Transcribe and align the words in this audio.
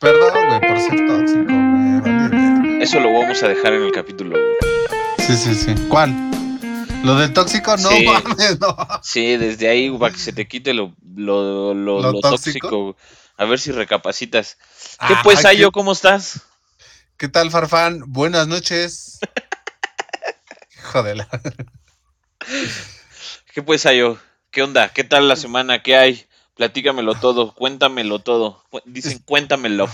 Perdón, 0.00 0.32
güey, 0.48 0.60
por 0.60 0.80
ser 0.80 1.06
tóxico, 1.06 1.44
güey. 1.44 2.00
vale. 2.00 2.82
Eso 2.82 3.00
lo 3.00 3.12
vamos 3.12 3.42
a 3.42 3.48
dejar 3.48 3.74
en 3.74 3.82
el 3.82 3.92
capítulo. 3.92 4.30
güey. 4.38 5.26
Sí, 5.26 5.36
sí, 5.36 5.54
sí. 5.54 5.74
¿Cuál? 5.88 6.14
¿Lo 7.04 7.16
del 7.16 7.32
tóxico? 7.32 7.76
No 7.76 7.90
Sí. 7.90 8.04
mames, 8.06 8.58
no. 8.60 8.76
Sí, 9.02 9.36
desde 9.36 9.68
ahí 9.68 9.90
para 9.98 10.12
que 10.12 10.18
se 10.20 10.32
te 10.32 10.48
quite 10.48 10.74
lo, 10.74 10.94
lo, 11.14 11.74
lo- 11.74 12.00
¿Lo 12.00 12.12
lo 12.12 12.20
tóxico? 12.20 12.68
tóxico. 12.68 12.96
A 13.36 13.44
ver 13.44 13.58
si 13.60 13.72
recapacitas. 13.72 14.56
¿Qué 15.06 15.14
Ah, 15.14 15.20
pues, 15.22 15.40
¿qué- 15.42 15.48
Ayo? 15.48 15.72
¿Cómo 15.72 15.92
estás? 15.92 16.40
¿Qué 17.16 17.28
tal, 17.28 17.50
Farfán? 17.50 18.02
Buenas 18.06 18.48
noches. 18.48 19.18
Hijo 20.78 21.02
de 21.02 21.14
la... 21.16 21.28
¿Qué 23.54 23.62
pues, 23.62 23.84
Ayo? 23.86 24.18
¿Qué 24.50 24.62
onda? 24.62 24.88
¿Qué 24.88 25.04
tal 25.04 25.28
la 25.28 25.36
semana? 25.36 25.82
¿Qué 25.82 25.96
hay? 25.96 26.26
Platícamelo 26.60 27.14
todo, 27.14 27.54
cuéntamelo 27.54 28.18
todo. 28.18 28.62
Dicen, 28.84 29.20
cuéntamelo. 29.20 29.88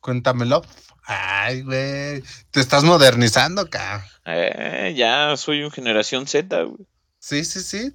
Cuéntamelo. 0.00 0.64
Ay, 1.04 1.62
güey. 1.62 2.20
Te 2.50 2.58
estás 2.58 2.82
modernizando, 2.82 3.70
cabrón. 3.70 4.04
Eh, 4.24 4.92
ya 4.96 5.36
soy 5.36 5.62
un 5.62 5.70
generación 5.70 6.26
Z. 6.26 6.64
güey. 6.64 6.84
Sí, 7.20 7.44
sí, 7.44 7.60
sí. 7.60 7.92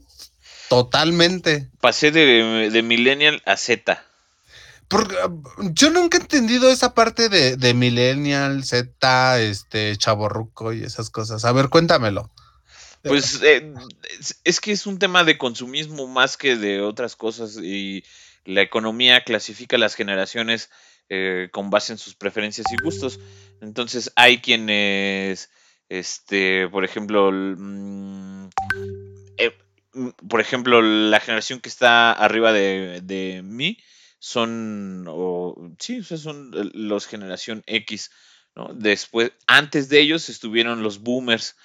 Totalmente. 0.69 1.71
Pasé 1.81 2.11
de, 2.11 2.69
de 2.71 2.83
millennial 2.83 3.41
a 3.45 3.57
Z. 3.57 4.01
Porque, 4.87 5.17
yo 5.73 5.89
nunca 5.89 6.17
he 6.17 6.21
entendido 6.21 6.69
esa 6.69 6.93
parte 6.93 7.27
de, 7.27 7.57
de 7.57 7.73
Millennial, 7.73 8.63
Z, 8.63 9.41
este, 9.41 9.97
Chaborruco 9.97 10.71
y 10.71 10.85
esas 10.85 11.09
cosas. 11.09 11.43
A 11.43 11.51
ver, 11.51 11.67
cuéntamelo. 11.67 12.31
Pues 13.03 13.41
eh, 13.43 13.73
es, 14.19 14.41
es 14.43 14.59
que 14.59 14.71
es 14.71 14.87
un 14.87 14.99
tema 14.99 15.23
de 15.23 15.37
consumismo 15.37 16.07
más 16.07 16.37
que 16.37 16.55
de 16.55 16.81
otras 16.81 17.15
cosas 17.15 17.57
y 17.61 18.03
la 18.45 18.61
economía 18.61 19.23
clasifica 19.23 19.77
las 19.77 19.95
generaciones 19.95 20.69
eh, 21.09 21.49
con 21.51 21.69
base 21.69 21.93
en 21.93 21.97
sus 21.97 22.15
preferencias 22.15 22.65
y 22.71 22.83
gustos. 22.83 23.19
Entonces 23.61 24.11
hay 24.15 24.39
quienes, 24.39 25.51
este, 25.89 26.67
por 26.69 26.85
ejemplo, 26.85 27.31
mm, 27.31 28.49
eh, 29.37 29.57
mm, 29.93 30.09
por 30.27 30.41
ejemplo, 30.41 30.81
la 30.81 31.19
generación 31.19 31.59
que 31.59 31.69
está 31.69 32.11
arriba 32.11 32.51
de, 32.51 33.01
de 33.03 33.41
mí 33.43 33.77
son, 34.19 35.05
o, 35.07 35.71
sí, 35.77 35.99
o 35.99 36.03
sea, 36.03 36.17
son 36.17 36.51
eh, 36.55 36.69
los 36.73 37.05
generación 37.05 37.63
X, 37.67 38.11
¿no? 38.55 38.73
Después, 38.73 39.33
antes 39.45 39.89
de 39.89 39.99
ellos 39.99 40.29
estuvieron 40.29 40.83
los 40.83 40.99
boomers. 40.99 41.55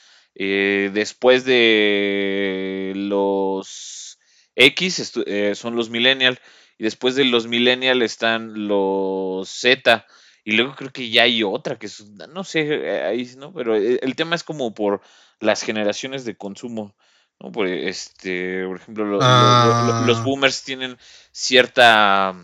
Eh, 0.40 0.90
después 0.94 1.44
de 1.44 2.92
los 2.94 4.18
X 4.54 5.12
eh, 5.26 5.54
son 5.56 5.74
los 5.76 5.90
millennial 5.90 6.40
y 6.78 6.84
después 6.84 7.16
de 7.16 7.24
los 7.24 7.48
millennial 7.48 8.02
están 8.02 8.68
los 8.68 9.48
Z 9.48 10.06
y 10.44 10.52
luego 10.52 10.74
creo 10.76 10.92
que 10.92 11.10
ya 11.10 11.24
hay 11.24 11.42
otra 11.42 11.76
que 11.78 11.86
es, 11.86 12.04
no 12.32 12.44
sé, 12.44 12.60
eh, 12.68 13.02
ahí, 13.02 13.28
¿no? 13.36 13.52
Pero 13.52 13.76
eh, 13.76 13.98
el 14.02 14.14
tema 14.14 14.36
es 14.36 14.44
como 14.44 14.74
por 14.74 15.00
las 15.40 15.62
generaciones 15.62 16.24
de 16.24 16.36
consumo, 16.36 16.94
¿no? 17.40 17.50
Por 17.52 17.66
este, 17.66 18.64
por 18.66 18.76
ejemplo, 18.76 19.04
lo- 19.04 19.18
lo- 19.18 19.24
lo- 19.26 19.92
lo- 20.00 20.06
los 20.06 20.18
Ah. 20.18 20.22
boomers 20.24 20.62
tienen 20.64 20.96
cierta 21.32 22.34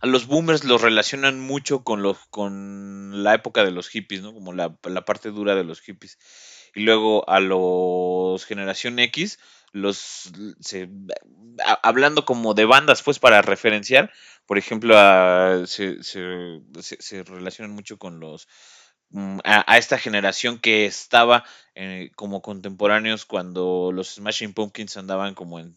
a 0.00 0.06
los 0.06 0.26
boomers 0.26 0.64
los 0.64 0.82
relacionan 0.82 1.40
mucho 1.40 1.84
con 1.84 2.02
los 2.02 2.18
con 2.30 3.22
la 3.22 3.34
época 3.34 3.64
de 3.64 3.70
los 3.70 3.88
hippies, 3.88 4.22
¿no? 4.22 4.32
Como 4.34 4.52
la, 4.52 4.76
la 4.84 5.04
parte 5.04 5.30
dura 5.30 5.54
de 5.54 5.64
los 5.64 5.80
hippies. 5.80 6.18
Y 6.74 6.80
luego 6.80 7.28
a 7.28 7.40
los 7.40 8.44
generación 8.46 8.98
X, 8.98 9.38
los 9.72 10.30
se- 10.60 10.88
a- 11.64 11.80
hablando 11.82 12.24
como 12.24 12.54
de 12.54 12.64
bandas, 12.64 13.02
pues 13.02 13.18
para 13.18 13.42
referenciar, 13.42 14.10
por 14.46 14.58
ejemplo, 14.58 14.94
a- 14.98 15.62
se, 15.66 16.02
se- 16.02 16.60
se- 16.80 17.00
se 17.02 17.22
relacionan 17.24 17.74
mucho 17.74 17.98
con 17.98 18.20
los 18.20 18.48
mm, 19.10 19.38
a, 19.44 19.72
a 19.72 19.78
esta 19.78 19.98
generación 19.98 20.58
que 20.58 20.86
estaba 20.86 21.44
eh, 21.74 22.10
como 22.16 22.40
contemporáneos 22.42 23.24
cuando 23.26 23.90
los 23.92 24.14
Smashing 24.14 24.54
Pumpkins 24.54 24.96
andaban 24.96 25.34
como 25.34 25.58
en 25.58 25.74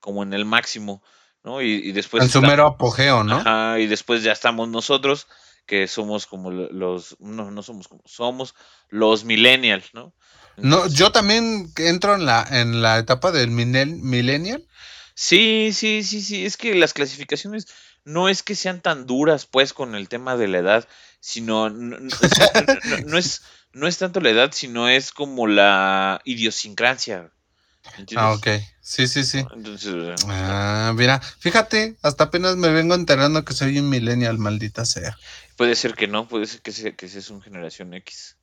como 0.00 0.22
en 0.22 0.32
el 0.34 0.44
máximo, 0.44 1.02
¿no? 1.42 1.62
Y, 1.62 1.72
y 1.72 1.92
después 1.92 2.22
en 2.22 2.30
su 2.30 2.40
mero 2.42 2.66
apogeo, 2.66 3.24
¿no? 3.24 3.38
Ajá, 3.38 3.80
y 3.80 3.86
después 3.86 4.22
ya 4.22 4.30
estamos 4.32 4.68
nosotros, 4.68 5.26
que 5.66 5.88
somos 5.88 6.26
como 6.26 6.50
lo- 6.50 6.70
los, 6.70 7.16
no, 7.20 7.50
no 7.50 7.62
somos 7.62 7.88
como, 7.88 8.02
somos 8.06 8.54
los 8.88 9.24
millennials, 9.24 9.92
¿no? 9.94 10.12
No, 10.56 10.86
yo 10.88 11.12
también 11.12 11.70
entro 11.76 12.14
en 12.14 12.24
la, 12.24 12.46
en 12.50 12.80
la 12.82 12.98
etapa 12.98 13.30
del 13.32 13.50
millen- 13.50 14.00
millennial. 14.00 14.64
Sí, 15.14 15.70
sí, 15.72 16.02
sí, 16.02 16.22
sí, 16.22 16.44
es 16.44 16.56
que 16.56 16.74
las 16.74 16.92
clasificaciones 16.92 17.66
no 18.04 18.28
es 18.28 18.42
que 18.42 18.54
sean 18.54 18.80
tan 18.80 19.06
duras, 19.06 19.46
pues, 19.46 19.72
con 19.72 19.94
el 19.94 20.08
tema 20.08 20.36
de 20.36 20.48
la 20.48 20.58
edad, 20.58 20.88
sino, 21.20 21.70
no, 21.70 23.18
es, 23.18 23.42
no 23.72 23.86
es 23.86 23.98
tanto 23.98 24.20
la 24.20 24.30
edad, 24.30 24.52
sino 24.52 24.88
es 24.88 25.10
como 25.12 25.46
la 25.46 26.20
idiosincrasia, 26.24 27.30
¿entiendes? 27.96 28.16
Ah, 28.16 28.32
ok. 28.32 28.46
Sí, 28.82 29.08
sí, 29.08 29.24
sí. 29.24 29.44
Entonces, 29.52 29.92
Ah, 30.28 30.92
mira, 30.96 31.20
fíjate, 31.20 31.96
hasta 32.02 32.24
apenas 32.24 32.56
me 32.56 32.68
vengo 32.70 32.94
enterando 32.94 33.44
que 33.44 33.52
soy 33.52 33.78
un 33.78 33.88
millennial, 33.88 34.38
maldita 34.38 34.84
sea. 34.84 35.16
Puede 35.56 35.74
ser 35.74 35.94
que 35.94 36.06
no, 36.06 36.28
puede 36.28 36.46
ser 36.46 36.62
que 36.62 36.72
sea, 36.72 36.94
que 36.94 37.08
seas 37.08 37.30
un 37.30 37.42
generación 37.42 37.94
X. 37.94 38.36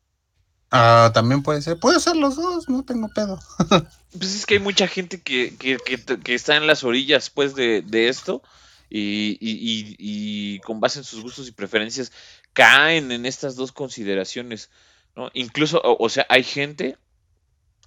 Ah, 0.71 1.11
también 1.13 1.43
puede 1.43 1.61
ser. 1.61 1.79
Puede 1.79 1.99
ser 1.99 2.15
los 2.15 2.35
dos, 2.35 2.67
no 2.67 2.83
tengo 2.83 3.07
pedo. 3.09 3.39
Pues 4.15 4.35
es 4.35 4.45
que 4.45 4.55
hay 4.55 4.59
mucha 4.59 4.87
gente 4.87 5.21
que, 5.21 5.55
que, 5.57 5.77
que, 6.23 6.35
está 6.35 6.55
en 6.55 6.67
las 6.67 6.83
orillas 6.83 7.31
pues 7.31 7.55
de, 7.55 7.81
de 7.81 8.09
esto 8.09 8.43
y, 8.87 9.39
y, 9.41 9.53
y- 9.53 9.95
y 9.97 10.59
con 10.59 10.79
base 10.79 10.99
en 10.99 11.03
sus 11.03 11.23
gustos 11.23 11.47
y 11.47 11.51
preferencias 11.51 12.11
caen 12.53 13.11
en 13.11 13.25
estas 13.25 13.55
dos 13.55 13.71
consideraciones, 13.71 14.69
¿no? 15.15 15.31
Incluso, 15.33 15.81
o, 15.83 15.97
o 16.03 16.09
sea, 16.09 16.27
hay 16.29 16.43
gente 16.43 16.95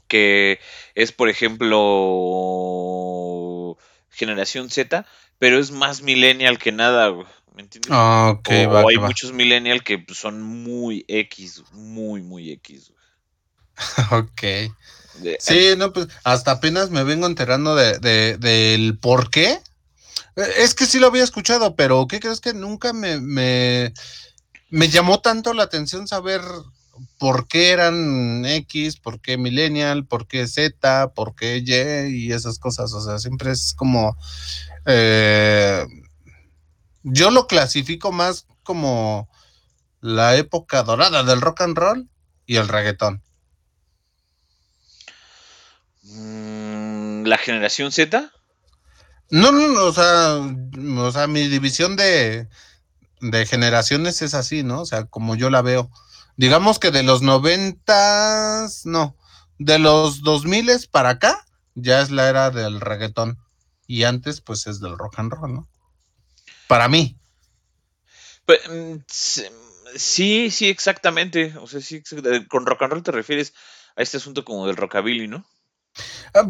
que 0.09 0.59
es, 0.97 1.13
por 1.13 1.29
ejemplo, 1.29 1.77
generación 4.11 4.71
Z, 4.71 5.07
pero 5.39 5.59
es 5.59 5.71
más 5.71 6.03
millennial 6.03 6.59
que 6.59 6.73
nada, 6.73 7.09
güey, 7.09 7.27
¿me 7.57 7.63
entiendes? 7.63 7.93
Ah, 7.93 8.31
ok, 8.37 8.49
o, 8.49 8.71
va, 8.73 8.83
hay 8.89 8.99
va. 8.99 9.09
muchos 9.09 9.33
millennial 9.33 9.83
que 9.83 9.99
pues, 9.99 10.19
son 10.19 10.41
muy 10.43 11.05
X, 11.09 11.65
muy, 11.73 12.23
muy 12.23 12.53
X. 12.53 12.93
Ok. 14.13 14.43
De- 15.15 15.39
Sí, 15.39 15.75
no, 15.77 15.93
pues 15.93 16.09
hasta 16.25 16.53
apenas 16.53 16.91
me 16.91 17.05
vengo 17.05 17.27
enterando 17.27 17.75
de, 17.77 17.99
de- 17.99 18.39
del 18.39 18.99
por 18.99 19.31
qué. 19.31 19.61
Eh, 20.37 20.55
Es 20.59 20.75
que 20.75 20.87
sí 20.87 20.99
lo 21.01 21.09
había 21.09 21.25
escuchado, 21.25 21.77
pero 21.77 22.07
¿qué 22.09 22.21
crees 22.21 22.41
que 22.41 22.55
nunca 22.55 22.93
me, 22.93 23.21
me, 23.21 23.95
me 24.71 24.89
llamó 24.89 25.21
tanto 25.21 25.55
la 25.55 25.65
atención 25.65 26.09
saber 26.09 26.43
por 27.19 27.49
qué 27.49 27.71
eran 27.71 28.45
X, 28.47 28.99
por 28.99 29.21
qué 29.21 29.39
Millennial, 29.39 30.07
por 30.07 30.27
qué 30.29 30.47
Z, 30.49 31.13
por 31.15 31.35
qué 31.37 31.59
Y 31.67 32.29
y 32.29 32.33
esas 32.33 32.59
cosas? 32.59 32.93
O 32.95 33.03
sea, 33.03 33.19
siempre 33.19 33.53
es 33.53 33.75
como... 33.77 34.17
eh, 34.87 35.85
yo 37.09 37.31
lo 37.31 37.47
clasifico 37.47 38.11
más 38.11 38.47
como 38.65 39.29
la 40.01 40.35
época 40.37 40.83
dorada 40.83 41.23
del 41.23 41.41
rock 41.41 41.61
and 41.61 41.79
roll 41.79 42.09
y 42.47 42.57
el 42.57 42.67
reggaetón. 42.67 43.23
Mm, 46.03 47.25
la 47.27 47.39
generación 47.39 47.93
Z. 47.93 48.33
No, 49.31 49.53
no, 49.53 49.69
no, 49.69 49.85
o 49.85 49.93
sea, 49.93 50.35
o 50.37 51.13
sea, 51.13 51.27
mi 51.29 51.47
división 51.47 51.95
de, 51.95 52.49
de 53.21 53.47
generaciones 53.47 54.21
es 54.23 54.35
así, 54.35 54.65
¿no? 54.65 54.81
O 54.81 54.87
sea, 54.87 55.05
como 55.05 55.37
yo 55.37 55.49
la 55.49 55.63
veo. 55.63 55.91
Digamos 56.37 56.81
que 56.81 56.91
de 56.91 57.05
los 57.05 57.23
noventas, 57.23 58.85
no, 58.85 59.17
de 59.59 59.79
los 59.79 60.23
dos 60.23 60.45
miles 60.45 60.89
para 60.89 61.11
acá, 61.11 61.47
ya 61.75 62.01
es 62.01 62.11
la 62.11 62.29
era 62.29 62.51
del 62.51 62.81
reggaetón. 62.81 63.39
Y 63.87 64.03
antes, 64.03 64.41
pues, 64.41 64.67
es 64.67 64.81
del 64.81 64.99
rock 64.99 65.21
and 65.21 65.33
roll, 65.33 65.55
¿no? 65.55 65.69
Para 66.67 66.89
mí. 66.89 67.17
Pe- 68.47 68.61
mm, 68.69 69.05
s- 69.11 69.51
Sí, 69.97 70.51
sí, 70.51 70.69
exactamente. 70.69 71.55
O 71.59 71.67
sea, 71.67 71.81
sí, 71.81 72.03
con 72.49 72.67
rock 72.67 72.83
and 72.83 72.93
roll 72.93 73.03
te 73.03 73.13
refieres 73.13 73.55
a 73.97 74.03
este 74.03 74.19
asunto 74.19 74.45
como 74.45 74.67
del 74.67 74.77
rockabilly, 74.77 75.27
¿no? 75.29 75.47
Ah, 76.35 76.45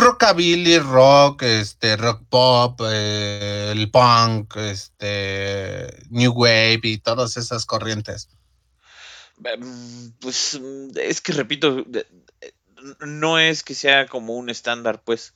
Rockabilly, 0.00 0.78
rock, 0.78 1.42
este, 1.42 1.96
rock 1.96 2.22
pop, 2.28 2.80
eh, 2.84 3.70
el 3.72 3.90
punk, 3.90 4.56
este, 4.56 5.86
new 6.10 6.32
wave 6.32 6.80
y 6.84 6.98
todas 6.98 7.36
esas 7.36 7.66
corrientes. 7.66 8.28
Mm, 9.38 10.10
Pues 10.20 10.58
mm, 10.60 10.90
es 10.96 11.20
que 11.20 11.32
repito, 11.32 11.84
eh, 11.94 12.06
no 13.06 13.38
es 13.38 13.62
que 13.62 13.74
sea 13.74 14.06
como 14.06 14.36
un 14.36 14.50
estándar, 14.50 15.02
pues, 15.04 15.34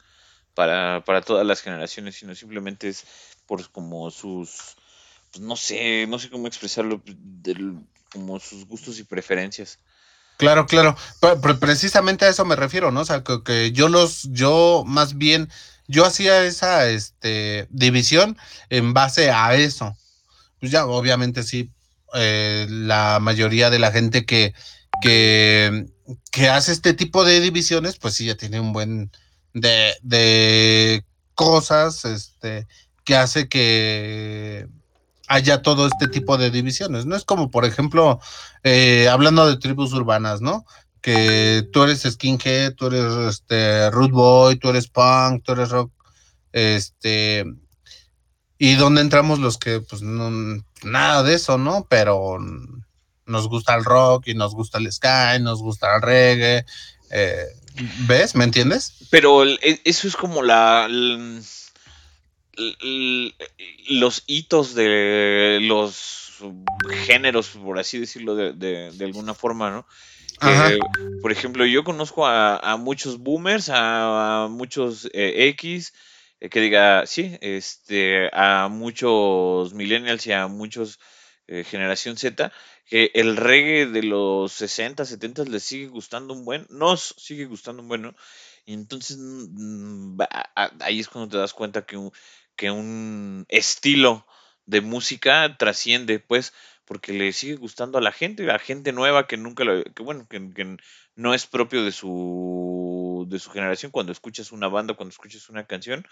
para, 0.54 1.04
para 1.06 1.22
todas 1.22 1.46
las 1.46 1.62
generaciones, 1.62 2.16
sino 2.16 2.34
simplemente 2.34 2.88
es 2.88 3.04
por 3.46 3.70
como 3.70 4.10
sus, 4.10 4.76
pues 5.32 5.42
no 5.44 5.56
sé, 5.56 6.06
no 6.08 6.18
sé 6.18 6.30
cómo 6.30 6.46
expresarlo, 6.48 7.02
del- 7.06 7.86
como 8.10 8.40
sus 8.40 8.66
gustos 8.66 8.98
y 8.98 9.04
preferencias. 9.04 9.78
Claro, 10.36 10.66
claro. 10.66 10.96
Pre- 11.20 11.36
pre- 11.36 11.54
precisamente 11.54 12.26
a 12.26 12.28
eso 12.28 12.44
me 12.44 12.56
refiero, 12.56 12.90
¿no? 12.90 13.00
O 13.00 13.04
sea, 13.06 13.22
que, 13.24 13.42
que 13.42 13.72
yo 13.72 13.88
los, 13.88 14.24
yo 14.30 14.84
más 14.86 15.16
bien, 15.16 15.48
yo 15.86 16.04
hacía 16.04 16.44
esa 16.44 16.88
este, 16.90 17.66
división 17.70 18.36
en 18.68 18.92
base 18.92 19.30
a 19.30 19.54
eso. 19.54 19.96
pues 20.60 20.72
ya 20.72 20.86
obviamente 20.86 21.42
sí, 21.44 21.72
eh, 22.14 22.66
la 22.70 23.18
mayoría 23.20 23.70
de 23.70 23.78
la 23.78 23.92
gente 23.92 24.26
que, 24.26 24.54
que, 25.02 25.86
que, 26.32 26.48
hace 26.48 26.72
este 26.72 26.94
tipo 26.94 27.24
de 27.24 27.40
divisiones, 27.40 27.98
pues 27.98 28.14
sí 28.14 28.26
ya 28.26 28.36
tiene 28.36 28.60
un 28.60 28.72
buen 28.72 29.12
de, 29.54 29.94
de 30.02 31.04
cosas, 31.34 32.04
este, 32.04 32.66
que 33.06 33.16
hace 33.16 33.48
que 33.48 34.68
haya 35.28 35.62
todo 35.62 35.86
este 35.86 36.08
tipo 36.08 36.36
de 36.36 36.50
divisiones. 36.50 37.06
No 37.06 37.16
es 37.16 37.24
como, 37.24 37.50
por 37.50 37.64
ejemplo, 37.64 38.20
eh, 38.62 39.08
hablando 39.08 39.46
de 39.46 39.56
tribus 39.56 39.92
urbanas, 39.92 40.40
¿no? 40.42 40.66
Que 41.00 41.66
tú 41.72 41.84
eres 41.84 42.02
skinhead, 42.02 42.74
tú 42.74 42.88
eres 42.88 43.12
este, 43.28 43.90
root 43.90 44.10
boy, 44.10 44.56
tú 44.56 44.68
eres 44.68 44.88
punk, 44.88 45.42
tú 45.44 45.52
eres 45.52 45.70
rock, 45.70 45.92
este, 46.52 47.44
y 48.58 48.74
donde 48.74 49.00
entramos 49.00 49.38
los 49.38 49.56
que, 49.56 49.80
pues, 49.80 50.02
no, 50.02 50.62
nada 50.82 51.22
de 51.22 51.34
eso, 51.34 51.58
¿no? 51.58 51.86
Pero 51.88 52.38
nos 53.26 53.48
gusta 53.48 53.74
el 53.74 53.84
rock 53.84 54.28
y 54.28 54.34
nos 54.34 54.54
gusta 54.54 54.78
el 54.78 54.90
sky, 54.92 55.40
nos 55.40 55.60
gusta 55.60 55.96
el 55.96 56.02
reggae. 56.02 56.64
Eh, 57.10 57.46
¿Ves? 58.06 58.34
¿Me 58.34 58.44
entiendes? 58.44 58.94
Pero 59.10 59.44
e, 59.44 59.80
eso 59.84 60.08
es 60.08 60.16
como 60.16 60.42
la, 60.42 60.88
los 63.88 64.22
hitos 64.26 64.74
de 64.74 65.58
los 65.62 66.26
géneros, 67.06 67.48
por 67.48 67.78
así 67.78 67.98
decirlo, 67.98 68.34
de, 68.34 68.92
alguna 69.00 69.34
forma, 69.34 69.70
¿no? 69.70 69.86
por 71.22 71.32
ejemplo, 71.32 71.64
yo 71.64 71.82
conozco 71.84 72.26
a, 72.26 72.76
muchos 72.78 73.18
boomers, 73.18 73.70
a, 73.72 74.48
muchos 74.50 75.08
eh, 75.12 75.48
X, 75.48 75.94
eh, 76.40 76.48
que 76.50 76.60
diga, 76.60 77.06
sí, 77.06 77.38
este, 77.40 78.28
a 78.32 78.68
muchos 78.68 79.72
millennials 79.72 80.26
y 80.26 80.32
a 80.32 80.46
muchos 80.46 80.98
eh, 81.48 81.64
generación 81.64 82.16
Z, 82.16 82.52
que 82.86 83.10
el 83.14 83.36
reggae 83.36 83.86
de 83.86 84.02
los 84.02 84.52
60, 84.52 85.04
70 85.04 85.44
les 85.44 85.62
sigue 85.62 85.86
gustando 85.86 86.34
un 86.34 86.44
buen, 86.44 86.66
nos 86.70 87.14
sigue 87.18 87.46
gustando 87.46 87.82
un 87.82 87.88
buen, 87.88 88.02
¿no? 88.02 88.14
Y 88.64 88.74
entonces 88.74 89.16
mm, 89.18 90.18
ahí 90.80 91.00
es 91.00 91.08
cuando 91.08 91.30
te 91.30 91.38
das 91.38 91.54
cuenta 91.54 91.86
que 91.86 91.96
un, 91.96 92.12
que 92.56 92.70
un 92.70 93.46
estilo 93.48 94.26
de 94.66 94.80
música 94.80 95.56
trasciende, 95.58 96.18
pues, 96.18 96.52
porque 96.84 97.12
le 97.12 97.32
sigue 97.32 97.56
gustando 97.56 97.98
a 97.98 98.00
la 98.00 98.12
gente, 98.12 98.50
a 98.50 98.58
gente 98.58 98.92
nueva 98.92 99.26
que 99.26 99.36
nunca 99.36 99.64
lo, 99.64 99.82
que 99.84 100.02
bueno, 100.02 100.26
que, 100.28 100.76
no 101.14 101.34
es 101.34 101.46
propio 101.46 101.84
de 101.84 101.92
su, 101.92 103.26
de 103.28 103.38
su 103.38 103.50
generación 103.50 103.90
cuando 103.90 104.12
escuchas 104.12 104.52
una 104.52 104.68
banda, 104.68 104.94
cuando 104.94 105.10
escuchas 105.10 105.48
una 105.48 105.66
canción 105.66 106.06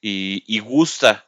y, 0.00 0.58
gusta, 0.60 1.26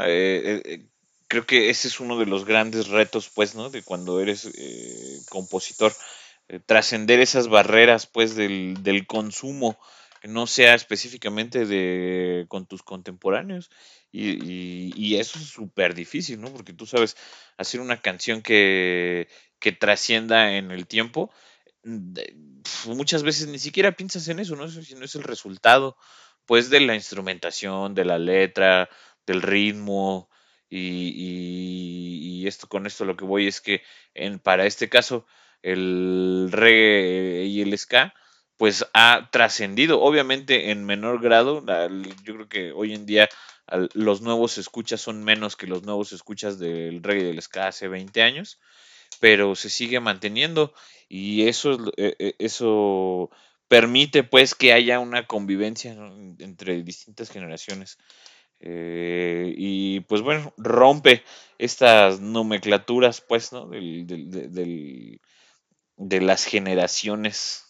eh, 0.00 0.42
eh, 0.44 0.62
eh, 0.64 0.86
creo 1.28 1.46
que 1.46 1.70
ese 1.70 1.88
es 1.88 2.00
uno 2.00 2.18
de 2.18 2.26
los 2.26 2.44
grandes 2.44 2.88
retos, 2.88 3.30
pues, 3.34 3.54
¿no? 3.54 3.70
De 3.70 3.82
cuando 3.82 4.20
eres 4.20 4.48
compositor, 5.28 5.92
trascender 6.66 7.20
esas 7.20 7.48
barreras, 7.48 8.06
pues, 8.06 8.34
del, 8.34 8.82
del 8.82 9.06
consumo 9.06 9.78
no 10.24 10.46
sea 10.46 10.74
específicamente 10.74 11.66
de 11.66 12.46
con 12.48 12.66
tus 12.66 12.82
contemporáneos. 12.82 13.70
Y, 14.12 15.16
eso 15.16 15.38
es 15.38 15.46
súper 15.46 15.94
difícil, 15.94 16.40
¿no? 16.40 16.52
Porque 16.52 16.72
tú 16.72 16.86
sabes, 16.86 17.16
hacer 17.56 17.80
una 17.80 18.00
canción 18.00 18.42
que, 18.42 19.28
que 19.58 19.72
trascienda 19.72 20.56
en 20.56 20.70
el 20.70 20.86
tiempo, 20.86 21.30
mm, 21.84 22.14
muchas 22.86 23.22
veces 23.22 23.48
ni 23.48 23.58
siquiera 23.58 23.92
piensas 23.92 24.28
en 24.28 24.40
eso, 24.40 24.56
¿no? 24.56 24.68
Sino 24.68 25.04
es 25.04 25.14
el 25.14 25.22
resultado, 25.24 25.96
pues, 26.46 26.70
de 26.70 26.80
la 26.80 26.94
instrumentación, 26.94 27.94
de 27.94 28.04
la 28.04 28.18
letra, 28.18 28.88
del 29.26 29.42
ritmo. 29.42 30.28
Y, 30.68 32.40
y 32.42 32.46
esto 32.46 32.68
con 32.68 32.86
esto 32.86 33.04
lo 33.04 33.16
que 33.16 33.24
voy 33.24 33.46
es 33.48 33.60
que 33.60 33.82
en, 34.14 34.38
para 34.38 34.66
este 34.66 34.88
caso, 34.88 35.26
el 35.62 36.48
reggae 36.50 37.44
y 37.46 37.60
el 37.60 37.76
ska, 37.76 38.14
pues 38.60 38.84
ha 38.92 39.30
trascendido, 39.32 40.02
obviamente 40.02 40.70
en 40.70 40.84
menor 40.84 41.22
grado. 41.22 41.64
Yo 42.24 42.34
creo 42.34 42.48
que 42.50 42.72
hoy 42.72 42.92
en 42.92 43.06
día 43.06 43.26
los 43.94 44.20
nuevos 44.20 44.58
escuchas 44.58 45.00
son 45.00 45.24
menos 45.24 45.56
que 45.56 45.66
los 45.66 45.84
nuevos 45.84 46.12
escuchas 46.12 46.58
del 46.58 47.02
reggae 47.02 47.24
del 47.24 47.40
ska 47.40 47.68
hace 47.68 47.88
20 47.88 48.20
años, 48.20 48.60
pero 49.18 49.54
se 49.54 49.70
sigue 49.70 49.98
manteniendo 49.98 50.74
y 51.08 51.48
eso, 51.48 51.90
e, 51.96 52.14
e, 52.18 52.34
eso 52.38 53.30
permite 53.66 54.24
pues 54.24 54.54
que 54.54 54.74
haya 54.74 55.00
una 55.00 55.26
convivencia 55.26 55.96
entre 56.38 56.82
distintas 56.82 57.30
generaciones. 57.30 57.96
Eh, 58.60 59.54
y 59.56 60.00
pues 60.00 60.20
bueno, 60.20 60.52
rompe 60.58 61.24
estas 61.56 62.20
nomenclaturas 62.20 63.22
pues, 63.22 63.54
¿no? 63.54 63.70
de 63.70 65.18
las 66.20 66.44
generaciones. 66.44 67.69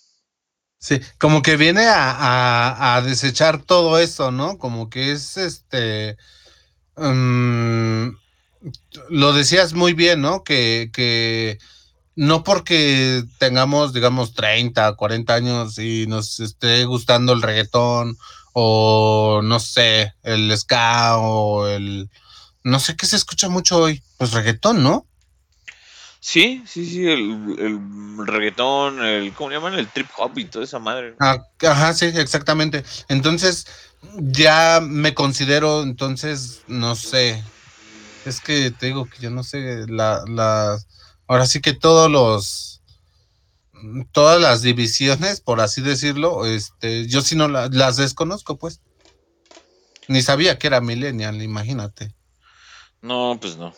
Sí, 0.81 0.99
como 1.19 1.43
que 1.43 1.57
viene 1.57 1.85
a, 1.89 3.03
desechar 3.05 3.63
todo 3.63 3.99
eso, 3.99 4.31
¿no? 4.31 4.59
Como 4.59 4.89
que 4.89 5.13
es 5.13 5.37
este. 5.37 6.17
Mm, 6.97 8.11
lo 9.11 9.33
decías 9.35 9.75
muy 9.75 9.93
bien, 9.93 10.23
¿no? 10.23 10.43
Que, 10.43 10.91
que 10.93 11.59
no 12.17 12.45
porque 12.45 13.25
tengamos, 13.39 13.93
digamos, 13.93 14.35
30, 14.35 14.95
40 14.97 15.35
años 15.35 15.79
y 15.79 16.07
nos 16.07 16.41
esté 16.41 16.85
gustando 16.87 17.35
el 17.35 17.43
reggaetón 17.43 18.17
o 18.55 19.41
no 19.45 19.61
sé, 19.61 20.15
el 20.23 20.57
ska 20.57 21.19
o 21.19 21.67
el. 21.69 22.11
No 22.65 22.81
sé 22.81 22.97
qué 22.97 23.07
se 23.07 23.17
escucha 23.17 23.49
mucho 23.51 23.79
hoy. 23.79 24.03
Pues 24.19 24.33
reggaetón, 24.33 24.83
¿no? 24.83 25.07
Sí, 26.21 26.63
sí, 26.67 26.85
sí, 26.85 27.07
el, 27.07 27.57
el 27.59 28.27
reggaetón, 28.27 29.03
el, 29.03 29.33
¿cómo 29.33 29.49
le 29.49 29.57
llaman? 29.57 29.75
El 29.75 29.89
trip 29.89 30.07
hop 30.19 30.39
y 30.39 30.45
toda 30.45 30.67
esa 30.67 30.79
madre. 30.79 31.15
Ah, 31.19 31.43
ajá, 31.63 31.95
sí, 31.95 32.07
exactamente. 32.07 32.85
Entonces, 33.09 33.67
ya 34.17 34.81
me 34.83 35.15
considero, 35.15 35.83
entonces, 35.83 36.63
no 36.69 36.95
sé. 36.95 37.43
Es 38.27 38.41
que 38.41 38.71
te 38.71 38.87
digo 38.87 39.07
que 39.07 39.19
yo 39.19 39.31
no 39.31 39.43
sé, 39.43 39.87
la, 39.89 40.23
la, 40.29 40.79
ahora 41.27 41.47
sí 41.47 41.63
que 41.63 41.73
todos 41.73 42.11
los, 42.11 42.83
todas 44.13 44.39
las 44.39 44.61
divisiones, 44.61 45.41
por 45.41 45.63
así 45.63 45.81
decirlo, 45.81 46.45
este, 46.45 47.07
yo 47.07 47.23
sí 47.23 47.35
no 47.35 47.49
las 47.49 47.97
desconozco, 47.97 48.59
pues. 48.59 48.81
Ni 50.07 50.21
sabía 50.21 50.59
que 50.59 50.67
era 50.67 50.83
millennial, 50.83 51.41
imagínate. 51.41 52.15
No, 53.01 53.39
pues 53.41 53.57
no. 53.57 53.73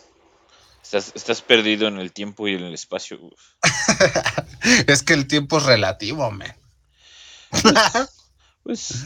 Estás, 0.92 1.40
perdido 1.40 1.88
en 1.88 1.98
el 1.98 2.12
tiempo 2.12 2.48
y 2.48 2.54
en 2.54 2.64
el 2.64 2.74
espacio. 2.74 3.18
es 4.86 5.02
que 5.02 5.14
el 5.14 5.26
tiempo 5.26 5.58
es 5.58 5.64
relativo, 5.64 6.30
man. 6.30 6.54
Pues, 8.62 9.04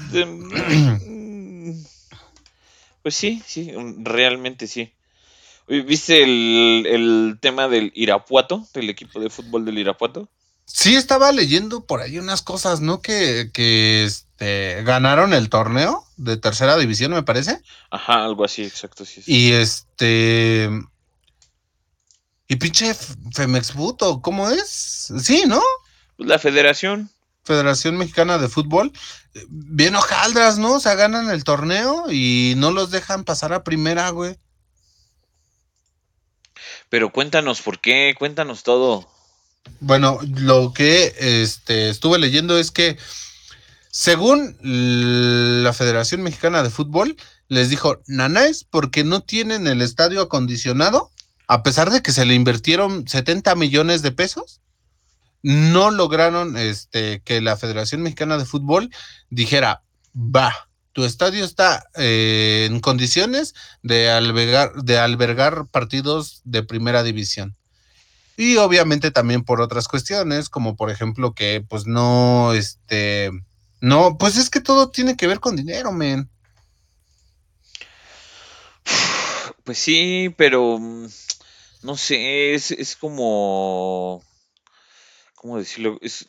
pues, 3.02 3.14
sí, 3.14 3.42
sí, 3.46 3.72
realmente 3.98 4.66
sí. 4.66 4.92
¿Viste 5.68 6.22
el, 6.22 7.38
tema 7.40 7.66
del 7.68 7.90
Irapuato, 7.94 8.66
del 8.74 8.90
equipo 8.90 9.18
de 9.18 9.30
fútbol 9.30 9.64
del 9.64 9.78
Irapuato? 9.78 10.28
Sí, 10.64 10.96
estaba 10.96 11.32
leyendo 11.32 11.86
por 11.86 12.00
ahí 12.00 12.18
unas 12.18 12.42
cosas, 12.42 12.80
¿no? 12.80 13.00
Que, 13.00 13.50
que 13.52 14.04
este, 14.04 14.82
ganaron 14.82 15.32
el 15.32 15.48
torneo 15.48 16.04
de 16.16 16.36
tercera 16.36 16.76
división, 16.76 17.12
me 17.12 17.22
parece. 17.22 17.62
Ajá, 17.90 18.24
algo 18.24 18.44
así, 18.44 18.62
exacto. 18.62 19.04
Sí, 19.04 19.22
sí. 19.22 19.32
Y 19.32 19.52
este 19.52 20.68
y 22.48 22.56
pinche 22.56 22.94
Femexbuto, 23.32 24.20
¿cómo 24.22 24.50
es? 24.50 25.12
Sí, 25.20 25.44
¿no? 25.46 25.62
Pues 26.16 26.28
la 26.28 26.38
federación. 26.38 27.10
Federación 27.44 27.96
Mexicana 27.96 28.38
de 28.38 28.48
Fútbol. 28.48 28.92
Bien 29.48 29.94
hojaldras, 29.94 30.58
¿no? 30.58 30.74
O 30.74 30.80
sea, 30.80 30.94
ganan 30.94 31.30
el 31.30 31.44
torneo 31.44 32.04
y 32.10 32.54
no 32.56 32.70
los 32.70 32.90
dejan 32.90 33.24
pasar 33.24 33.52
a 33.52 33.64
primera, 33.64 34.10
güey. 34.10 34.36
Pero 36.88 37.10
cuéntanos 37.10 37.62
por 37.62 37.80
qué, 37.80 38.14
cuéntanos 38.18 38.62
todo. 38.62 39.08
Bueno, 39.80 40.18
lo 40.36 40.72
que 40.72 41.14
este, 41.18 41.90
estuve 41.90 42.18
leyendo 42.18 42.58
es 42.58 42.70
que, 42.70 42.96
según 43.90 44.56
la 44.62 45.72
Federación 45.72 46.22
Mexicana 46.22 46.62
de 46.62 46.70
Fútbol, 46.70 47.16
les 47.48 47.70
dijo, 47.70 48.00
nanáis, 48.06 48.64
porque 48.64 49.02
no 49.02 49.22
tienen 49.22 49.66
el 49.66 49.82
estadio 49.82 50.20
acondicionado 50.20 51.10
a 51.46 51.62
pesar 51.62 51.90
de 51.90 52.02
que 52.02 52.12
se 52.12 52.24
le 52.24 52.34
invirtieron 52.34 53.06
70 53.06 53.54
millones 53.54 54.02
de 54.02 54.12
pesos, 54.12 54.60
no 55.42 55.90
lograron 55.90 56.56
este, 56.56 57.22
que 57.22 57.40
la 57.40 57.56
Federación 57.56 58.02
Mexicana 58.02 58.36
de 58.36 58.44
Fútbol 58.44 58.90
dijera, 59.30 59.82
va, 60.14 60.68
tu 60.92 61.04
estadio 61.04 61.44
está 61.44 61.84
eh, 61.94 62.66
en 62.68 62.80
condiciones 62.80 63.54
de 63.82 64.10
albergar, 64.10 64.72
de 64.82 64.98
albergar 64.98 65.66
partidos 65.66 66.40
de 66.44 66.62
primera 66.62 67.02
división. 67.02 67.56
Y 68.36 68.56
obviamente 68.56 69.10
también 69.10 69.44
por 69.44 69.60
otras 69.60 69.88
cuestiones, 69.88 70.48
como 70.48 70.74
por 70.74 70.90
ejemplo 70.90 71.34
que 71.34 71.64
pues 71.66 71.86
no, 71.86 72.52
este, 72.52 73.30
no, 73.80 74.18
pues 74.18 74.36
es 74.36 74.50
que 74.50 74.60
todo 74.60 74.90
tiene 74.90 75.16
que 75.16 75.26
ver 75.26 75.40
con 75.40 75.54
dinero, 75.54 75.92
men. 75.92 76.28
Pues 79.64 79.78
sí, 79.78 80.34
pero 80.36 80.78
no 81.86 81.96
sé, 81.96 82.54
es, 82.54 82.72
es 82.72 82.96
como, 82.96 84.24
¿cómo 85.36 85.56
decirlo? 85.56 85.98
Es, 86.02 86.28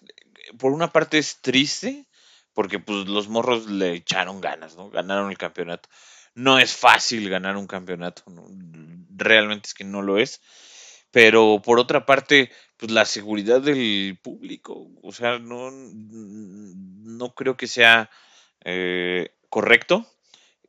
por 0.59 0.71
una 0.71 0.91
parte 0.93 1.17
es 1.17 1.41
triste, 1.41 2.05
porque 2.53 2.77
pues 2.77 3.07
los 3.07 3.27
morros 3.27 3.65
le 3.65 3.93
echaron 3.93 4.39
ganas, 4.39 4.75
¿no? 4.77 4.91
Ganaron 4.91 5.31
el 5.31 5.37
campeonato. 5.37 5.89
No 6.35 6.59
es 6.59 6.75
fácil 6.75 7.27
ganar 7.27 7.57
un 7.57 7.65
campeonato, 7.65 8.21
realmente 9.15 9.69
es 9.69 9.73
que 9.73 9.83
no 9.83 10.03
lo 10.03 10.19
es. 10.19 10.41
Pero 11.09 11.59
por 11.65 11.79
otra 11.79 12.05
parte, 12.05 12.51
pues 12.77 12.91
la 12.91 13.05
seguridad 13.05 13.59
del 13.59 14.19
público, 14.21 14.91
o 15.01 15.11
sea, 15.11 15.39
no, 15.39 15.71
no 15.71 17.33
creo 17.33 17.57
que 17.57 17.65
sea 17.65 18.11
eh, 18.63 19.31
correcto 19.49 20.05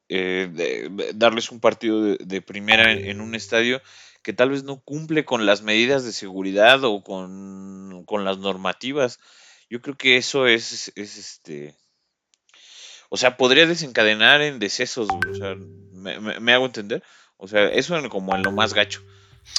eh, 0.08 0.88
darles 1.14 1.50
un 1.50 1.60
partido 1.60 2.16
de, 2.16 2.40
primera 2.40 2.92
en, 2.92 3.20
un 3.20 3.34
estadio 3.34 3.82
que 4.22 4.32
tal 4.32 4.50
vez 4.50 4.64
no 4.64 4.80
cumple 4.80 5.24
con 5.24 5.46
las 5.46 5.62
medidas 5.62 6.04
de 6.04 6.12
seguridad 6.12 6.82
o 6.84 7.02
con, 7.02 8.24
las 8.24 8.38
normativas. 8.38 9.18
Yo 9.70 9.80
creo 9.80 9.96
que 9.96 10.16
eso 10.16 10.46
es, 10.46 10.92
es, 10.96 11.16
este. 11.16 11.76
O 13.10 13.16
sea, 13.16 13.36
podría 13.36 13.66
desencadenar 13.66 14.42
en 14.42 14.58
decesos, 14.58 15.08
o 15.08 15.34
sea, 15.34 15.54
me, 15.92 16.52
hago 16.52 16.66
entender. 16.66 17.02
O 17.36 17.48
sea, 17.48 17.66
eso 17.68 17.96
como 18.10 18.34
en 18.34 18.42
lo 18.42 18.52
más 18.52 18.74
gacho. 18.74 19.02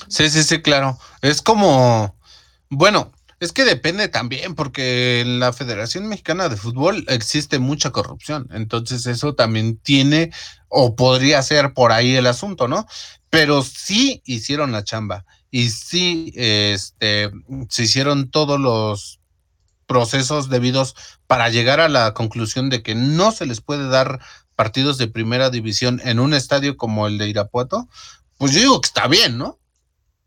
Sí, 0.08 0.30
sí, 0.30 0.44
sí, 0.44 0.62
claro. 0.62 0.98
Es 1.22 1.42
como, 1.42 2.16
bueno, 2.70 3.12
es 3.40 3.54
que 3.54 3.64
depende 3.64 4.10
también, 4.10 4.54
porque 4.54 5.22
en 5.22 5.40
la 5.40 5.54
Federación 5.54 6.08
Mexicana 6.08 6.50
de 6.50 6.58
Fútbol 6.58 7.06
existe 7.08 7.58
mucha 7.58 7.92
corrupción. 7.92 8.50
Entonces, 8.52 9.06
eso 9.06 9.34
también 9.34 9.78
tiene 9.78 10.32
o 10.68 10.96
podría 10.96 11.42
ser 11.42 11.74
por 11.74 11.92
ahí 11.92 12.16
el 12.16 12.28
asunto, 12.28 12.68
¿no? 12.68 12.86
Pero 13.30 13.62
sí 13.62 14.22
hicieron 14.26 14.72
la 14.72 14.84
chamba 14.84 15.26
y 15.52 15.70
sí 15.70 16.32
este, 16.36 17.32
se 17.70 17.84
hicieron 17.84 18.30
todos 18.32 18.60
los 18.60 19.20
procesos 19.86 20.50
debidos 20.50 20.96
para 21.26 21.50
llegar 21.50 21.80
a 21.80 21.90
la 21.90 22.14
conclusión 22.14 22.70
de 22.70 22.84
que 22.84 22.94
no 22.96 23.32
se 23.32 23.46
les 23.46 23.62
puede 23.62 23.88
dar 23.88 24.20
partidos 24.56 24.98
de 24.98 25.08
primera 25.08 25.50
división 25.50 26.02
en 26.04 26.20
un 26.20 26.34
estadio 26.34 26.78
como 26.78 27.08
el 27.08 27.18
de 27.18 27.30
Irapuato, 27.30 27.88
pues 28.38 28.52
yo 28.52 28.60
digo 28.60 28.82
que 28.82 28.88
está 28.88 29.08
bien, 29.08 29.38
¿no? 29.38 29.58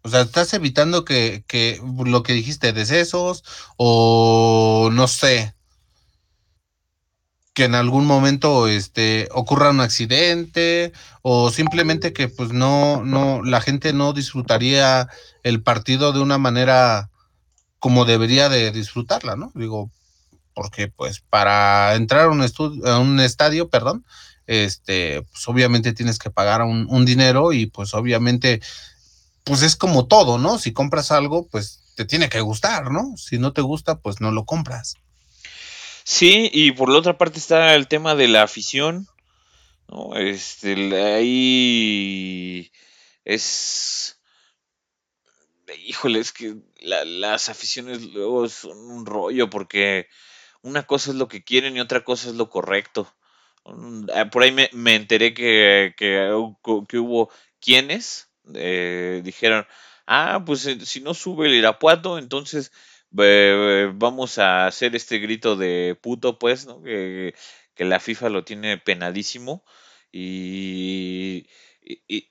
O 0.02 0.08
sea, 0.08 0.22
estás 0.22 0.52
evitando 0.54 1.04
que, 1.04 1.44
que 1.46 1.80
lo 2.04 2.22
que 2.22 2.32
dijiste, 2.32 2.72
decesos 2.72 3.44
o 3.76 4.90
no 4.92 5.06
sé, 5.06 5.54
que 7.54 7.64
en 7.64 7.74
algún 7.74 8.06
momento 8.06 8.66
este 8.66 9.28
ocurra 9.32 9.70
un 9.70 9.80
accidente 9.80 10.92
o 11.20 11.50
simplemente 11.50 12.12
que 12.12 12.28
pues 12.28 12.50
no 12.52 13.04
no 13.04 13.42
la 13.42 13.60
gente 13.60 13.92
no 13.92 14.12
disfrutaría 14.12 15.08
el 15.42 15.62
partido 15.62 16.12
de 16.12 16.20
una 16.20 16.38
manera 16.38 17.10
como 17.78 18.04
debería 18.04 18.48
de 18.48 18.70
disfrutarla, 18.70 19.34
¿no? 19.34 19.50
Digo, 19.56 19.90
porque 20.54 20.88
pues 20.88 21.20
para 21.20 21.94
entrar 21.96 22.26
a 22.26 22.30
un, 22.30 22.42
a 22.86 22.98
un 22.98 23.18
estadio, 23.18 23.68
perdón, 23.70 24.04
este, 24.46 25.22
pues 25.22 25.48
obviamente 25.48 25.92
tienes 25.92 26.18
que 26.20 26.30
pagar 26.30 26.62
un, 26.62 26.86
un 26.88 27.04
dinero 27.04 27.52
y 27.52 27.66
pues 27.66 27.92
obviamente 27.94 28.60
pues 29.44 29.62
es 29.62 29.74
como 29.76 30.06
todo, 30.06 30.38
¿no? 30.38 30.58
Si 30.58 30.72
compras 30.72 31.10
algo, 31.10 31.48
pues 31.48 31.80
te 31.96 32.04
tiene 32.04 32.28
que 32.28 32.40
gustar, 32.40 32.92
¿no? 32.92 33.16
Si 33.16 33.38
no 33.38 33.52
te 33.52 33.62
gusta, 33.62 33.98
pues 33.98 34.20
no 34.20 34.30
lo 34.30 34.44
compras. 34.44 34.96
Sí, 36.04 36.50
y 36.52 36.72
por 36.72 36.90
la 36.90 36.98
otra 36.98 37.18
parte 37.18 37.38
está 37.38 37.74
el 37.74 37.88
tema 37.88 38.14
de 38.14 38.28
la 38.28 38.42
afición, 38.42 39.06
¿no? 39.88 40.16
Este, 40.16 40.74
ahí 41.02 42.72
es... 43.24 44.20
Híjole, 45.86 46.20
es 46.20 46.32
que 46.32 46.56
las 46.80 47.48
aficiones 47.48 48.02
luego 48.02 48.48
son 48.48 48.78
un 48.90 49.06
rollo 49.06 49.48
porque 49.48 50.08
una 50.62 50.82
cosa 50.84 51.10
es 51.10 51.16
lo 51.16 51.28
que 51.28 51.44
quieren 51.44 51.76
y 51.76 51.80
otra 51.80 52.04
cosa 52.04 52.28
es 52.28 52.34
lo 52.34 52.50
correcto. 52.50 53.12
Ah, 54.14 54.28
por 54.30 54.42
ahí 54.42 54.52
me, 54.52 54.94
enteré 54.94 55.34
que, 55.34 55.94
que, 55.96 56.30
que 56.88 56.98
hubo 56.98 57.30
quienes 57.60 58.30
eh, 58.54 59.22
dijeron, 59.24 59.66
ah, 60.06 60.42
pues 60.44 60.66
eh, 60.66 60.84
si 60.84 61.00
no 61.00 61.14
sube 61.14 61.46
el 61.46 61.54
Irapuato, 61.54 62.18
entonces 62.18 62.72
vamos 63.12 64.38
a 64.38 64.66
hacer 64.66 64.96
este 64.96 65.18
grito 65.18 65.56
de 65.56 65.98
puto, 66.00 66.38
pues, 66.38 66.66
¿no? 66.66 66.82
Que, 66.82 67.34
la 67.76 67.98
FIFA 67.98 68.28
lo 68.28 68.44
tiene 68.44 68.78
penadísimo 68.78 69.64
y, 70.12 71.48
y, 71.82 72.30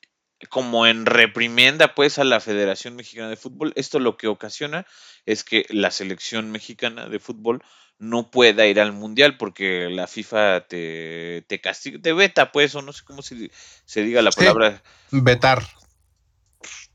como 0.50 0.88
en 0.88 1.06
reprimenda, 1.06 1.94
pues, 1.94 2.20
a 2.20 2.24
la 2.24 2.40
Federación 2.40 2.96
Mexicana 2.96 3.30
de 3.30 3.36
Fútbol, 3.36 3.74
esto 3.76 4.00
lo 4.00 4.16
que 4.16 4.28
ocasiona 4.28 4.86
es 5.26 5.44
que 5.44 5.66
la 5.70 5.92
selección 5.92 6.52
mexicana 6.52 7.08
de 7.08 7.20
fútbol 7.20 7.62
no 8.00 8.32
pueda 8.32 8.66
ir 8.66 8.80
al 8.80 8.94
mundial 8.94 9.38
porque 9.38 9.90
la 9.92 10.08
FIFA 10.08 10.68
te, 10.68 11.44
te 11.48 11.62
castiga, 11.62 12.00
te 12.02 12.14
veta, 12.14 12.52
pues, 12.52 12.74
o 12.76 12.82
no 12.82 12.94
sé 12.94 13.04
cómo 13.06 13.22
se, 13.22 13.52
se 13.86 14.04
diga 14.04 14.22
la 14.22 14.32
palabra. 14.32 14.82
vetar. 15.12 15.64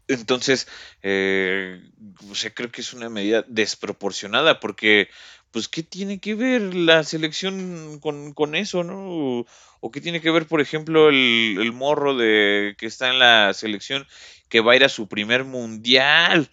Entonces, 0.09 0.69
eh, 1.03 1.83
o 2.31 2.35
sea, 2.35 2.55
creo 2.55 2.71
que 2.71 2.81
es 2.81 2.93
una 2.93 3.09
medida 3.09 3.45
desproporcionada 3.49 4.61
porque, 4.61 5.09
pues, 5.51 5.69
¿qué 5.69 5.83
tiene 5.83 6.21
que 6.21 6.35
ver 6.35 6.75
la 6.75 7.03
selección 7.05 7.99
con, 8.01 8.55
eso, 8.55 8.85
no? 8.85 9.45
O, 9.81 9.91
qué 9.91 10.01
tiene 10.01 10.21
que 10.21 10.31
ver, 10.31 10.47
por 10.47 10.61
ejemplo, 10.61 11.09
el, 11.09 11.73
morro 11.73 12.17
de 12.17 12.77
que 12.79 12.87
está 12.87 13.11
en 13.11 13.19
la 13.19 13.53
selección 13.55 14.07
que 14.49 14.61
va 14.61 14.73
a 14.73 14.77
ir 14.77 14.85
a 14.85 14.89
su 14.89 15.09
primer 15.09 15.45
mundial, 15.45 16.51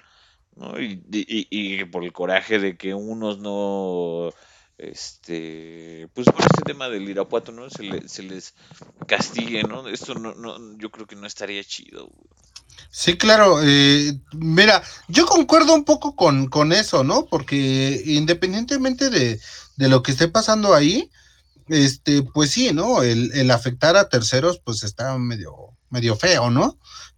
¿no? 0.56 0.74
Y, 0.80 1.84
por 1.92 2.04
el 2.04 2.14
coraje 2.14 2.60
de 2.60 2.78
que 2.78 2.94
unos 2.94 3.40
no 3.40 4.34
este 4.78 6.10
pues 6.14 6.28
por 6.28 6.42
este 6.42 6.62
tema 6.66 6.90
del 6.90 7.08
Irapuato 7.08 7.52
no 7.52 7.70
se, 7.70 8.08
se 8.08 8.24
les 8.24 8.56
castigue 9.08 9.64
no 9.64 9.88
esto 9.88 10.16
no, 10.16 10.34
no 10.34 10.78
yo 10.78 10.90
creo 10.90 11.06
que 11.06 11.16
no 11.16 11.28
estaría 11.28 11.64
chido 11.64 12.10
Sí, 12.90 13.18
claro. 13.18 13.60
Eh, 13.64 14.20
mira, 14.34 14.84
yo 15.08 15.26
concuerdo 15.26 15.74
un 15.74 15.84
poco 15.84 16.16
con, 16.16 16.48
con 16.48 16.72
eso, 16.72 17.04
¿no? 17.04 17.26
Porque 17.26 18.02
independientemente 18.06 19.10
de, 19.10 19.40
de, 19.78 19.90
lo 19.90 20.04
que 20.04 20.12
esté 20.12 20.28
pasando 20.28 20.74
ahí, 20.74 21.10
este, 21.68 22.22
pues 22.22 22.52
sí, 22.52 22.72
¿no? 22.74 23.02
El, 23.02 23.32
el, 23.34 23.52
afectar 23.52 23.96
a 23.96 24.10
terceros, 24.10 24.60
pues 24.64 24.84
está 24.84 25.18
medio, 25.18 25.54
medio 25.90 26.16
feo, 26.16 26.50
¿no? 26.50 26.78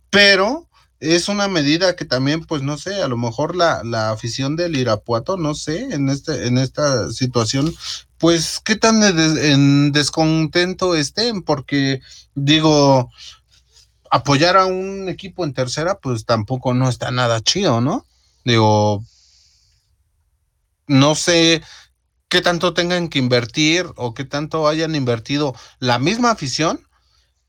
Pero 0.09 0.69
es 1.13 1.29
una 1.29 1.47
medida 1.47 1.95
que 1.95 2.05
también, 2.05 2.43
pues 2.45 2.61
no 2.61 2.77
sé, 2.77 3.01
a 3.01 3.07
lo 3.07 3.17
mejor 3.17 3.55
la, 3.55 3.83
la 3.83 4.11
afición 4.11 4.55
del 4.55 4.75
Irapuato, 4.75 5.37
no 5.37 5.53
sé, 5.55 5.83
en 5.93 6.09
este, 6.09 6.47
en 6.47 6.57
esta 6.57 7.11
situación, 7.11 7.73
pues 8.17 8.59
qué 8.63 8.75
tan 8.75 9.03
en 9.03 9.91
descontento 9.91 10.95
estén, 10.95 11.43
porque 11.43 12.01
digo, 12.33 13.09
apoyar 14.09 14.57
a 14.57 14.65
un 14.65 15.09
equipo 15.09 15.43
en 15.43 15.53
tercera, 15.53 15.99
pues 15.99 16.25
tampoco 16.25 16.73
no 16.73 16.89
está 16.89 17.11
nada 17.11 17.41
chido, 17.41 17.81
¿no? 17.81 18.05
Digo, 18.43 19.03
no 20.87 21.15
sé 21.15 21.61
qué 22.29 22.41
tanto 22.41 22.73
tengan 22.73 23.09
que 23.09 23.19
invertir 23.19 23.85
o 23.95 24.13
qué 24.13 24.23
tanto 24.23 24.67
hayan 24.67 24.95
invertido 24.95 25.55
la 25.79 25.99
misma 25.99 26.31
afición 26.31 26.87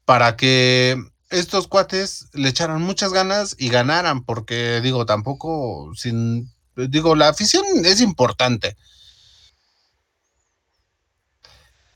para 0.04 0.36
que 0.36 0.96
estos 1.30 1.68
cuates 1.68 2.28
le 2.32 2.48
echaran 2.48 2.82
muchas 2.82 3.12
ganas 3.12 3.56
y 3.58 3.68
ganaran, 3.68 4.24
porque 4.24 4.80
digo, 4.80 5.06
tampoco 5.06 5.92
sin, 5.94 6.52
digo, 6.76 7.14
la 7.14 7.28
afición 7.28 7.64
es 7.84 8.00
importante. 8.00 8.76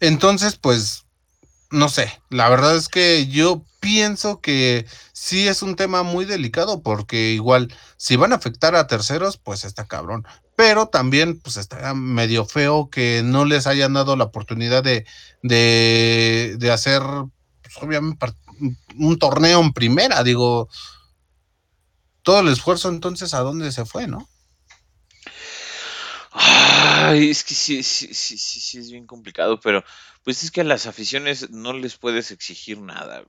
Entonces, 0.00 0.56
pues, 0.56 1.04
no 1.70 1.88
sé, 1.88 2.20
la 2.30 2.48
verdad 2.48 2.76
es 2.76 2.88
que 2.88 3.26
yo 3.28 3.64
pienso 3.80 4.40
que 4.40 4.86
sí 5.12 5.48
es 5.48 5.62
un 5.62 5.76
tema 5.76 6.02
muy 6.02 6.24
delicado 6.24 6.82
porque 6.82 7.32
igual 7.32 7.72
si 7.96 8.16
van 8.16 8.32
a 8.32 8.36
afectar 8.36 8.74
a 8.74 8.86
terceros, 8.86 9.38
pues 9.38 9.64
está 9.64 9.86
cabrón. 9.86 10.26
Pero 10.56 10.88
también 10.88 11.40
pues 11.40 11.56
está 11.56 11.94
medio 11.94 12.44
feo 12.44 12.90
que 12.90 13.22
no 13.24 13.44
les 13.44 13.66
hayan 13.66 13.94
dado 13.94 14.16
la 14.16 14.24
oportunidad 14.24 14.82
de, 14.82 15.06
de, 15.42 16.70
hacer 16.70 17.02
pues, 17.62 17.76
obviamente 17.80 18.26
un 18.96 19.18
torneo 19.18 19.60
en 19.60 19.72
primera. 19.72 20.22
Digo, 20.22 20.68
todo 22.22 22.40
el 22.40 22.48
esfuerzo 22.48 22.88
entonces 22.88 23.34
a 23.34 23.40
dónde 23.40 23.72
se 23.72 23.84
fue, 23.84 24.06
¿no? 24.06 24.28
Ay, 26.32 27.30
es 27.30 27.42
que 27.42 27.54
sí, 27.54 27.82
sí, 27.82 28.14
sí, 28.14 28.38
sí, 28.38 28.60
sí 28.60 28.78
es 28.78 28.90
bien 28.90 29.06
complicado, 29.06 29.58
pero 29.60 29.82
pues 30.22 30.44
es 30.44 30.50
que 30.50 30.60
a 30.60 30.64
las 30.64 30.86
aficiones 30.86 31.50
no 31.50 31.72
les 31.72 31.96
puedes 31.96 32.30
exigir 32.30 32.78
nada. 32.80 33.24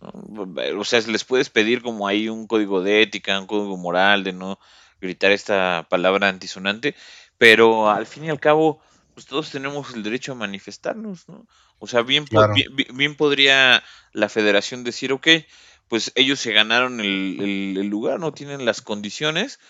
O 0.00 0.84
sea, 0.84 1.00
les 1.00 1.24
puedes 1.24 1.50
pedir 1.50 1.82
como 1.82 2.06
ahí 2.06 2.28
un 2.28 2.46
código 2.46 2.82
de 2.82 3.02
ética, 3.02 3.40
un 3.40 3.46
código 3.48 3.76
moral 3.76 4.22
de 4.22 4.32
no 4.32 4.60
gritar 5.00 5.32
esta 5.32 5.86
palabra 5.90 6.28
antisonante, 6.28 6.94
pero 7.36 7.90
al 7.90 8.06
fin 8.06 8.24
y 8.24 8.30
al 8.30 8.40
cabo, 8.40 8.80
pues 9.14 9.26
todos 9.26 9.50
tenemos 9.50 9.92
el 9.94 10.02
derecho 10.02 10.32
a 10.32 10.36
manifestarnos, 10.36 11.28
¿no? 11.28 11.46
O 11.78 11.86
sea, 11.86 12.02
bien, 12.02 12.24
bien, 12.94 13.14
podría 13.14 13.82
la 14.12 14.28
federación 14.28 14.84
decir, 14.84 15.12
ok, 15.12 15.28
pues 15.86 16.12
ellos 16.16 16.40
se 16.40 16.52
ganaron 16.52 17.00
el, 17.00 17.74
lugar, 17.88 18.18
no 18.18 18.32
tienen 18.32 18.64
las 18.64 18.82
condiciones, 18.82 19.60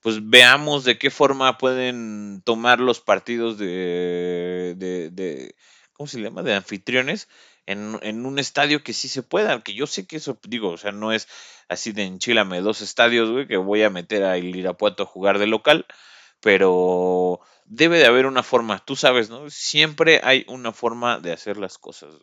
pues 0.00 0.28
veamos 0.28 0.84
de 0.84 0.98
qué 0.98 1.10
forma 1.10 1.58
pueden 1.58 2.42
tomar 2.44 2.78
los 2.80 3.00
partidos 3.00 3.58
de, 3.58 4.74
de, 4.76 5.54
¿cómo 5.92 6.06
se 6.06 6.20
llama? 6.20 6.42
De 6.42 6.54
anfitriones 6.54 7.28
en, 7.66 7.98
en, 8.02 8.24
un 8.26 8.38
estadio 8.38 8.84
que 8.84 8.92
sí 8.92 9.08
se 9.08 9.22
pueda, 9.22 9.60
que 9.62 9.74
yo 9.74 9.86
sé 9.88 10.06
que 10.06 10.16
eso, 10.16 10.38
digo, 10.46 10.70
o 10.70 10.76
sea, 10.76 10.92
no 10.92 11.12
es 11.12 11.26
así 11.68 11.92
de 11.92 12.04
enchilame 12.04 12.60
dos 12.60 12.80
estadios, 12.80 13.30
güey, 13.30 13.48
que 13.48 13.56
voy 13.56 13.82
a 13.82 13.90
meter 13.90 14.22
a 14.22 14.38
Irapuato 14.38 15.02
a 15.02 15.06
jugar 15.06 15.40
de 15.40 15.48
local, 15.48 15.86
pero 16.40 17.40
debe 17.68 17.98
de 17.98 18.06
haber 18.06 18.26
una 18.26 18.42
forma, 18.42 18.84
tú 18.84 18.96
sabes, 18.96 19.30
¿no? 19.30 19.50
Siempre 19.50 20.20
hay 20.22 20.44
una 20.48 20.72
forma 20.72 21.18
de 21.18 21.32
hacer 21.32 21.56
las 21.56 21.78
cosas. 21.78 22.14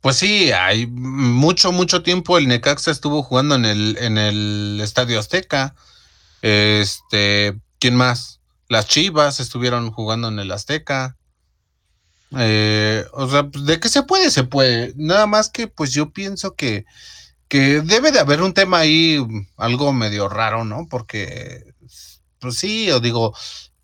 Pues 0.00 0.16
sí, 0.16 0.52
hay 0.52 0.86
mucho, 0.86 1.72
mucho 1.72 2.02
tiempo 2.02 2.38
el 2.38 2.48
Necaxa 2.48 2.90
estuvo 2.90 3.22
jugando 3.22 3.54
en 3.54 3.64
el, 3.64 3.98
en 3.98 4.18
el 4.18 4.80
Estadio 4.82 5.18
Azteca. 5.18 5.74
Este, 6.42 7.58
¿quién 7.78 7.96
más? 7.96 8.40
Las 8.68 8.86
Chivas 8.86 9.40
estuvieron 9.40 9.90
jugando 9.90 10.28
en 10.28 10.38
el 10.38 10.52
Azteca. 10.52 11.16
Eh, 12.36 13.04
o 13.12 13.28
sea, 13.28 13.44
pues, 13.44 13.64
de 13.66 13.80
que 13.80 13.88
se 13.88 14.02
puede, 14.02 14.30
se 14.30 14.44
puede. 14.44 14.92
Nada 14.96 15.26
más 15.26 15.50
que, 15.50 15.66
pues 15.68 15.92
yo 15.92 16.10
pienso 16.10 16.54
que, 16.54 16.84
que 17.48 17.80
debe 17.82 18.12
de 18.12 18.20
haber 18.20 18.42
un 18.42 18.54
tema 18.54 18.78
ahí, 18.78 19.24
algo 19.56 19.92
medio 19.92 20.28
raro, 20.28 20.64
¿no? 20.64 20.86
Porque, 20.88 21.74
pues 22.40 22.56
sí, 22.56 22.90
o 22.90 23.00
digo, 23.00 23.34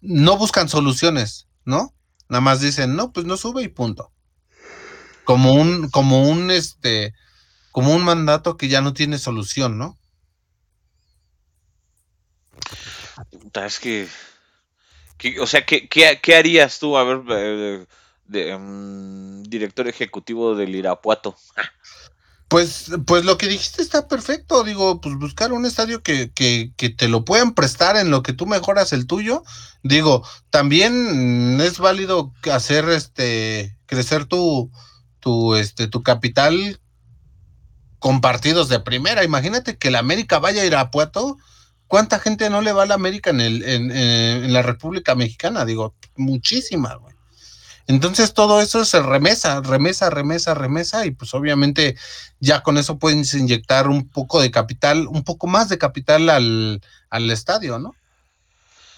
no 0.02 0.36
buscan 0.36 0.68
soluciones, 0.68 1.48
¿no? 1.64 1.94
Nada 2.28 2.40
más 2.40 2.60
dicen, 2.60 2.96
no, 2.96 3.12
pues 3.12 3.24
no 3.24 3.36
sube 3.36 3.62
y 3.62 3.68
punto. 3.68 4.12
Como 5.24 5.54
un, 5.54 5.88
como 5.90 6.28
un, 6.28 6.50
este, 6.50 7.14
como 7.70 7.94
un 7.94 8.04
mandato 8.04 8.56
que 8.56 8.68
ya 8.68 8.80
no 8.80 8.92
tiene 8.92 9.18
solución, 9.18 9.78
¿no? 9.78 9.96
Es 13.54 13.78
que, 13.78 14.08
o 15.40 15.46
sea, 15.46 15.64
¿qué, 15.64 15.88
qué, 15.88 16.34
harías 16.34 16.78
tú, 16.78 16.96
a 16.96 17.04
ver, 17.04 17.22
eh, 17.28 17.86
de, 18.24 18.58
mm, 18.58 19.42
director 19.44 19.86
ejecutivo 19.86 20.56
del 20.56 20.74
Irapuato? 20.74 21.36
Pues, 22.52 22.90
pues 23.06 23.24
lo 23.24 23.38
que 23.38 23.48
dijiste 23.48 23.80
está 23.80 24.08
perfecto. 24.08 24.62
Digo, 24.62 25.00
pues 25.00 25.16
buscar 25.16 25.54
un 25.54 25.64
estadio 25.64 26.02
que, 26.02 26.32
que, 26.34 26.90
te 26.90 27.08
lo 27.08 27.24
puedan 27.24 27.54
prestar 27.54 27.96
en 27.96 28.10
lo 28.10 28.22
que 28.22 28.34
tú 28.34 28.44
mejoras 28.44 28.92
el 28.92 29.06
tuyo. 29.06 29.42
Digo, 29.82 30.22
también 30.50 31.58
es 31.62 31.78
válido 31.78 32.34
hacer 32.52 32.90
este 32.90 33.74
crecer 33.86 34.26
tu, 34.26 34.70
tu, 35.18 35.54
este, 35.54 35.86
tu 35.86 36.02
capital 36.02 36.78
con 37.98 38.20
partidos 38.20 38.68
de 38.68 38.80
primera. 38.80 39.24
Imagínate 39.24 39.78
que 39.78 39.90
la 39.90 40.00
América 40.00 40.38
vaya 40.38 40.60
a 40.60 40.66
ir 40.66 40.76
a 40.76 40.90
Puerto. 40.90 41.38
¿Cuánta 41.86 42.18
gente 42.18 42.50
no 42.50 42.60
le 42.60 42.74
va 42.74 42.82
a 42.82 42.86
la 42.86 42.96
América 42.96 43.30
en, 43.30 43.40
el, 43.40 43.62
en, 43.62 43.90
en 43.90 44.52
la 44.52 44.60
República 44.60 45.14
Mexicana? 45.14 45.64
Digo, 45.64 45.94
muchísima, 46.16 46.96
güey. 46.96 47.14
Entonces 47.86 48.32
todo 48.32 48.60
eso 48.60 48.84
se 48.84 49.02
remesa, 49.02 49.60
remesa, 49.60 50.08
remesa, 50.10 50.54
remesa 50.54 51.06
y 51.06 51.10
pues 51.10 51.34
obviamente 51.34 51.96
ya 52.40 52.62
con 52.62 52.78
eso 52.78 52.98
pueden 52.98 53.24
inyectar 53.34 53.88
un 53.88 54.08
poco 54.08 54.40
de 54.40 54.50
capital, 54.50 55.06
un 55.08 55.24
poco 55.24 55.46
más 55.46 55.68
de 55.68 55.78
capital 55.78 56.30
al, 56.30 56.80
al 57.10 57.30
estadio, 57.30 57.78
¿no? 57.78 57.94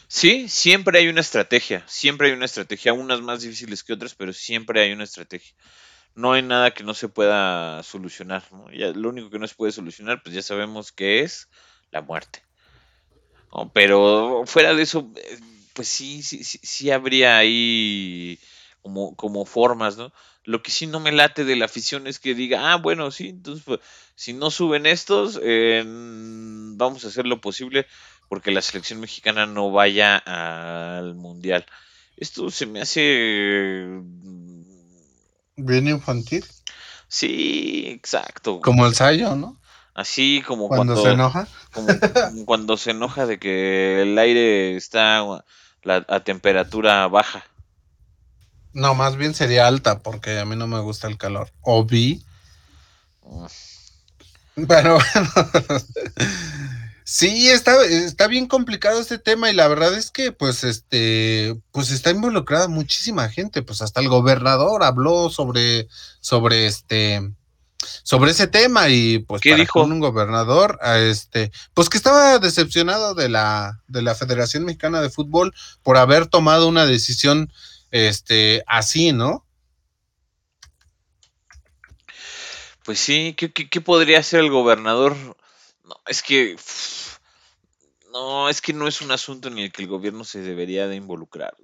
Sí, 0.06 0.48
siempre 0.48 0.98
hay 0.98 1.08
una 1.08 1.22
estrategia, 1.22 1.82
siempre 1.88 2.28
hay 2.28 2.34
una 2.34 2.44
estrategia, 2.44 2.92
unas 2.92 3.20
más 3.20 3.40
difíciles 3.40 3.82
que 3.82 3.94
otras, 3.94 4.14
pero 4.14 4.32
siempre 4.32 4.80
hay 4.80 4.92
una 4.92 5.04
estrategia. 5.04 5.54
No 6.14 6.32
hay 6.32 6.42
nada 6.42 6.72
que 6.72 6.84
no 6.84 6.94
se 6.94 7.08
pueda 7.08 7.82
solucionar, 7.82 8.44
¿no? 8.52 8.70
Ya, 8.70 8.88
lo 8.88 9.08
único 9.08 9.30
que 9.30 9.38
no 9.40 9.48
se 9.48 9.56
puede 9.56 9.72
solucionar, 9.72 10.22
pues 10.22 10.34
ya 10.34 10.42
sabemos 10.42 10.92
que 10.92 11.20
es 11.22 11.48
la 11.90 12.02
muerte. 12.02 12.42
Pero 13.72 14.44
fuera 14.46 14.74
de 14.74 14.82
eso, 14.82 15.10
eh, 15.16 15.38
pues 15.72 15.88
sí, 15.88 16.22
sí, 16.22 16.44
sí, 16.44 16.60
sí 16.62 16.90
habría 16.90 17.38
ahí 17.38 18.38
como, 18.84 19.16
como 19.16 19.46
formas, 19.46 19.96
¿no? 19.96 20.12
Lo 20.44 20.62
que 20.62 20.70
sí 20.70 20.86
no 20.86 21.00
me 21.00 21.10
late 21.10 21.46
de 21.46 21.56
la 21.56 21.64
afición 21.64 22.06
es 22.06 22.18
que 22.18 22.34
diga, 22.34 22.70
ah, 22.70 22.76
bueno, 22.76 23.10
sí, 23.10 23.30
entonces, 23.30 23.64
pues, 23.64 23.80
si 24.14 24.34
no 24.34 24.50
suben 24.50 24.84
estos, 24.84 25.40
vamos 26.76 27.04
a 27.04 27.08
hacer 27.08 27.24
lo 27.24 27.40
posible 27.40 27.86
porque 28.28 28.50
la 28.50 28.60
selección 28.60 29.00
mexicana 29.00 29.46
no 29.46 29.70
vaya 29.70 30.18
al 30.18 31.14
mundial. 31.14 31.64
Esto 32.18 32.50
se 32.50 32.66
me 32.66 32.82
hace... 32.82 33.86
Mm, 33.88 34.64
Bien 35.56 35.88
infantil. 35.88 36.44
Sí, 37.08 37.86
exacto. 37.88 38.60
Como 38.60 38.86
el 38.86 38.94
Sayo, 38.94 39.34
¿no? 39.34 39.58
Así 39.94 40.42
como 40.46 40.68
cuando, 40.68 40.94
se 40.94 41.12
enoja. 41.12 41.48
Como, 41.72 41.88
cuando 42.44 42.76
se 42.76 42.90
enoja 42.90 43.24
de 43.24 43.38
que 43.38 44.02
el 44.02 44.18
aire 44.18 44.76
está 44.76 45.24
a 45.86 46.20
temperatura 46.20 47.08
baja. 47.08 47.46
No, 48.74 48.94
más 48.94 49.16
bien 49.16 49.34
sería 49.34 49.68
alta, 49.68 50.00
porque 50.00 50.40
a 50.40 50.44
mí 50.44 50.56
no 50.56 50.66
me 50.66 50.80
gusta 50.80 51.06
el 51.06 51.16
calor. 51.16 51.50
O 51.62 51.84
vi. 51.84 52.24
Pero 54.68 54.98
bueno. 54.98 54.98
sí, 57.04 57.48
está, 57.50 57.82
está 57.84 58.26
bien 58.26 58.46
complicado 58.46 59.00
este 59.00 59.18
tema 59.18 59.48
y 59.48 59.54
la 59.54 59.68
verdad 59.68 59.94
es 59.94 60.10
que, 60.10 60.32
pues, 60.32 60.64
este, 60.64 61.56
pues 61.70 61.92
está 61.92 62.10
involucrada 62.10 62.66
muchísima 62.66 63.28
gente. 63.28 63.62
Pues 63.62 63.80
hasta 63.80 64.00
el 64.00 64.08
gobernador 64.08 64.82
habló 64.82 65.30
sobre, 65.30 65.86
sobre 66.20 66.66
este, 66.66 67.22
sobre 68.02 68.32
ese 68.32 68.48
tema 68.48 68.88
y 68.88 69.20
pues 69.20 69.40
¿Qué 69.40 69.54
dijo 69.54 69.82
un 69.82 70.00
gobernador 70.00 70.78
este 70.96 71.52
pues 71.74 71.90
que 71.90 71.98
estaba 71.98 72.38
decepcionado 72.38 73.14
de 73.14 73.28
la 73.28 73.80
de 73.88 74.00
la 74.00 74.14
Federación 74.14 74.64
Mexicana 74.64 75.02
de 75.02 75.10
Fútbol 75.10 75.54
por 75.82 75.98
haber 75.98 76.26
tomado 76.26 76.66
una 76.66 76.86
decisión 76.86 77.52
este, 77.94 78.64
así, 78.66 79.12
¿no? 79.12 79.46
Pues 82.84 82.98
sí, 82.98 83.34
¿qué, 83.34 83.80
podría 83.80 84.18
hacer 84.18 84.40
el 84.40 84.50
gobernador? 84.50 85.14
No, 85.84 85.94
es 86.08 86.20
que. 86.22 86.56
No, 88.12 88.48
es 88.48 88.60
que 88.60 88.72
no 88.72 88.88
es 88.88 89.00
un 89.00 89.12
asunto 89.12 89.46
en 89.46 89.58
el 89.58 89.70
que 89.70 89.82
el 89.82 89.88
gobierno 89.88 90.24
se 90.24 90.40
debería 90.40 90.88
de 90.88 90.96
involucrar. 90.96 91.54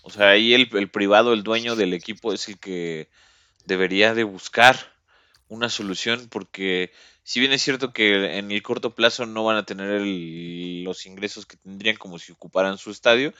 O 0.00 0.10
sea, 0.10 0.30
ahí 0.30 0.54
el, 0.54 0.70
el 0.72 0.90
privado, 0.90 1.34
el 1.34 1.42
dueño 1.42 1.76
del 1.76 1.92
equipo, 1.92 2.32
es 2.32 2.48
el 2.48 2.58
que 2.58 3.10
debería 3.66 4.14
de 4.14 4.24
buscar 4.24 4.94
una 5.48 5.68
solución, 5.68 6.28
porque 6.30 6.90
si 7.22 7.38
bien 7.38 7.52
es 7.52 7.62
cierto 7.62 7.92
que 7.92 8.38
en 8.38 8.50
el 8.50 8.62
corto 8.62 8.94
plazo 8.94 9.26
no 9.26 9.44
van 9.44 9.58
a 9.58 9.66
tener 9.66 10.00
los 10.00 11.04
ingresos 11.04 11.44
que 11.44 11.58
tendrían 11.58 11.96
como 11.96 12.18
si 12.18 12.32
ocuparan 12.32 12.78
su 12.78 12.90
estadio, 12.90 13.34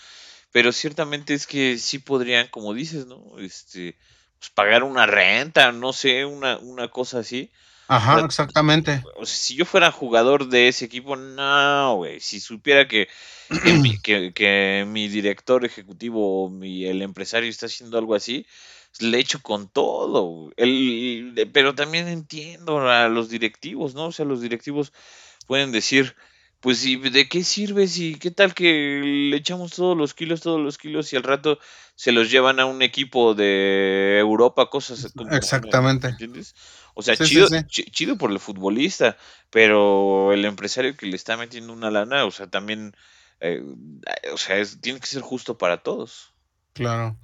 pero 0.57 0.73
ciertamente 0.73 1.35
es 1.35 1.47
que 1.47 1.77
sí 1.77 1.99
podrían, 1.99 2.49
como 2.49 2.73
dices, 2.73 3.05
¿no? 3.05 3.23
Este, 3.39 3.95
pues 4.39 4.49
pagar 4.49 4.85
una 4.85 5.05
renta, 5.05 5.71
no 5.71 5.93
sé, 5.93 6.25
una, 6.25 6.57
una 6.57 6.89
cosa 6.89 7.19
así. 7.19 7.51
Ajá, 7.89 8.21
exactamente. 8.21 9.03
si 9.25 9.55
yo 9.55 9.67
fuera 9.67 9.93
jugador 9.93 10.49
de 10.49 10.69
ese 10.69 10.87
equipo, 10.87 11.15
no, 11.15 11.97
güey. 11.97 12.21
Si 12.21 12.41
supiera 12.41 12.89
que, 12.89 13.07
que, 14.03 14.87
mi, 14.89 15.09
director 15.09 15.63
ejecutivo 15.67 16.47
o 16.47 16.49
mi, 16.49 16.87
el 16.87 17.03
empresario 17.03 17.51
está 17.51 17.67
haciendo 17.67 17.99
algo 17.99 18.15
así, 18.15 18.47
le 18.99 19.19
echo 19.19 19.43
con 19.43 19.69
todo. 19.69 20.55
El, 20.57 21.51
pero 21.53 21.75
también 21.75 22.09
entiendo 22.09 22.89
a 22.89 23.11
los 23.11 23.29
directivos, 23.29 23.95
¿no? 23.95 24.07
O 24.07 24.13
sea, 24.13 24.25
los 24.25 24.41
directivos 24.41 24.95
pueden 25.47 25.71
decir, 25.71 26.17
pues 26.67 26.85
¿y 26.85 26.97
de 26.97 27.29
qué 27.29 27.45
sirve 27.45 27.87
si 27.87 28.17
qué 28.17 28.33
tal 28.33 28.53
que 28.53 29.01
le 29.31 29.37
echamos 29.37 29.71
todos 29.71 29.97
los 29.97 30.15
kilos, 30.15 30.41
todos 30.41 30.61
los 30.61 30.79
kilos 30.79 31.13
y 31.13 31.17
al 31.17 31.23
rato 31.23 31.61
se 31.95 32.11
los 32.11 32.29
llevan 32.29 32.59
a 32.59 32.67
un 32.67 32.83
equipo 32.83 33.37
de 33.37 34.19
Europa, 34.19 34.69
cosas 34.69 35.13
como, 35.15 35.31
Exactamente. 35.31 36.09
¿entiendes? 36.09 36.57
O 36.95 37.03
sea, 37.03 37.17
chido, 37.17 37.47
chido 37.69 38.19
por 38.19 38.33
el 38.33 38.41
futbolista, 38.41 39.17
pero 39.49 40.33
el 40.33 40.45
empresario 40.45 40.97
que 40.97 41.07
le 41.07 41.15
está 41.15 41.37
metiendo 41.37 41.73
una 41.73 41.93
lana, 41.93 42.25
o 42.25 42.33
sea, 42.33 42.49
también, 42.49 42.97
eh, 43.39 43.63
o 44.33 44.37
sea, 44.37 44.57
tiene 44.81 44.99
que 44.99 45.07
ser 45.07 45.23
justo 45.23 45.57
para 45.59 45.85
todos. 45.85 46.33
Claro. 46.73 47.17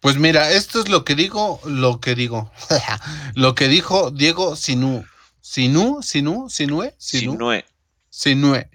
Pues 0.00 0.16
mira, 0.16 0.50
esto 0.50 0.80
es 0.80 0.88
lo 0.88 1.04
que 1.04 1.14
digo, 1.14 1.60
lo 1.64 2.00
que 2.00 2.16
digo. 2.16 2.50
lo 3.36 3.54
que 3.54 3.68
dijo 3.68 4.10
Diego 4.10 4.56
Sinú. 4.56 5.06
Sinú, 5.40 6.02
Sinú, 6.02 6.50
Sinue, 6.50 6.96
Sinú. 6.98 7.34
Sinue. 7.34 7.64
Sinue. 8.10 8.70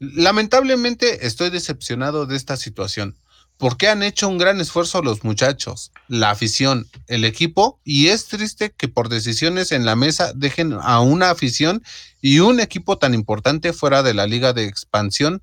Lamentablemente 0.00 1.26
estoy 1.26 1.50
decepcionado 1.50 2.24
de 2.24 2.34
esta 2.34 2.56
situación, 2.56 3.18
porque 3.58 3.86
han 3.86 4.02
hecho 4.02 4.30
un 4.30 4.38
gran 4.38 4.58
esfuerzo 4.58 5.02
los 5.02 5.24
muchachos, 5.24 5.92
la 6.08 6.30
afición, 6.30 6.88
el 7.06 7.26
equipo, 7.26 7.78
y 7.84 8.06
es 8.06 8.24
triste 8.24 8.72
que 8.74 8.88
por 8.88 9.10
decisiones 9.10 9.72
en 9.72 9.84
la 9.84 9.96
mesa 9.96 10.32
dejen 10.34 10.72
a 10.80 11.00
una 11.00 11.28
afición 11.28 11.84
y 12.22 12.38
un 12.38 12.60
equipo 12.60 12.96
tan 12.96 13.12
importante 13.12 13.74
fuera 13.74 14.02
de 14.02 14.14
la 14.14 14.26
liga 14.26 14.54
de 14.54 14.64
expansión. 14.64 15.42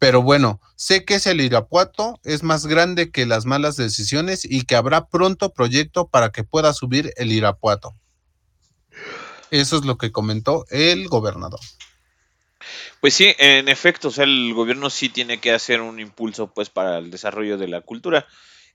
Pero 0.00 0.20
bueno, 0.20 0.60
sé 0.74 1.04
que 1.04 1.14
ese 1.14 1.32
Irapuato 1.36 2.18
es 2.24 2.42
más 2.42 2.66
grande 2.66 3.12
que 3.12 3.24
las 3.24 3.46
malas 3.46 3.76
decisiones 3.76 4.44
y 4.44 4.62
que 4.62 4.74
habrá 4.74 5.06
pronto 5.06 5.52
proyecto 5.52 6.08
para 6.08 6.32
que 6.32 6.42
pueda 6.42 6.72
subir 6.72 7.12
el 7.16 7.30
Irapuato. 7.30 7.94
Eso 9.52 9.76
es 9.76 9.84
lo 9.84 9.96
que 9.96 10.10
comentó 10.10 10.64
el 10.70 11.06
gobernador. 11.06 11.60
Pues 13.00 13.14
sí, 13.14 13.34
en 13.38 13.68
efecto, 13.68 14.08
o 14.08 14.10
sea, 14.10 14.24
el 14.24 14.52
gobierno 14.54 14.90
sí 14.90 15.08
tiene 15.08 15.40
que 15.40 15.52
hacer 15.52 15.80
un 15.80 16.00
impulso 16.00 16.52
pues 16.52 16.70
para 16.70 16.98
el 16.98 17.10
desarrollo 17.10 17.58
de 17.58 17.68
la 17.68 17.80
cultura, 17.80 18.26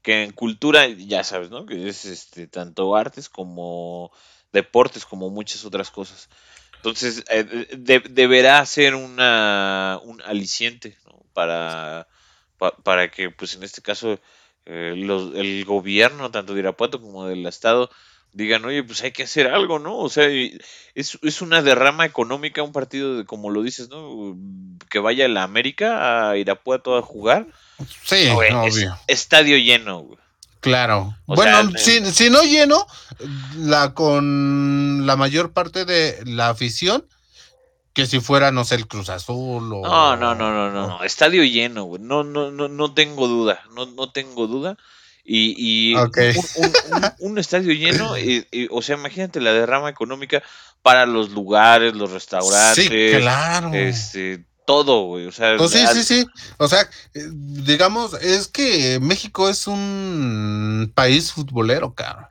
que 0.01 0.23
en 0.23 0.31
cultura 0.31 0.87
ya 0.87 1.23
sabes, 1.23 1.49
¿no? 1.49 1.65
Que 1.65 1.87
es 1.87 2.05
este 2.05 2.47
tanto 2.47 2.95
artes 2.95 3.29
como 3.29 4.11
deportes 4.53 5.05
como 5.05 5.29
muchas 5.29 5.65
otras 5.65 5.91
cosas. 5.91 6.29
Entonces, 6.77 7.23
eh, 7.29 7.67
deberá 8.09 8.65
ser 8.65 8.95
una, 8.95 9.99
un 10.03 10.21
aliciente 10.21 10.97
para, 11.33 12.07
para 12.83 13.09
que, 13.11 13.29
pues 13.31 13.55
en 13.55 13.63
este 13.63 13.81
caso, 13.81 14.19
eh, 14.65 14.93
el 14.95 15.65
gobierno, 15.65 16.31
tanto 16.31 16.53
de 16.53 16.59
Irapuato 16.59 17.01
como 17.01 17.27
del 17.27 17.45
Estado, 17.45 17.89
digan, 18.37 18.63
oye, 18.65 18.83
pues 18.83 19.01
hay 19.01 19.11
que 19.11 19.23
hacer 19.23 19.47
algo, 19.47 19.79
¿no? 19.79 19.97
O 19.97 20.09
sea, 20.09 20.27
es, 20.27 21.17
es 21.21 21.41
una 21.41 21.63
derrama 21.63 22.05
económica 22.05 22.61
un 22.61 22.71
partido, 22.71 23.17
de, 23.17 23.25
como 23.25 23.49
lo 23.49 23.63
dices, 23.63 23.89
¿no? 23.89 24.37
Que 24.89 24.99
vaya 24.99 25.27
la 25.27 25.41
América 25.41 26.29
a 26.29 26.37
Irapuato 26.37 26.95
a 26.95 27.01
jugar. 27.01 27.47
Sí, 28.03 28.27
obvio. 28.29 28.95
estadio 29.07 29.57
lleno, 29.57 30.01
güey. 30.01 30.19
Claro. 30.59 31.15
bueno, 31.25 31.71
si, 31.77 32.29
no 32.29 32.43
lleno, 32.43 32.85
la 33.55 33.93
con 33.93 35.05
la 35.07 35.15
mayor 35.15 35.53
parte 35.53 35.85
de 35.85 36.19
la 36.25 36.49
afición, 36.49 37.05
que 37.93 38.05
si 38.05 38.19
fuera, 38.19 38.51
no 38.51 38.65
sé, 38.65 38.75
el 38.75 38.87
Cruz 38.87 39.09
Azul 39.09 39.73
o. 39.73 39.81
No, 39.81 40.15
no, 40.15 40.35
no, 40.35 40.51
no, 40.51 40.71
no, 40.71 41.03
estadio 41.03 41.43
lleno, 41.43 41.85
güey. 41.85 42.01
No, 42.01 42.23
no, 42.23 42.51
no, 42.51 42.67
no 42.67 42.93
tengo 42.93 43.27
duda. 43.27 43.63
No, 43.73 43.87
no 43.87 44.11
tengo 44.11 44.45
duda. 44.45 44.77
Y, 45.29 45.93
un, 47.19 47.37
estadio 47.37 47.73
lleno, 47.73 48.13
o 48.71 48.81
sea, 48.81 48.95
imagínate 48.95 49.41
la 49.41 49.51
derrama 49.51 49.89
económica 49.89 50.41
para 50.81 51.05
los 51.05 51.31
lugares, 51.31 51.93
los 51.95 52.11
restaurantes. 52.11 52.85
Sí, 52.85 53.19
claro. 53.19 53.73
Este, 53.73 54.45
todo, 54.65 55.03
güey. 55.03 55.27
O 55.27 55.31
sea, 55.33 55.57
pues 55.57 55.71
sí, 55.71 55.85
sí, 55.91 56.03
sí. 56.03 56.27
O 56.57 56.69
sea, 56.69 56.89
eh, 57.13 57.27
digamos, 57.33 58.13
es 58.21 58.47
que 58.47 58.99
México 59.01 59.49
es 59.49 59.67
un 59.67 60.91
país 60.95 61.33
futbolero, 61.33 61.93
cara. 61.93 62.29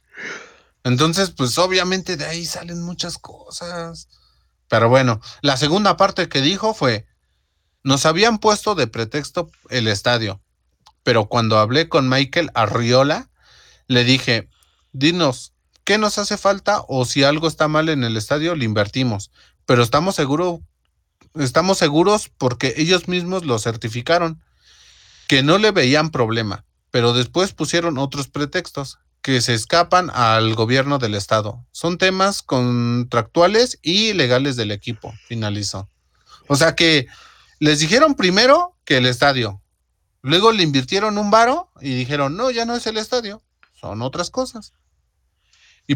Entonces, 0.83 1.31
pues 1.31 1.59
obviamente 1.59 2.17
de 2.17 2.25
ahí 2.25 2.47
salen 2.47 2.81
muchas 2.81 3.19
cosas. 3.19 4.09
Pero 4.69 4.89
bueno, 4.89 5.21
la 5.43 5.59
segunda 5.59 5.99
parte 5.99 6.31
que 6.31 6.41
dijo 6.41 6.73
fue, 6.73 7.07
nos 7.83 8.07
habían 8.07 8.39
puesto 8.39 8.75
de 8.75 8.87
pretexto 8.87 9.51
el 9.69 9.87
estadio, 9.87 10.41
pero 11.07 11.27
cuando 11.27 11.61
hablé 11.61 11.89
con 11.89 12.09
Michael 12.09 12.51
Arriola, 12.55 13.31
le 13.87 14.03
dije, 14.03 14.49
dinos, 14.91 15.53
¿qué 15.85 15.99
nos 15.99 16.19
hace 16.19 16.37
falta 16.37 16.83
o 16.89 17.05
si 17.05 17.23
algo 17.23 17.47
está 17.47 17.69
mal 17.69 17.89
en 17.91 18.03
el 18.03 18.17
estadio, 18.17 18.57
le 18.57 18.65
invertimos? 18.65 19.31
Pero 19.67 19.85
estamos 19.85 20.17
seguros 20.17 20.63
estamos 21.37 21.79
seguros 21.79 22.29
porque 22.37 22.75
ellos 22.77 23.07
mismos 23.07 23.45
lo 23.45 23.57
certificaron, 23.61 24.43
que 25.29 25.45
no 25.45 25.59
le 25.59 25.71
veían 25.71 26.11
problema, 26.11 26.65
pero 26.91 27.13
después 27.13 27.53
pusieron 27.53 27.99
otros 27.99 28.27
pretextos 28.27 28.99
que 29.23 29.41
se 29.41 29.55
escapan 29.55 30.11
al 30.13 30.57
gobierno 30.57 30.99
del 30.99 31.15
estado. 31.15 31.65
Son 31.71 31.99
temas 31.99 32.43
contractuales 32.43 33.79
y 33.81 34.13
legales 34.13 34.57
del 34.57 34.73
equipo, 34.73 35.15
finalizó. 35.29 35.89
O 36.49 36.57
sea 36.57 36.75
que 36.75 37.07
les 37.61 37.79
dijeron 37.79 38.17
primero 38.17 38.77
que 38.85 38.97
el 38.97 39.07
estadio, 39.07 39.63
luego 40.27 40.53
le 40.53 40.63
invirtieron 40.63 41.19
un 41.19 41.31
varo 41.31 41.71
y 41.81 41.95
dijeron, 41.95 42.37
no, 42.37 42.51
ya 42.51 42.65
no 42.65 42.75
es 42.77 42.87
el 42.87 42.97
estadio, 42.97 43.43
son 43.81 44.03
otras 44.03 44.31
cosas. 44.31 44.73
Y 45.87 45.95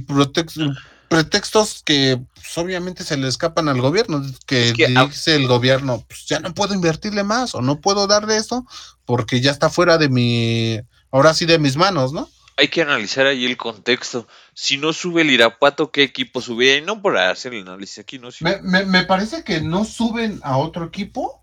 pretextos 1.09 1.83
que 1.85 2.21
pues, 2.35 2.59
obviamente 2.59 3.03
se 3.03 3.17
le 3.17 3.27
escapan 3.27 3.69
al 3.69 3.81
gobierno, 3.81 4.23
que, 4.47 4.73
dice 4.73 5.35
el 5.35 5.49
gobierno, 5.49 6.05
pues 6.07 6.27
ya 6.27 6.39
no 6.39 6.55
puedo 6.55 6.75
invertirle 6.75 7.25
más 7.25 7.57
o 7.57 7.61
no 7.61 7.81
puedo 7.81 8.07
darle 8.07 8.37
eso 8.37 8.65
porque 9.05 9.41
ya 9.41 9.51
está 9.51 9.69
fuera 9.69 9.99
de 9.99 10.09
mi, 10.09 10.81
ahora 11.11 11.35
sí 11.35 11.45
de 11.45 11.59
mis 11.59 11.77
manos, 11.77 12.13
¿no? 12.13 12.29
Hay 12.57 12.69
que 12.69 12.83
analizar 12.83 13.27
ahí 13.27 13.47
el 13.47 13.57
contexto. 13.57 14.29
Si 14.53 14.77
no 14.77 14.93
sube 14.93 15.23
el 15.23 15.31
Irapuato, 15.31 15.91
¿qué 15.91 16.03
equipo 16.03 16.43
sube? 16.43 16.77
Y 16.77 16.83
no 16.83 17.01
por 17.01 17.17
hacer 17.17 17.55
el 17.55 17.63
análisis 17.63 18.01
aquí, 18.01 18.19
¿no? 18.19 18.29
Me, 18.63 19.05
parece 19.05 19.43
que 19.45 19.63
no 19.63 19.87
suben 19.87 20.41
a 20.43 20.59
otro 20.59 20.85
equipo, 20.85 21.40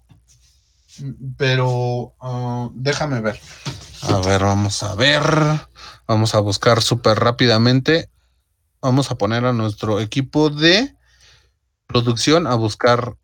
pero 1.38 2.14
ah, 2.20 2.70
déjame 2.74 3.22
ver. 3.22 3.40
A 4.02 4.20
ver, 4.20 4.42
vamos 4.42 4.84
a 4.84 4.96
ver. 4.96 5.24
Vamos 6.08 6.36
a 6.36 6.40
buscar 6.40 6.82
súper 6.82 7.20
rápidamente 7.20 8.10
vamos 8.82 9.12
a 9.12 9.18
poner 9.18 9.46
a 9.46 9.54
nuestro 9.54 10.00
equipo 10.00 10.50
de 10.50 10.96
producción 11.88 12.48
a 12.48 12.56
buscar 12.56 13.16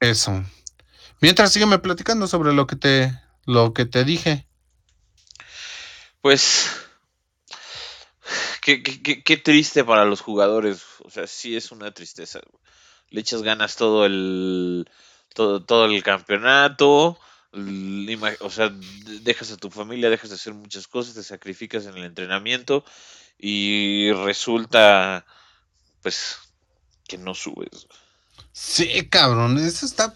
eso. 0.00 0.44
Mientras 1.20 1.52
sígueme 1.52 1.78
platicando 1.78 2.26
sobre 2.26 2.52
lo 2.52 2.66
que 2.66 2.76
te 2.76 3.20
lo 3.44 3.74
que 3.74 3.84
te 3.84 4.04
dije. 4.04 4.46
Pues 6.20 6.70
qué, 8.62 8.82
qué, 8.82 9.36
triste 9.36 9.84
para 9.84 10.04
los 10.04 10.20
jugadores. 10.20 10.82
O 11.04 11.10
sea, 11.10 11.26
sí 11.26 11.56
es 11.56 11.72
una 11.72 11.92
tristeza. 11.92 12.40
Le 13.08 13.20
echas 13.20 13.42
ganas 13.42 13.76
todo 13.76 14.06
el 14.06 14.88
todo, 15.34 15.62
todo 15.62 15.86
el 15.86 16.02
campeonato. 16.02 17.18
O 18.40 18.50
sea, 18.50 18.72
dejas 19.22 19.50
a 19.50 19.56
tu 19.56 19.70
familia, 19.70 20.10
dejas 20.10 20.30
de 20.30 20.36
hacer 20.36 20.54
muchas 20.54 20.86
cosas, 20.86 21.14
te 21.14 21.22
sacrificas 21.22 21.86
en 21.86 21.96
el 21.96 22.04
entrenamiento 22.04 22.84
y 23.38 24.12
resulta 24.12 25.24
pues 26.02 26.36
que 27.08 27.18
no 27.18 27.34
subes. 27.34 27.88
Sí, 28.52 29.08
cabrón, 29.08 29.58
eso 29.58 29.86
está 29.86 30.14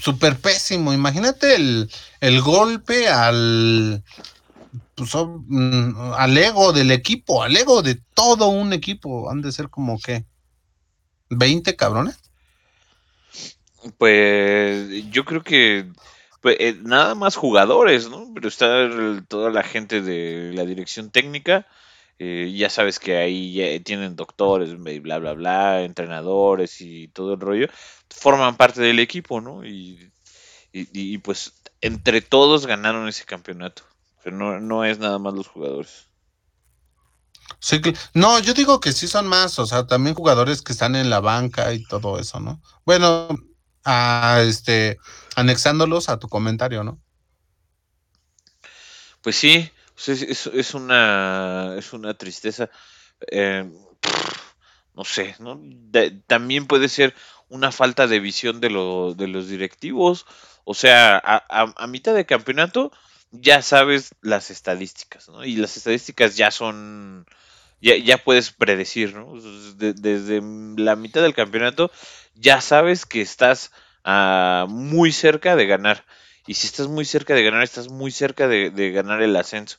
súper 0.00 0.38
pésimo. 0.38 0.92
Imagínate 0.92 1.54
el, 1.54 2.42
golpe 2.42 3.08
al, 3.08 4.02
pues, 4.94 5.10
mm, 5.14 6.12
al 6.14 6.38
ego 6.38 6.72
del 6.72 6.90
equipo, 6.90 7.42
al 7.42 7.56
ego 7.56 7.82
de 7.82 7.96
todo 8.14 8.48
un 8.48 8.72
equipo. 8.72 9.30
Han 9.30 9.42
de 9.42 9.52
ser 9.52 9.68
como 9.70 9.98
que 9.98 10.24
20 11.30 11.76
cabrones. 11.76 12.18
Pues 13.98 15.10
yo 15.10 15.24
creo 15.24 15.42
que 15.42 15.86
pues, 16.40 16.56
eh, 16.60 16.76
nada 16.82 17.14
más 17.14 17.36
jugadores, 17.36 18.08
¿no? 18.10 18.30
Pero 18.34 18.48
está 18.48 18.88
toda 19.28 19.50
la 19.50 19.62
gente 19.62 20.02
de 20.02 20.52
la 20.54 20.64
dirección 20.64 21.10
técnica 21.10 21.66
eh, 22.22 22.52
ya 22.54 22.68
sabes 22.68 22.98
que 22.98 23.16
ahí 23.16 23.80
tienen 23.82 24.14
doctores, 24.14 24.76
bla, 24.78 25.18
bla, 25.18 25.32
bla, 25.32 25.80
entrenadores 25.80 26.82
y 26.82 27.08
todo 27.08 27.32
el 27.32 27.40
rollo, 27.40 27.68
forman 28.10 28.58
parte 28.58 28.82
del 28.82 28.98
equipo, 28.98 29.40
¿no? 29.40 29.64
Y, 29.64 30.12
y, 30.70 31.16
pues 31.16 31.54
entre 31.80 32.20
todos 32.20 32.66
ganaron 32.66 33.08
ese 33.08 33.24
campeonato. 33.24 33.84
no, 34.26 34.60
no 34.60 34.84
es 34.84 34.98
nada 34.98 35.18
más 35.18 35.32
los 35.32 35.48
jugadores. 35.48 36.08
Sí, 37.58 37.80
no, 38.12 38.38
yo 38.38 38.52
digo 38.52 38.80
que 38.80 38.92
sí 38.92 39.08
son 39.08 39.26
más, 39.26 39.58
o 39.58 39.66
sea, 39.66 39.86
también 39.86 40.14
jugadores 40.14 40.60
que 40.60 40.72
están 40.72 40.96
en 40.96 41.08
la 41.08 41.20
banca 41.20 41.72
y 41.72 41.82
todo 41.84 42.18
eso, 42.18 42.38
¿no? 42.38 42.60
Bueno, 42.84 43.28
a, 43.84 44.42
este, 44.42 44.98
anexándolos 45.36 46.08
a 46.08 46.18
tu 46.18 46.28
comentario, 46.28 46.84
¿no? 46.84 47.00
Pues 49.22 49.36
sí, 49.36 49.70
es, 50.06 50.74
una, 50.74 51.74
es 51.76 51.92
una 51.92 52.14
tristeza. 52.14 52.70
Eh, 53.30 53.70
no 54.94 55.04
sé, 55.04 55.36
¿no? 55.38 55.60
también 56.26 56.66
puede 56.66 56.88
ser 56.88 57.14
una 57.48 57.72
falta 57.72 58.06
de 58.06 58.20
visión 58.20 58.60
de, 58.60 58.70
lo, 58.70 59.14
de 59.14 59.28
los 59.28 59.48
directivos. 59.48 60.26
O 60.64 60.74
sea, 60.74 61.18
a, 61.18 61.86
mitad 61.86 62.14
de 62.14 62.26
campeonato 62.26 62.92
ya 63.30 63.62
sabes 63.62 64.14
las 64.20 64.50
estadísticas, 64.50 65.28
¿no? 65.28 65.44
Y 65.44 65.56
las 65.56 65.76
estadísticas 65.76 66.36
ya 66.36 66.50
son, 66.50 67.26
ya, 67.80 67.96
ya 67.96 68.18
puedes 68.18 68.50
predecir, 68.52 69.14
¿no? 69.14 69.34
desde 69.76 70.40
la 70.76 70.96
mitad 70.96 71.22
del 71.22 71.34
campeonato 71.34 71.90
ya 72.40 72.60
sabes 72.60 73.06
que 73.06 73.20
estás 73.20 73.70
ah, 74.04 74.66
muy 74.68 75.12
cerca 75.12 75.56
de 75.56 75.66
ganar. 75.66 76.04
Y 76.46 76.54
si 76.54 76.66
estás 76.66 76.88
muy 76.88 77.04
cerca 77.04 77.34
de 77.34 77.44
ganar, 77.44 77.62
estás 77.62 77.88
muy 77.88 78.10
cerca 78.10 78.48
de, 78.48 78.90
ganar 78.92 79.22
el 79.22 79.36
ascenso. 79.36 79.78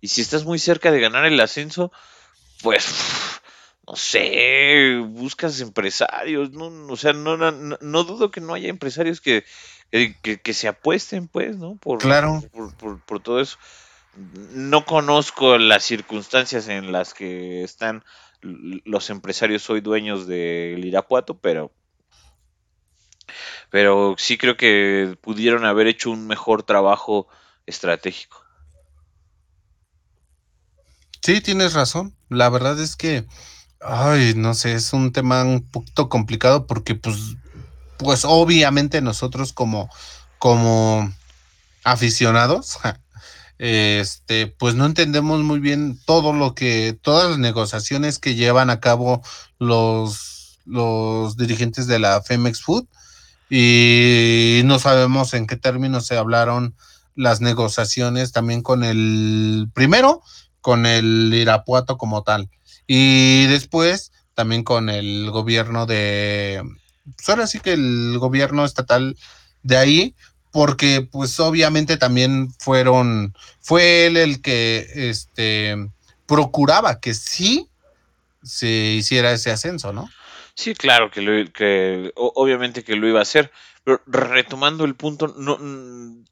Y 0.00 0.08
si 0.08 0.20
estás 0.20 0.44
muy 0.44 0.58
cerca 0.58 0.92
de 0.92 1.00
ganar 1.00 1.24
el 1.24 1.40
ascenso, 1.40 1.90
pues 2.62 2.86
no 3.86 3.96
sé, 3.96 5.02
buscas 5.08 5.60
empresarios, 5.60 6.52
no, 6.52 6.66
o 6.92 6.96
sea, 6.96 7.12
no, 7.12 7.36
no, 7.36 8.04
dudo 8.04 8.30
que 8.30 8.40
no 8.40 8.54
haya 8.54 8.68
empresarios 8.68 9.20
que, 9.20 9.44
que, 9.90 10.54
se 10.54 10.68
apuesten, 10.68 11.26
pues, 11.26 11.56
¿no? 11.56 11.76
Por, 11.76 11.98
claro. 11.98 12.42
Por, 12.52 13.00
por, 13.00 13.20
todo 13.20 13.40
eso. 13.40 13.58
No 14.16 14.84
conozco 14.84 15.58
las 15.58 15.84
circunstancias 15.84 16.68
en 16.68 16.92
las 16.92 17.14
que 17.14 17.62
están 17.64 18.04
los 18.42 19.10
empresarios 19.10 19.68
hoy 19.70 19.80
dueños 19.80 20.26
del 20.26 20.84
Irapuato, 20.84 21.38
pero 21.38 21.72
pero 23.70 24.14
sí 24.18 24.36
creo 24.36 24.56
que 24.56 25.16
pudieron 25.20 25.64
haber 25.64 25.86
hecho 25.86 26.10
un 26.10 26.26
mejor 26.26 26.62
trabajo 26.62 27.26
estratégico. 27.66 28.44
Sí, 31.22 31.40
tienes 31.40 31.72
razón. 31.72 32.14
La 32.28 32.50
verdad 32.50 32.78
es 32.78 32.96
que 32.96 33.26
Ay, 33.86 34.32
no 34.34 34.54
sé, 34.54 34.72
es 34.74 34.94
un 34.94 35.12
tema 35.12 35.44
un 35.44 35.62
poquito 35.62 36.08
complicado 36.08 36.66
porque 36.66 36.94
pues, 36.94 37.36
pues 37.98 38.24
obviamente 38.24 39.02
nosotros 39.02 39.52
como, 39.52 39.90
como 40.38 41.12
aficionados, 41.84 42.78
este, 43.58 44.46
pues 44.46 44.74
no 44.74 44.86
entendemos 44.86 45.42
muy 45.42 45.60
bien 45.60 45.98
todo 46.06 46.32
lo 46.32 46.54
que, 46.54 46.98
todas 47.00 47.30
las 47.30 47.38
negociaciones 47.38 48.18
que 48.18 48.34
llevan 48.34 48.70
a 48.70 48.80
cabo 48.80 49.22
los, 49.58 50.58
los 50.66 51.36
dirigentes 51.36 51.86
de 51.86 51.98
la 51.98 52.22
Femex 52.22 52.62
Food. 52.62 52.86
Y 53.50 54.62
no 54.64 54.78
sabemos 54.78 55.34
en 55.34 55.46
qué 55.46 55.56
términos 55.56 56.06
se 56.06 56.16
hablaron 56.16 56.74
las 57.14 57.40
negociaciones 57.40 58.32
también 58.32 58.62
con 58.62 58.84
el 58.84 59.68
primero, 59.74 60.22
con 60.60 60.86
el 60.86 61.32
Irapuato 61.32 61.96
como 61.96 62.22
tal, 62.22 62.48
y 62.86 63.46
después 63.46 64.12
también 64.34 64.64
con 64.64 64.88
el 64.88 65.30
gobierno 65.30 65.86
de, 65.86 66.62
pues 67.16 67.28
ahora 67.28 67.46
que 67.62 67.72
el 67.72 68.18
gobierno 68.18 68.64
estatal 68.64 69.16
de 69.62 69.76
ahí, 69.76 70.14
porque 70.54 71.00
pues 71.10 71.40
obviamente 71.40 71.96
también 71.96 72.48
fueron, 72.60 73.34
fue 73.60 74.06
él 74.06 74.16
el 74.16 74.40
que 74.40 74.86
este, 74.94 75.74
procuraba 76.26 77.00
que 77.00 77.12
sí 77.12 77.68
se 78.40 78.68
hiciera 78.68 79.32
ese 79.32 79.50
ascenso, 79.50 79.92
¿no? 79.92 80.08
Sí, 80.54 80.76
claro 80.76 81.10
que, 81.10 81.22
lo, 81.22 81.52
que 81.52 82.12
obviamente 82.14 82.84
que 82.84 82.94
lo 82.94 83.08
iba 83.08 83.18
a 83.18 83.22
hacer, 83.22 83.50
pero 83.82 84.00
retomando 84.06 84.84
el 84.84 84.94
punto, 84.94 85.34
no, 85.36 85.58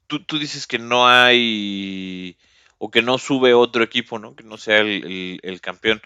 tú, 0.07 0.23
tú, 0.23 0.39
dices 0.39 0.67
que 0.67 0.79
no 0.79 1.05
hay 1.05 2.37
o 2.77 2.89
que 2.91 3.01
no 3.01 3.17
sube 3.17 3.53
otro 3.53 3.83
equipo, 3.83 4.19
¿no? 4.19 4.37
Que 4.37 4.45
no 4.45 4.57
sea 4.57 4.77
el, 4.77 5.41
el 5.43 5.59
campeón, 5.59 6.01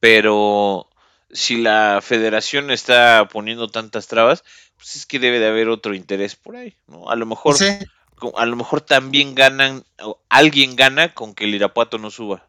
pero 0.00 0.88
si 1.30 1.58
la 1.58 2.00
federación 2.02 2.70
está 2.70 3.28
poniendo 3.30 3.68
tantas 3.68 4.06
trabas, 4.06 4.42
pues 4.78 4.96
es 4.96 5.06
que 5.06 5.18
debe 5.18 5.38
de 5.38 5.48
haber 5.48 5.68
otro 5.68 5.94
interés 5.94 6.36
por 6.36 6.56
ahí, 6.56 6.76
¿no? 6.86 7.10
A 7.10 7.16
lo 7.16 7.26
mejor, 7.26 7.56
sí. 7.56 7.66
a 8.36 8.46
lo 8.46 8.56
mejor 8.56 8.80
también 8.80 9.34
ganan, 9.34 9.84
o 10.00 10.20
alguien 10.28 10.76
gana 10.76 11.12
con 11.12 11.34
que 11.34 11.44
el 11.44 11.54
Irapuato 11.54 11.98
no 11.98 12.10
suba. 12.10 12.48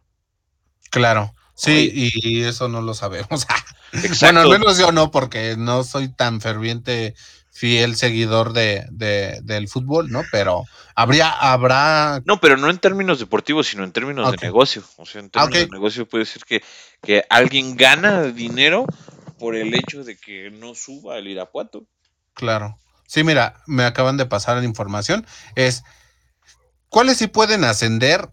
Claro, 0.89 1.33
sí, 1.55 1.91
Oye. 1.91 2.09
y 2.13 2.43
eso 2.43 2.69
no 2.69 2.81
lo 2.81 2.93
sabemos. 2.93 3.45
bueno, 4.21 4.41
al 4.41 4.49
menos 4.49 4.77
yo 4.77 4.91
no, 4.91 5.11
porque 5.11 5.55
no 5.57 5.83
soy 5.83 6.09
tan 6.09 6.39
ferviente, 6.39 7.15
fiel 7.51 7.97
seguidor 7.97 8.53
de, 8.53 8.85
de, 8.89 9.39
del 9.43 9.67
fútbol, 9.67 10.09
¿no? 10.09 10.23
Pero 10.31 10.63
habría, 10.95 11.29
habrá. 11.29 12.21
No, 12.23 12.39
pero 12.39 12.55
no 12.55 12.69
en 12.69 12.77
términos 12.77 13.19
deportivos, 13.19 13.67
sino 13.67 13.83
en 13.83 13.91
términos 13.91 14.27
okay. 14.27 14.37
de 14.39 14.47
negocio. 14.47 14.83
O 14.95 15.05
sea, 15.05 15.19
en 15.19 15.29
términos 15.29 15.49
okay. 15.49 15.65
de 15.65 15.71
negocio 15.71 16.07
puede 16.07 16.23
decir 16.23 16.45
que, 16.45 16.63
que 17.01 17.25
alguien 17.29 17.75
gana 17.75 18.23
dinero 18.23 18.85
por 19.37 19.55
el 19.55 19.73
hecho 19.73 20.03
de 20.03 20.17
que 20.17 20.51
no 20.51 20.75
suba 20.75 21.17
el 21.17 21.27
Irapuato. 21.27 21.85
Claro. 22.39 22.79
Sí, 23.05 23.25
mira, 23.25 23.61
me 23.67 23.83
acaban 23.83 24.15
de 24.15 24.25
pasar 24.25 24.55
la 24.55 24.63
información. 24.63 25.27
Es 25.55 25.83
cuáles 26.87 27.17
sí 27.17 27.27
pueden 27.27 27.65
ascender, 27.65 28.29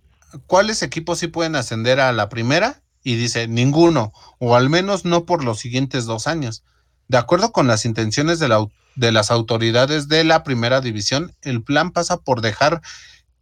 cuáles 0.47 0.85
equipos 0.85 1.19
sí 1.19 1.27
pueden 1.27 1.57
ascender 1.57 1.99
a 1.99 2.13
la 2.13 2.29
primera 2.29 2.83
y 3.03 3.17
dice 3.17 3.49
ninguno, 3.49 4.13
o 4.39 4.55
al 4.55 4.71
menos 4.71 5.05
no 5.05 5.25
por 5.25 5.43
los 5.43 5.59
siguientes 5.59 6.05
dos 6.05 6.29
años. 6.29 6.63
De 7.09 7.19
acuerdo 7.19 7.51
con 7.51 7.67
las 7.67 7.85
intenciones 7.85 8.39
de, 8.39 8.47
la, 8.47 8.65
de, 8.95 9.11
las 9.11 9.33
autoridades 9.33 10.07
de 10.07 10.23
la 10.23 10.45
primera 10.45 10.81
división, 10.81 11.35
el 11.43 11.65
plan 11.65 11.91
pasa 11.91 12.19
por 12.19 12.43
dejar 12.43 12.81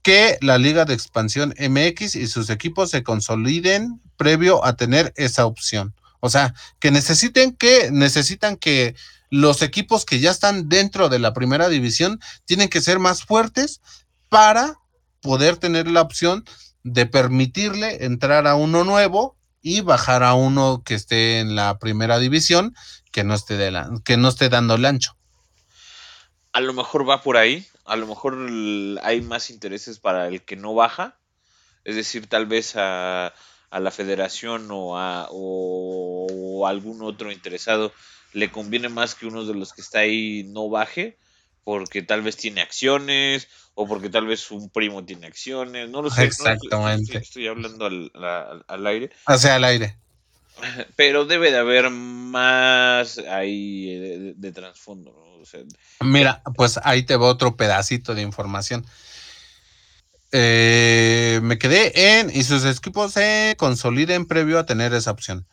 que 0.00 0.38
la 0.40 0.56
Liga 0.56 0.86
de 0.86 0.94
Expansión 0.94 1.54
MX 1.58 2.16
y 2.16 2.26
sus 2.26 2.48
equipos 2.48 2.88
se 2.88 3.02
consoliden 3.02 4.00
previo 4.16 4.64
a 4.64 4.76
tener 4.76 5.12
esa 5.16 5.44
opción. 5.44 5.94
O 6.20 6.30
sea, 6.30 6.54
que 6.80 6.90
necesiten 6.90 7.54
que, 7.54 7.90
necesitan 7.92 8.56
que 8.56 8.94
los 9.34 9.62
equipos 9.62 10.04
que 10.04 10.20
ya 10.20 10.30
están 10.30 10.68
dentro 10.68 11.08
de 11.08 11.18
la 11.18 11.32
primera 11.32 11.68
división 11.68 12.20
tienen 12.44 12.68
que 12.68 12.80
ser 12.80 13.00
más 13.00 13.24
fuertes 13.24 13.80
para 14.28 14.76
poder 15.20 15.56
tener 15.56 15.88
la 15.88 16.02
opción 16.02 16.44
de 16.84 17.06
permitirle 17.06 18.04
entrar 18.04 18.46
a 18.46 18.54
uno 18.54 18.84
nuevo 18.84 19.36
y 19.60 19.80
bajar 19.80 20.22
a 20.22 20.34
uno 20.34 20.82
que 20.84 20.94
esté 20.94 21.40
en 21.40 21.56
la 21.56 21.80
primera 21.80 22.20
división 22.20 22.76
que 23.10 23.24
no 23.24 23.34
esté 23.34 23.56
de 23.56 23.72
la, 23.72 23.90
que 24.04 24.16
no 24.16 24.28
esté 24.28 24.48
dando 24.48 24.76
el 24.76 24.84
ancho. 24.84 25.16
A 26.52 26.60
lo 26.60 26.72
mejor 26.72 27.08
va 27.08 27.20
por 27.20 27.36
ahí, 27.36 27.66
a 27.84 27.96
lo 27.96 28.06
mejor 28.06 28.38
hay 29.02 29.20
más 29.20 29.50
intereses 29.50 29.98
para 29.98 30.28
el 30.28 30.42
que 30.42 30.54
no 30.54 30.74
baja, 30.74 31.16
es 31.82 31.96
decir, 31.96 32.28
tal 32.28 32.46
vez 32.46 32.76
a, 32.76 33.34
a 33.74 33.80
la 33.80 33.90
federación 33.90 34.68
o 34.70 34.96
a 34.96 35.26
o, 35.32 36.64
algún 36.68 37.02
otro 37.02 37.32
interesado 37.32 37.92
le 38.34 38.50
conviene 38.50 38.88
más 38.88 39.14
que 39.14 39.26
uno 39.26 39.44
de 39.44 39.54
los 39.54 39.72
que 39.72 39.80
está 39.80 40.00
ahí 40.00 40.44
no 40.44 40.68
baje, 40.68 41.16
porque 41.64 42.02
tal 42.02 42.22
vez 42.22 42.36
tiene 42.36 42.60
acciones 42.60 43.48
o 43.74 43.88
porque 43.88 44.10
tal 44.10 44.26
vez 44.26 44.50
un 44.50 44.68
primo 44.68 45.04
tiene 45.04 45.26
acciones, 45.26 45.88
no 45.88 46.02
lo 46.02 46.10
sé. 46.10 46.24
Exactamente. 46.24 47.14
No, 47.14 47.20
estoy, 47.20 47.46
hablando 47.46 47.86
al, 47.86 48.10
al, 48.14 48.64
al, 48.68 48.86
aire. 48.86 49.10
O 49.26 49.38
sea, 49.38 49.56
al 49.56 49.64
aire. 49.64 49.96
Pero 50.96 51.24
debe 51.24 51.50
de 51.50 51.58
haber 51.58 51.90
más 51.90 53.18
ahí 53.18 53.98
de, 53.98 54.18
de, 54.18 54.34
de 54.34 54.52
trasfondo. 54.52 55.12
¿no? 55.12 55.42
O 55.42 55.46
sea, 55.46 55.60
Mira, 56.00 56.42
pues 56.54 56.78
ahí 56.82 57.02
te 57.02 57.16
va 57.16 57.26
otro 57.26 57.56
pedacito 57.56 58.14
de 58.14 58.22
información. 58.22 58.84
Eh, 60.36 61.38
me 61.44 61.58
quedé 61.58 62.18
en 62.18 62.30
y 62.34 62.42
sus 62.42 62.64
equipos 62.64 63.12
se 63.12 63.54
consoliden 63.56 64.26
previo 64.26 64.58
a 64.58 64.66
tener 64.66 64.92
esa 64.92 65.12
opción. 65.12 65.46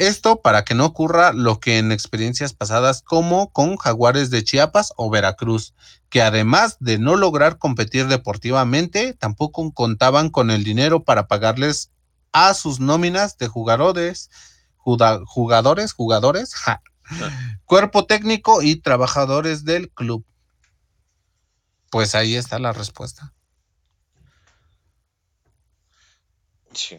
Esto 0.00 0.40
para 0.40 0.64
que 0.64 0.74
no 0.74 0.86
ocurra 0.86 1.34
lo 1.34 1.60
que 1.60 1.76
en 1.76 1.92
experiencias 1.92 2.54
pasadas 2.54 3.02
como 3.02 3.52
con 3.52 3.76
Jaguares 3.76 4.30
de 4.30 4.42
Chiapas 4.42 4.94
o 4.96 5.10
Veracruz, 5.10 5.74
que 6.08 6.22
además 6.22 6.78
de 6.80 6.98
no 6.98 7.16
lograr 7.16 7.58
competir 7.58 8.06
deportivamente, 8.06 9.12
tampoco 9.12 9.70
contaban 9.74 10.30
con 10.30 10.50
el 10.50 10.64
dinero 10.64 11.04
para 11.04 11.26
pagarles 11.26 11.90
a 12.32 12.54
sus 12.54 12.80
nóminas 12.80 13.36
de 13.36 13.48
jugadores, 13.48 14.30
jugadores, 14.78 15.92
jugadores, 15.92 16.54
cuerpo 17.66 18.06
técnico 18.06 18.62
y 18.62 18.76
trabajadores 18.76 19.66
del 19.66 19.90
club. 19.90 20.24
Pues 21.90 22.14
ahí 22.14 22.36
está 22.36 22.58
la 22.58 22.72
respuesta. 22.72 23.34
Sí. 26.72 26.98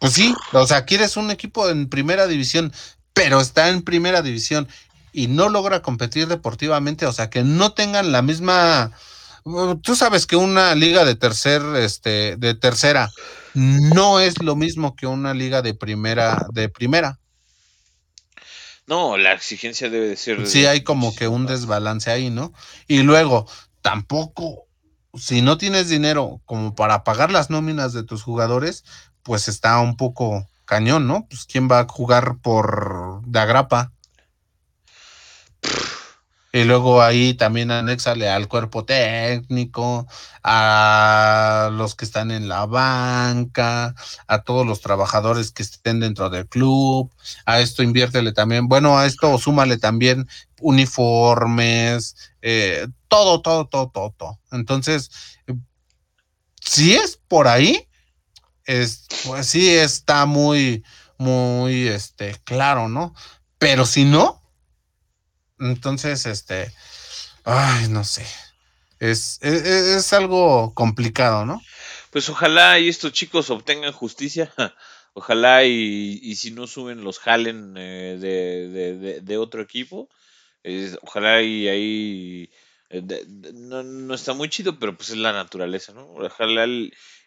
Pues 0.00 0.12
sí, 0.12 0.34
o 0.52 0.66
sea, 0.66 0.84
quieres 0.84 1.16
un 1.16 1.30
equipo 1.30 1.68
en 1.68 1.88
primera 1.88 2.26
división, 2.26 2.72
pero 3.12 3.40
está 3.40 3.70
en 3.70 3.82
primera 3.82 4.22
división 4.22 4.68
y 5.12 5.28
no 5.28 5.48
logra 5.48 5.80
competir 5.80 6.28
deportivamente, 6.28 7.06
o 7.06 7.12
sea, 7.12 7.30
que 7.30 7.42
no 7.42 7.72
tengan 7.72 8.12
la 8.12 8.22
misma 8.22 8.92
tú 9.82 9.94
sabes 9.94 10.26
que 10.26 10.36
una 10.36 10.74
liga 10.74 11.04
de 11.04 11.14
tercer 11.14 11.62
este 11.76 12.36
de 12.36 12.54
tercera 12.54 13.10
no 13.54 14.20
es 14.20 14.42
lo 14.42 14.56
mismo 14.56 14.96
que 14.96 15.06
una 15.06 15.34
liga 15.34 15.62
de 15.62 15.72
primera 15.72 16.46
de 16.52 16.68
primera. 16.68 17.18
No, 18.86 19.16
la 19.16 19.32
exigencia 19.32 19.88
debe 19.88 20.08
de 20.08 20.16
ser 20.16 20.46
Sí, 20.46 20.66
hay 20.66 20.82
como 20.82 21.14
que 21.14 21.26
un 21.26 21.46
desbalance 21.46 22.10
ahí, 22.10 22.30
¿no? 22.30 22.52
Y 22.86 23.02
luego 23.02 23.48
tampoco 23.82 24.66
si 25.14 25.42
no 25.42 25.56
tienes 25.56 25.88
dinero 25.88 26.40
como 26.44 26.74
para 26.74 27.02
pagar 27.02 27.30
las 27.30 27.48
nóminas 27.48 27.92
de 27.92 28.02
tus 28.02 28.22
jugadores, 28.22 28.84
pues 29.26 29.48
está 29.48 29.80
un 29.80 29.96
poco 29.96 30.48
cañón, 30.64 31.08
¿no? 31.08 31.26
Pues 31.28 31.46
quién 31.46 31.68
va 31.68 31.80
a 31.80 31.88
jugar 31.88 32.38
por 32.40 33.22
de 33.26 33.40
agrapa. 33.40 33.92
Y 36.52 36.62
luego 36.64 37.02
ahí 37.02 37.34
también 37.34 37.72
anéxale 37.72 38.30
al 38.30 38.46
cuerpo 38.46 38.84
técnico, 38.84 40.06
a 40.44 41.70
los 41.72 41.96
que 41.96 42.04
están 42.04 42.30
en 42.30 42.48
la 42.48 42.66
banca, 42.66 43.94
a 44.28 44.42
todos 44.42 44.64
los 44.64 44.80
trabajadores 44.80 45.50
que 45.50 45.64
estén 45.64 45.98
dentro 45.98 46.30
del 46.30 46.46
club. 46.46 47.10
A 47.46 47.58
esto 47.58 47.82
inviértele 47.82 48.32
también, 48.32 48.68
bueno, 48.68 48.96
a 48.96 49.06
esto 49.06 49.36
súmale 49.38 49.76
también 49.76 50.28
uniformes, 50.60 52.14
eh, 52.42 52.86
todo, 53.08 53.42
todo, 53.42 53.66
todo, 53.66 53.90
todo, 53.90 54.14
todo. 54.16 54.38
Entonces, 54.52 55.10
si 56.60 56.94
es 56.94 57.18
por 57.28 57.48
ahí, 57.48 57.88
es, 58.66 59.06
pues 59.24 59.46
sí 59.46 59.74
está 59.74 60.26
muy, 60.26 60.84
muy, 61.18 61.88
este, 61.88 62.36
claro, 62.44 62.88
¿no? 62.88 63.14
Pero 63.58 63.86
si 63.86 64.04
no, 64.04 64.42
entonces, 65.58 66.26
este, 66.26 66.72
ay, 67.44 67.88
no 67.88 68.04
sé, 68.04 68.26
es, 68.98 69.38
es, 69.40 69.62
es 69.62 70.12
algo 70.12 70.74
complicado, 70.74 71.46
¿no? 71.46 71.62
Pues 72.10 72.28
ojalá 72.28 72.78
y 72.78 72.88
estos 72.88 73.12
chicos 73.12 73.50
obtengan 73.50 73.92
justicia. 73.92 74.52
Ojalá 75.18 75.64
y, 75.64 76.20
y 76.22 76.36
si 76.36 76.50
no 76.50 76.66
suben 76.66 77.02
los 77.02 77.18
jalen 77.18 77.74
eh, 77.78 78.18
de, 78.20 78.68
de, 78.68 78.98
de, 78.98 79.20
de, 79.22 79.36
otro 79.38 79.62
equipo. 79.62 80.10
Eh, 80.62 80.94
ojalá 81.00 81.40
y 81.40 81.68
ahí 81.68 82.50
eh, 82.90 83.02
no, 83.54 84.14
está 84.14 84.32
muy 84.32 84.48
chido, 84.48 84.78
pero 84.78 84.96
pues 84.96 85.10
es 85.10 85.16
la 85.16 85.32
naturaleza, 85.32 85.92
¿no? 85.92 86.08
Ojalá 86.14 86.66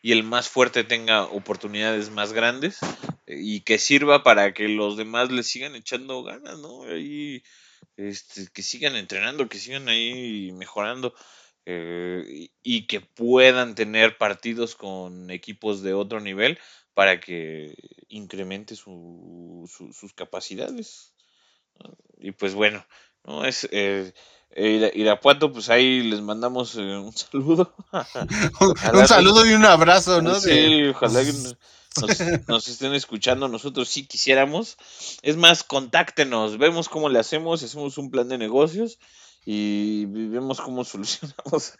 y 0.01 0.11
el 0.11 0.23
más 0.23 0.47
fuerte 0.47 0.83
tenga 0.83 1.25
oportunidades 1.25 2.09
más 2.09 2.31
grandes 2.31 2.79
eh, 3.27 3.37
y 3.37 3.61
que 3.61 3.77
sirva 3.77 4.23
para 4.23 4.53
que 4.53 4.69
los 4.69 4.95
demás 4.95 5.31
le 5.31 5.43
sigan 5.43 5.75
echando 5.75 6.23
ganas, 6.23 6.57
¿no? 6.59 6.83
Ahí, 6.83 7.43
este, 7.97 8.47
que 8.53 8.63
sigan 8.63 8.95
entrenando, 8.95 9.49
que 9.49 9.59
sigan 9.59 9.89
ahí 9.89 10.51
mejorando 10.53 11.13
eh, 11.65 12.49
y, 12.63 12.87
que 12.87 13.01
puedan 13.01 13.75
tener 13.75 14.17
partidos 14.17 14.75
con 14.75 15.29
equipos 15.29 15.81
de 15.83 15.93
otro 15.93 16.21
nivel 16.21 16.57
para 16.93 17.19
que 17.19 17.75
incremente 18.07 18.75
su, 18.75 19.69
sus 19.93 20.13
capacidades. 20.13 21.13
Y 22.17 22.31
pues 22.31 22.53
bueno, 22.53 22.85
¿no? 23.25 23.45
Es, 23.45 23.67
Irapuato, 24.55 25.53
pues 25.53 25.69
ahí 25.69 26.01
les 26.01 26.21
mandamos 26.21 26.75
eh, 26.75 26.97
un 26.97 27.13
saludo. 27.15 27.73
un 28.93 29.07
saludo 29.07 29.45
y 29.45 29.53
un 29.53 29.65
abrazo, 29.65 30.21
¿no? 30.21 30.39
Sí, 30.39 30.87
ojalá 30.87 31.23
que 31.23 31.33
nos, 32.47 32.67
estén 32.67 32.93
escuchando. 32.93 33.47
Nosotros 33.47 33.89
sí 33.89 34.05
quisiéramos. 34.05 34.77
Es 35.21 35.37
más, 35.37 35.63
contáctenos, 35.63 36.57
vemos 36.57 36.89
cómo 36.89 37.09
le 37.09 37.19
hacemos, 37.19 37.63
hacemos 37.63 37.97
un 37.97 38.09
plan 38.09 38.27
de 38.27 38.37
negocios 38.37 38.97
y 39.45 40.05
vemos 40.05 40.59
cómo 40.61 40.83
solucionamos. 40.85 41.73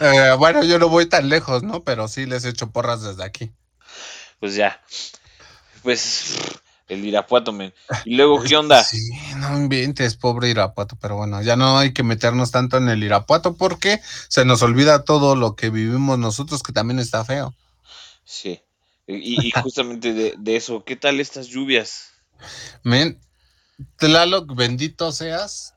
Eh, 0.00 0.34
bueno, 0.38 0.64
yo 0.64 0.78
no 0.78 0.88
voy 0.88 1.06
tan 1.06 1.28
lejos, 1.28 1.62
¿no? 1.62 1.84
Pero 1.84 2.08
sí 2.08 2.26
les 2.26 2.44
echo 2.44 2.70
porras 2.70 3.02
desde 3.02 3.24
aquí. 3.24 3.52
Pues 4.40 4.56
ya. 4.56 4.82
Pues 5.82 6.36
el 6.88 7.04
Irapuato, 7.04 7.52
men. 7.52 7.74
Y 8.04 8.16
luego, 8.16 8.42
¿qué 8.42 8.56
onda? 8.56 8.82
Sí, 8.84 9.10
no 9.36 9.58
inventes, 9.58 10.16
pobre 10.16 10.50
Irapuato, 10.50 10.96
pero 11.00 11.16
bueno, 11.16 11.42
ya 11.42 11.56
no 11.56 11.78
hay 11.78 11.92
que 11.92 12.02
meternos 12.02 12.50
tanto 12.50 12.76
en 12.76 12.88
el 12.88 13.02
Irapuato 13.02 13.56
porque 13.56 14.00
se 14.28 14.44
nos 14.44 14.62
olvida 14.62 15.04
todo 15.04 15.34
lo 15.34 15.56
que 15.56 15.70
vivimos 15.70 16.18
nosotros, 16.18 16.62
que 16.62 16.72
también 16.72 16.98
está 16.98 17.24
feo. 17.24 17.54
Sí, 18.24 18.60
y, 19.06 19.50
justamente 19.62 20.34
de, 20.36 20.56
eso, 20.56 20.84
¿qué 20.84 20.96
tal 20.96 21.20
estas 21.20 21.48
lluvias? 21.48 22.12
Men, 22.82 23.20
Tlaloc, 23.96 24.54
bendito 24.54 25.12
seas. 25.12 25.74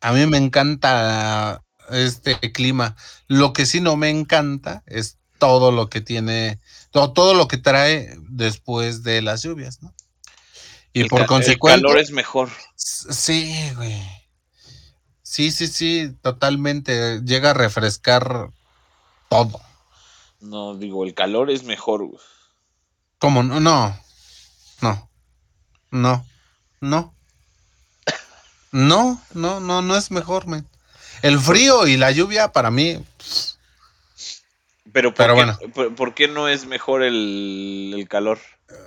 A 0.00 0.12
mí 0.12 0.26
me 0.26 0.36
encanta 0.36 1.62
este 1.90 2.38
clima. 2.52 2.96
Lo 3.26 3.52
que 3.52 3.66
sí 3.66 3.80
no 3.80 3.96
me 3.96 4.10
encanta 4.10 4.82
es 4.86 5.18
todo 5.38 5.72
lo 5.72 5.88
que 5.88 6.00
tiene, 6.00 6.60
todo, 6.90 7.12
todo 7.12 7.34
lo 7.34 7.48
que 7.48 7.56
trae 7.56 8.16
después 8.28 9.02
de 9.02 9.22
las 9.22 9.42
lluvias, 9.42 9.82
¿no? 9.82 9.94
Y 10.92 11.04
por 11.04 11.26
consecuencia. 11.26 11.76
El 11.76 11.82
calor 11.82 11.98
es 11.98 12.10
mejor. 12.10 12.50
Sí, 12.76 13.70
güey. 13.76 14.02
Sí, 15.22 15.50
sí, 15.50 15.66
sí, 15.66 16.14
totalmente. 16.20 17.22
Llega 17.22 17.50
a 17.50 17.54
refrescar 17.54 18.50
todo. 19.30 19.60
No, 20.40 20.74
digo, 20.74 21.04
el 21.04 21.14
calor 21.14 21.50
es 21.50 21.64
mejor, 21.64 22.04
güey. 22.04 22.20
¿Cómo? 23.18 23.42
No, 23.42 23.60
no. 23.60 23.98
No. 24.82 25.10
No. 25.90 26.26
No. 26.80 27.14
No, 28.72 29.22
no, 29.34 29.60
no, 29.60 29.82
no 29.82 29.96
es 29.96 30.10
mejor, 30.10 30.46
man. 30.46 30.66
El 31.22 31.38
frío 31.38 31.86
y 31.86 31.96
la 31.96 32.10
lluvia 32.10 32.52
para 32.52 32.70
mí. 32.70 33.02
Pero, 34.92 35.14
¿por, 35.14 35.26
qué, 35.26 35.32
bueno. 35.32 35.58
¿por, 35.96 36.14
qué 36.14 36.26
no 36.26 36.48
es 36.48 36.66
mejor 36.66 37.02
el, 37.02 37.94
el 37.94 38.08
calor? 38.08 38.38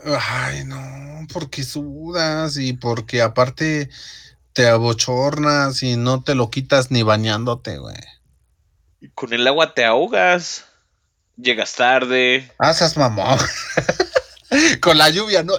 Ay, 0.06 0.64
no, 0.66 1.28
porque 1.34 1.64
sudas 1.64 2.58
y 2.58 2.74
porque 2.74 3.22
aparte 3.22 3.90
te 4.54 4.68
abochornas 4.68 5.84
y 5.84 5.98
no 5.98 6.24
te 6.24 6.36
lo 6.36 6.50
quitas 6.50 6.92
ni 6.92 7.04
bañándote, 7.04 7.78
güey. 7.78 7.98
Con 9.14 9.34
el 9.34 9.46
agua 9.48 9.74
te 9.74 9.84
ahogas, 9.84 10.66
llegas 11.36 11.76
tarde. 11.76 12.52
Haces 12.58 12.96
mamón. 12.98 13.40
Con 14.82 14.98
la 14.98 15.10
lluvia, 15.10 15.44
¿no? 15.44 15.54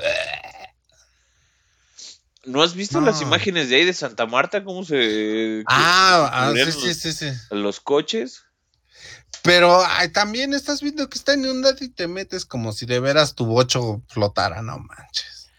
¿No 2.45 2.63
has 2.63 2.75
visto 2.75 3.01
las 3.01 3.21
imágenes 3.21 3.69
de 3.69 3.77
ahí 3.77 3.85
de 3.85 3.93
Santa 3.93 4.25
Marta? 4.25 4.63
¿Cómo 4.63 4.85
se... 4.85 5.65
Ah, 5.67 6.31
ah 6.33 6.53
sí, 6.55 6.73
sí, 6.73 6.95
sí, 6.95 7.13
sí. 7.13 7.33
Los 7.51 7.81
coches. 7.81 8.46
Pero 9.43 9.83
también 10.13 10.55
estás 10.55 10.83
viendo 10.83 11.09
que 11.09 11.19
está 11.19 11.35
inundado 11.35 11.77
y 11.81 11.89
te 11.89 12.09
metes 12.09 12.45
como 12.45 12.73
si 12.73 12.87
de 12.87 13.01
veras 13.01 13.35
tu 13.35 13.47
bocho 13.47 14.03
flotara, 14.09 14.63
no 14.63 14.79
manches. 14.79 15.51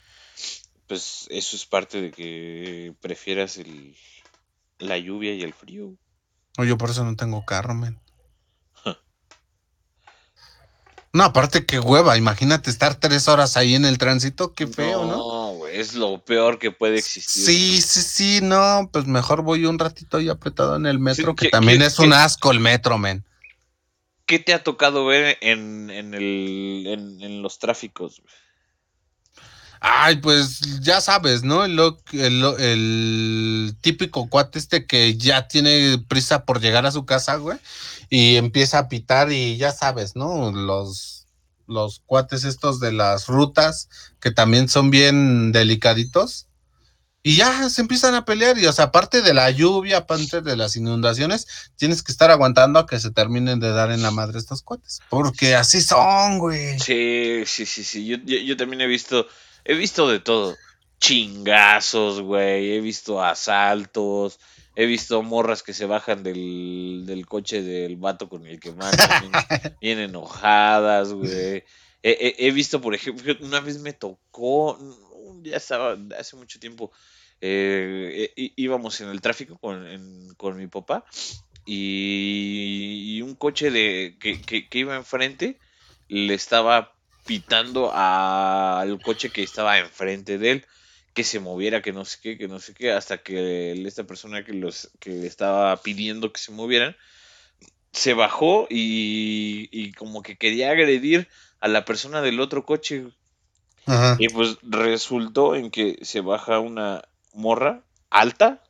Pues 0.88 1.28
eso 1.30 1.56
es 1.56 1.66
parte 1.66 2.02
de 2.02 2.12
que 2.12 2.94
prefieras 3.02 3.58
el, 3.58 3.96
la 4.80 4.98
lluvia 4.98 5.34
y 5.34 5.42
el 5.42 5.54
frío. 5.54 5.94
O 6.58 6.64
yo 6.64 6.78
por 6.78 6.90
eso 6.90 7.04
no 7.04 7.16
tengo 7.16 7.46
carro, 7.46 7.74
men. 7.74 8.00
no, 11.14 11.24
aparte 11.24 11.66
que 11.66 11.80
hueva, 11.80 12.18
imagínate 12.18 12.70
estar 12.70 12.96
tres 12.96 13.28
horas 13.28 13.58
ahí 13.58 13.76
en 13.76 13.86
el 13.86 13.98
tránsito, 13.98 14.54
qué 14.54 14.66
feo, 14.66 15.06
¿no? 15.06 15.18
No, 15.18 15.68
es 15.68 15.94
lo 15.94 16.24
peor 16.24 16.58
que 16.58 16.72
puede 16.72 16.98
existir. 16.98 17.46
Sí, 17.46 17.82
sí, 17.82 18.02
sí, 18.02 18.40
no, 18.42 18.90
pues 18.92 19.06
mejor 19.06 19.42
voy 19.42 19.66
un 19.66 19.78
ratito 19.78 20.18
ahí 20.18 20.30
apretado 20.30 20.76
en 20.76 20.86
el 20.86 21.00
metro, 21.00 21.36
que, 21.36 21.50
también 21.50 21.82
es 21.82 22.00
un 22.00 22.14
asco 22.14 22.52
el 22.52 22.60
metro, 22.60 22.98
men. 22.98 23.24
¿Qué 24.28 24.40
te 24.40 24.54
ha 24.54 24.62
tocado 24.62 25.06
ver 25.06 25.38
en, 25.40 25.90
en, 25.90 26.14
el, 26.14 27.42
los 27.42 27.60
tráficos? 27.60 28.22
Ay, 29.80 30.18
pues 30.18 30.82
ya 30.82 31.00
sabes, 31.00 31.44
¿no? 31.44 31.64
El, 31.64 31.80
el, 32.12 33.78
típico 33.80 34.28
cuate 34.30 34.60
este 34.60 34.86
que 34.86 35.16
ya 35.18 35.48
tiene 35.48 35.98
prisa 36.10 36.44
por 36.44 36.60
llegar 36.60 36.86
a 36.86 36.92
su 36.92 37.06
casa, 37.06 37.38
güey, 37.38 37.58
y 38.10 38.36
empieza 38.36 38.80
a 38.80 38.90
pitar 38.90 39.32
y 39.32 39.56
ya 39.56 39.72
sabes, 39.72 40.18
¿no? 40.18 40.52
Los, 40.52 41.28
los 41.66 42.02
cuates 42.06 42.44
estos 42.44 42.82
de 42.82 42.92
las 42.92 43.28
rutas, 43.28 43.88
que 44.20 44.32
también 44.32 44.68
son 44.68 44.90
bien 44.90 45.54
delicaditos, 45.54 46.48
y 47.28 47.36
ya 47.36 47.70
se 47.70 47.82
empiezan 47.82 48.16
a 48.16 48.24
pelear. 48.24 48.58
Y 48.58 48.68
o 48.68 48.72
sea, 48.72 48.86
aparte 48.86 49.22
de 49.22 49.34
la 49.34 49.52
lluvia, 49.52 49.98
aparte 49.98 50.40
de 50.40 50.56
las 50.56 50.78
inundaciones, 50.78 51.70
tienes 51.76 52.02
que 52.02 52.14
estar 52.14 52.32
aguantando 52.32 52.80
a 52.80 52.88
que 52.88 53.02
se 53.02 53.12
terminen 53.12 53.60
de 53.60 53.70
dar 53.72 53.92
en 53.92 54.02
la 54.02 54.12
madre 54.12 54.40
estos 54.40 54.62
cuates. 54.62 55.02
Porque 55.10 55.54
así 55.54 55.82
son, 55.82 56.40
güey. 56.40 56.80
Sí, 56.80 57.44
sí, 57.46 57.66
sí, 57.66 57.84
sí. 57.84 58.06
Yo, 58.06 58.16
yo, 58.16 58.56
también 58.56 58.80
he 58.80 58.88
visto, 58.88 59.28
he 59.66 59.74
visto 59.74 60.08
de 60.08 60.22
todo. 60.22 60.56
Chingazos, 61.02 62.22
güey. 62.22 62.72
He 62.72 62.80
visto 62.80 63.22
asaltos. 63.22 64.40
He 64.78 64.86
visto 64.86 65.22
morras 65.22 65.64
que 65.64 65.74
se 65.74 65.86
bajan 65.86 66.24
del, 66.24 67.04
del 67.06 67.26
coche 67.26 67.62
del 67.62 67.98
vato 67.98 68.30
con 68.30 68.48
el 68.48 68.62
que 68.62 68.72
mandan. 68.72 69.32
bien, 69.82 70.00
enojadas, 70.00 71.12
güey. 71.12 71.66
He, 72.04 72.36
he, 72.38 72.52
visto, 72.52 72.80
por 72.80 72.96
ejemplo, 72.96 73.36
una 73.42 73.60
vez 73.60 73.80
me 73.80 73.92
tocó, 73.92 74.80
ya 75.42 75.58
estaba 75.58 75.98
hace 76.18 76.38
mucho 76.38 76.58
tiempo, 76.58 76.94
eh, 77.42 78.32
íbamos 78.56 79.02
en 79.02 79.10
el 79.10 79.22
tráfico 79.22 79.58
con, 79.58 80.58
mi 80.58 80.68
papá 80.68 81.06
y, 81.66 83.22
un 83.22 83.36
coche 83.36 83.72
de 83.72 84.18
que, 84.20 84.68
iba 84.72 84.96
enfrente 84.96 85.60
le 86.08 86.34
estaba 86.34 86.94
pitando 87.26 87.92
al 87.94 89.00
coche 89.02 89.30
que 89.30 89.44
estaba 89.44 89.78
enfrente 89.80 90.38
de 90.38 90.52
él 90.52 90.66
que 91.14 91.24
se 91.24 91.40
moviera, 91.40 91.82
que 91.82 91.94
no 91.94 92.06
sé 92.06 92.20
qué, 92.22 92.38
que 92.38 92.48
no 92.48 92.60
sé 92.60 92.74
qué, 92.76 92.92
hasta 92.92 93.18
que 93.18 93.72
esta 93.86 94.06
persona 94.06 94.46
que 94.46 94.54
los 94.54 94.92
que 95.00 95.26
estaba 95.26 95.76
pidiendo 95.82 96.32
que 96.32 96.40
se 96.40 96.52
movieran 96.52 96.96
se 97.92 98.14
bajó 98.14 98.68
y, 98.70 99.68
y 99.72 99.94
como 99.94 100.22
que 100.22 100.38
quería 100.38 100.70
agredir 100.70 101.28
a 101.60 101.68
la 101.68 101.86
persona 101.86 102.22
del 102.22 102.40
otro 102.40 102.66
coche. 102.66 103.08
Y 104.20 104.28
pues 104.30 104.58
resultó 104.64 105.56
en 105.56 105.72
que 105.72 105.98
se 106.02 106.20
baja 106.20 106.60
una 106.60 107.04
morra 107.38 107.84
alta, 108.10 108.62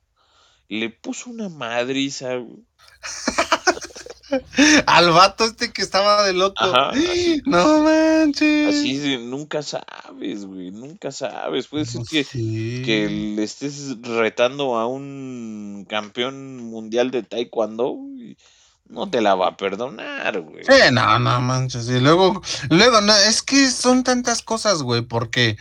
le 0.69 0.89
puso 0.89 1.29
una 1.29 1.49
madriza. 1.49 2.33
Al 4.85 5.11
vato 5.11 5.45
este 5.45 5.71
que 5.71 5.81
estaba 5.81 6.25
de 6.25 6.33
loco. 6.33 6.65
no 7.45 7.83
manches. 7.83 8.75
Así 8.75 9.17
nunca 9.19 9.63
sabes, 9.63 10.45
güey. 10.45 10.71
Nunca 10.71 11.11
sabes. 11.11 11.67
Puede 11.67 11.85
ser 11.85 12.01
que, 12.09 12.25
que 12.25 13.07
le 13.09 13.43
estés 13.43 13.95
retando 14.01 14.77
a 14.77 14.85
un 14.85 15.85
campeón 15.89 16.57
mundial 16.57 17.11
de 17.11 17.23
taekwondo. 17.23 17.95
no 18.89 19.09
te 19.09 19.21
la 19.21 19.35
va 19.35 19.49
a 19.49 19.57
perdonar, 19.57 20.41
güey. 20.41 20.65
Sí, 20.65 20.73
no, 20.91 21.19
no 21.19 21.39
manches. 21.39 21.87
Y 21.87 22.01
luego, 22.01 22.41
luego, 22.69 22.99
no, 22.99 23.15
es 23.15 23.41
que 23.41 23.69
son 23.69 24.03
tantas 24.03 24.41
cosas, 24.41 24.83
güey, 24.83 25.03
porque, 25.03 25.55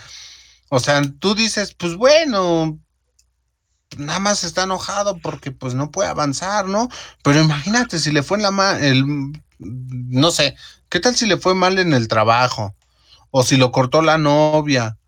o 0.70 0.80
sea, 0.80 1.02
tú 1.20 1.36
dices, 1.36 1.72
pues 1.74 1.94
bueno, 1.94 2.80
nada 3.97 4.18
más 4.18 4.45
está 4.45 4.64
enojado 4.64 5.18
porque 5.18 5.53
pues 5.53 5.74
no 5.74 5.91
puede 5.91 6.09
avanzar, 6.09 6.66
¿no? 6.66 6.89
Pero 7.22 7.41
imagínate 7.43 7.99
si 7.99 8.12
le 8.12 8.22
fue 8.22 8.37
en 8.39 8.43
la 8.43 8.51
mal, 8.51 8.82
el, 8.82 9.05
no 9.59 10.30
sé, 10.30 10.57
¿qué 10.89 11.01
tal 11.01 11.14
si 11.16 11.26
le 11.26 11.37
fue 11.37 11.55
mal 11.55 11.78
en 11.78 11.95
el 11.95 12.09
trabajo? 12.09 12.74
O 13.30 13.43
si 13.43 13.57
lo 13.57 13.72
cortó 13.72 14.03
la 14.03 14.18
novia. 14.18 14.99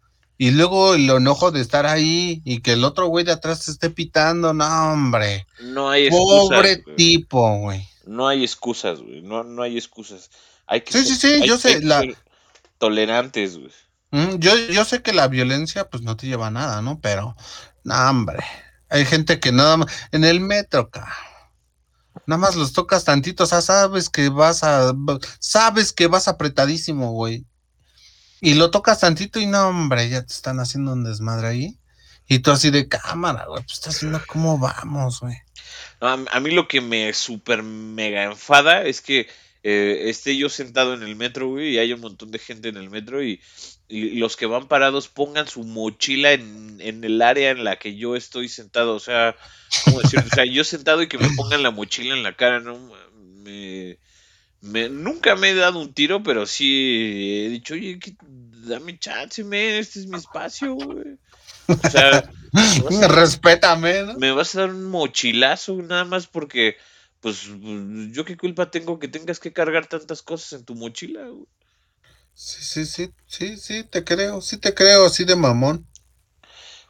Y 0.41 0.53
luego 0.53 0.95
el 0.95 1.11
enojo 1.11 1.51
de 1.51 1.61
estar 1.61 1.85
ahí 1.87 2.43
y 2.45 2.61
que 2.61 2.73
el 2.75 2.85
otro 2.85 3.09
güey 3.09 3.25
de 3.25 3.33
atrás 3.33 3.65
te 3.65 3.73
esté 3.73 3.91
pitando, 3.91 4.55
no, 4.55 4.93
hombre. 4.93 5.47
No 5.61 5.91
hay 5.91 6.07
excusas. 6.07 6.49
Pobre 6.49 6.77
tipo, 6.97 7.59
güey. 7.59 7.89
No 8.07 8.29
hay 8.29 8.45
excusas, 8.45 9.01
güey. 9.01 9.21
No, 9.23 9.43
no 9.43 9.63
hay 9.63 9.77
excusas. 9.77 10.31
Hay 10.67 10.83
que 10.83 10.93
Sí, 10.93 11.05
sí, 11.05 11.17
sí, 11.17 11.47
yo 11.47 11.59
sé, 11.59 11.81
la- 11.81 12.01
ser 12.01 12.17
tolerantes, 12.79 13.59
güey. 13.59 13.73
Mm, 14.11 14.37
Yo, 14.39 14.57
yo 14.57 14.85
sé 14.85 15.03
que 15.03 15.13
la 15.13 15.29
violencia 15.29 15.91
pues 15.91 16.03
no 16.03 16.17
te 16.17 16.27
lleva 16.29 16.47
a 16.47 16.51
nada, 16.51 16.81
¿no? 16.83 17.01
Pero, 17.01 17.37
no, 17.85 17.95
hombre, 18.09 18.39
hay 18.89 19.05
gente 19.05 19.41
que 19.41 19.53
nada 19.53 19.77
más, 19.79 19.93
en 20.13 20.25
el 20.25 20.41
metro, 20.41 20.91
ca, 20.91 21.15
nada 22.27 22.39
más 22.39 22.57
los 22.57 22.73
tocas 22.73 23.05
tantito, 23.05 23.45
o 23.45 23.47
sea, 23.47 23.63
sabes 23.63 24.09
que 24.09 24.29
vas 24.29 24.63
a, 24.63 24.93
sabes 25.39 25.93
que 25.93 26.07
vas 26.07 26.29
apretadísimo, 26.29 27.13
güey. 27.13 27.45
Y 28.41 28.55
lo 28.55 28.71
tocas 28.71 29.01
tantito 29.01 29.41
y 29.41 29.47
no, 29.47 29.69
hombre, 29.69 30.09
ya 30.09 30.25
te 30.25 30.33
están 30.33 30.61
haciendo 30.61 30.93
un 30.93 31.05
desmadre 31.05 31.49
ahí. 31.49 31.79
Y 32.29 32.41
tú 32.41 32.51
así 32.51 32.71
de 32.71 32.89
cámara, 32.89 33.47
güey, 33.47 33.63
pues 33.63 33.79
estás 33.79 34.01
viendo 34.01 34.21
cómo 34.27 34.59
vamos, 34.59 35.21
güey. 35.21 35.37
No, 36.01 36.09
a, 36.09 36.19
a 36.31 36.41
mí 36.41 36.51
lo 36.51 36.69
que 36.69 36.81
me 36.81 37.13
super 37.15 37.63
mega 37.63 38.25
enfada 38.25 38.83
es 38.83 39.01
que 39.01 39.29
eh, 39.71 40.09
esté 40.09 40.37
yo 40.37 40.49
sentado 40.49 40.95
en 40.95 41.03
el 41.03 41.15
metro, 41.17 41.49
güey, 41.49 41.75
y 41.75 41.79
hay 41.79 41.93
un 41.93 42.01
montón 42.01 42.31
de 42.31 42.39
gente 42.39 42.69
en 42.69 42.77
el 42.77 42.89
metro 42.91 43.23
y, 43.23 43.41
y 43.89 44.17
los 44.19 44.37
que 44.37 44.47
van 44.47 44.67
parados 44.69 45.09
pongan 45.09 45.47
su 45.47 45.63
mochila 45.65 46.33
en, 46.33 46.79
en 46.81 47.05
el 47.05 47.21
área 47.21 47.51
en 47.51 47.65
la 47.65 47.77
que 47.77 47.97
yo 47.97 48.17
estoy 48.17 48.49
sentado. 48.49 48.95
O 48.95 49.01
sea, 49.01 49.37
¿cómo 49.85 50.01
decirlo? 50.01 50.27
O 50.27 50.35
sea, 50.35 50.45
yo 50.47 50.65
sentado 50.65 51.03
y 51.03 51.09
que 51.09 51.19
me 51.19 51.29
pongan 51.37 51.63
la 51.63 51.71
mochila 51.71 52.15
en 52.15 52.23
la 52.23 52.35
cara, 52.37 52.61
¿no? 52.61 52.79
Me, 53.43 53.99
me- 54.61 54.89
nunca 54.89 55.37
me 55.37 55.51
he 55.51 55.55
dado 55.55 55.81
un 55.81 55.93
tiro, 55.93 56.23
pero 56.23 56.47
sí 56.47 57.45
he 57.45 57.49
dicho, 57.51 57.75
oye, 57.75 57.99
que- 57.99 58.17
dame 58.23 58.99
chance, 58.99 59.43
men, 59.45 59.77
este 59.77 60.01
es 60.01 60.07
mi 60.07 60.17
espacio, 60.19 60.75
güey. 60.75 61.17
O 61.69 61.91
sea, 61.91 62.23
Respétame, 63.09 64.03
¿no? 64.05 64.15
me 64.15 64.33
vas 64.33 64.55
a 64.55 64.61
dar 64.61 64.71
un 64.71 64.85
mochilazo 64.87 65.75
nada 65.83 66.05
más 66.05 66.27
porque, 66.27 66.77
pues, 67.21 67.43
yo 68.13 68.25
qué 68.25 68.37
culpa 68.37 68.71
tengo 68.71 68.99
que 68.99 69.09
tengas 69.09 69.41
que 69.41 69.53
cargar 69.53 69.87
tantas 69.87 70.23
cosas 70.23 70.53
en 70.61 70.65
tu 70.65 70.75
mochila, 70.75 71.29
güey? 71.29 71.47
Sí, 72.35 72.63
sí, 72.65 72.87
sí, 72.87 73.13
sí, 73.27 73.57
sí, 73.59 73.85
te 73.85 74.03
creo, 74.05 74.41
sí 74.41 74.57
te 74.59 74.73
creo, 74.75 75.05
así 75.07 75.25
de 75.25 75.37
mamón. 75.37 75.87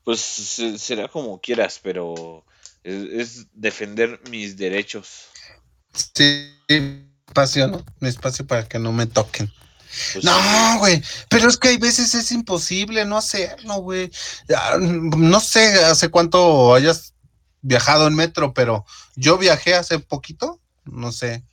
Pues 0.04 0.20
se- 0.20 0.78
será 0.78 1.08
como 1.08 1.40
quieras, 1.40 1.80
pero 1.82 2.44
es, 2.82 3.02
es 3.12 3.46
defender 3.52 4.20
mis 4.30 4.56
derechos. 4.56 5.28
Sí, 6.14 6.52
espacio, 7.26 7.68
¿no? 7.68 7.84
Mi 8.00 8.08
espacio 8.08 8.46
para 8.46 8.66
que 8.68 8.78
no 8.78 8.92
me 8.92 9.06
toquen. 9.06 9.50
Pues, 10.12 10.24
No, 10.24 10.78
güey, 10.80 11.02
pero 11.30 11.48
es 11.48 11.56
que 11.56 11.68
hay 11.68 11.78
veces 11.78 12.14
es 12.14 12.32
imposible 12.32 13.04
no 13.04 13.18
hacerlo, 13.18 13.76
güey. 13.76 14.10
Ah, 14.54 14.78
No 14.80 15.40
sé 15.40 15.84
hace 15.84 16.10
cuánto 16.10 16.74
hayas 16.74 17.14
viajado 17.62 18.06
en 18.06 18.14
metro, 18.14 18.54
pero 18.54 18.84
yo 19.16 19.38
viajé 19.38 19.74
hace 19.74 19.98
poquito, 19.98 20.60
no 20.84 21.12
sé, 21.12 21.44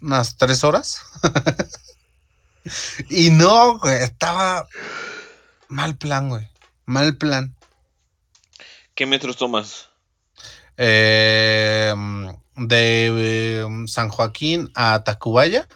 unas 0.00 0.36
tres 0.36 0.64
horas. 0.64 1.00
y 3.08 3.30
no, 3.30 3.78
güey, 3.78 4.02
estaba 4.02 4.68
mal 5.68 5.96
plan, 5.96 6.28
güey, 6.28 6.48
mal 6.84 7.16
plan. 7.16 7.54
¿Qué 8.94 9.06
metros 9.06 9.36
tomas? 9.36 9.88
Eh, 10.76 11.94
de 12.56 13.60
eh, 13.60 13.66
San 13.86 14.08
Joaquín 14.08 14.70
a 14.74 15.04
Tacubaya, 15.04 15.66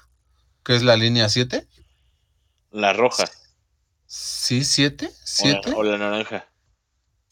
que 0.64 0.76
es 0.76 0.82
la 0.82 0.96
línea 0.96 1.28
7. 1.28 1.66
La 2.72 2.92
roja 2.92 3.24
Sí, 4.06 4.64
7, 4.64 5.06
o 5.06 5.08
la, 5.08 5.14
7. 5.24 5.72
o 5.74 5.82
la 5.82 5.98
naranja. 5.98 6.48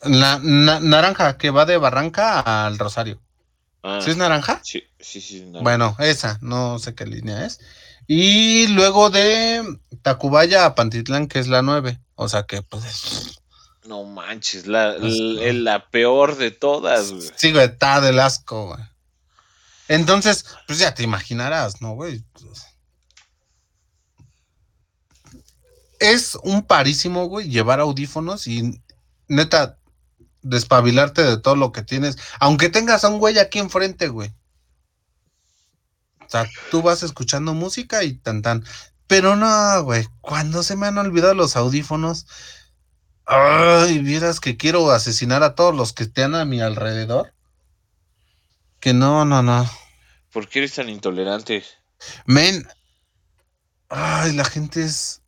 La 0.07 0.38
na- 0.42 0.80
naranja 0.80 1.36
que 1.38 1.50
va 1.50 1.64
de 1.66 1.76
Barranca 1.76 2.40
al 2.66 2.78
Rosario. 2.78 3.20
Ah, 3.82 4.00
¿Sí 4.02 4.11
es 4.11 4.16
naranja? 4.16 4.61
sí, 4.62 4.82
sí, 4.98 5.20
sí, 5.20 5.40
naranja. 5.40 5.61
Bueno, 5.62 5.96
esa, 5.98 6.38
no 6.40 6.78
sé 6.78 6.94
qué 6.94 7.07
línea 7.07 7.44
es. 7.46 7.61
Y 8.07 8.66
luego 8.68 9.11
de 9.11 9.78
Tacubaya 10.02 10.66
a 10.66 10.74
Pantitlán, 10.74 11.26
que 11.28 11.38
es 11.38 11.48
la 11.48 11.62
9. 11.62 11.98
O 12.16 12.28
sea 12.28 12.44
que, 12.44 12.62
pues, 12.62 13.40
No 13.86 14.05
manches, 14.05 14.66
la, 14.66 14.96
la, 14.98 15.52
la 15.52 15.88
peor 15.90 16.36
de 16.36 16.50
todas, 16.50 17.12
güey. 17.12 17.30
sí, 17.36 17.52
güey, 17.52 17.64
está 17.66 18.00
del 18.00 18.18
asco, 18.20 18.68
güey. 18.68 18.80
Entonces, 19.88 20.46
pues 20.66 20.78
ya 20.78 20.94
te 20.94 21.02
imaginarás, 21.02 21.82
¿no, 21.82 21.92
güey? 21.94 22.24
Es 26.00 26.36
un 26.42 26.62
parísimo, 26.62 27.26
güey, 27.26 27.48
llevar 27.48 27.80
audífonos 27.80 28.46
y 28.46 28.80
neta, 29.28 29.78
despabilarte 30.45 31.24
de 31.24 31.38
todo 31.38 31.57
lo 31.57 31.72
que 31.72 31.82
tienes, 31.82 32.16
aunque 32.38 32.68
tengas 32.68 33.03
a 33.05 33.09
un 33.09 33.18
güey 33.18 33.38
aquí 33.38 33.59
enfrente, 33.59 34.09
güey. 34.09 34.32
O 36.20 36.30
sea, 36.30 36.49
tú 36.70 36.82
vas 36.82 37.03
escuchando 37.03 37.55
música 37.55 38.05
y 38.05 38.14
tan 38.14 38.42
tan. 38.42 38.64
Pero 39.07 39.36
no, 39.36 39.82
güey, 39.82 40.07
cuando 40.20 40.62
se 40.62 40.76
me 40.76 40.86
han 40.86 40.99
olvidado 40.99 41.34
los 41.34 41.57
audífonos, 41.57 42.26
ay, 43.26 43.99
vieras 43.99 44.40
que 44.40 44.57
quiero 44.57 44.90
asesinar 44.90 45.42
a 45.42 45.55
todos 45.55 45.74
los 45.74 45.92
que 45.92 46.05
estén 46.05 46.34
a 46.34 46.45
mi 46.45 46.61
alrededor. 46.61 47.34
Que 48.80 48.95
no, 48.95 49.24
no, 49.24 49.42
no. 49.42 49.68
¿Por 50.32 50.49
qué 50.49 50.61
eres 50.61 50.74
tan 50.74 50.88
intolerante? 50.88 51.64
Men, 52.26 52.66
ay, 53.88 54.32
la 54.32 54.45
gente 54.45 54.82
es. 54.82 55.22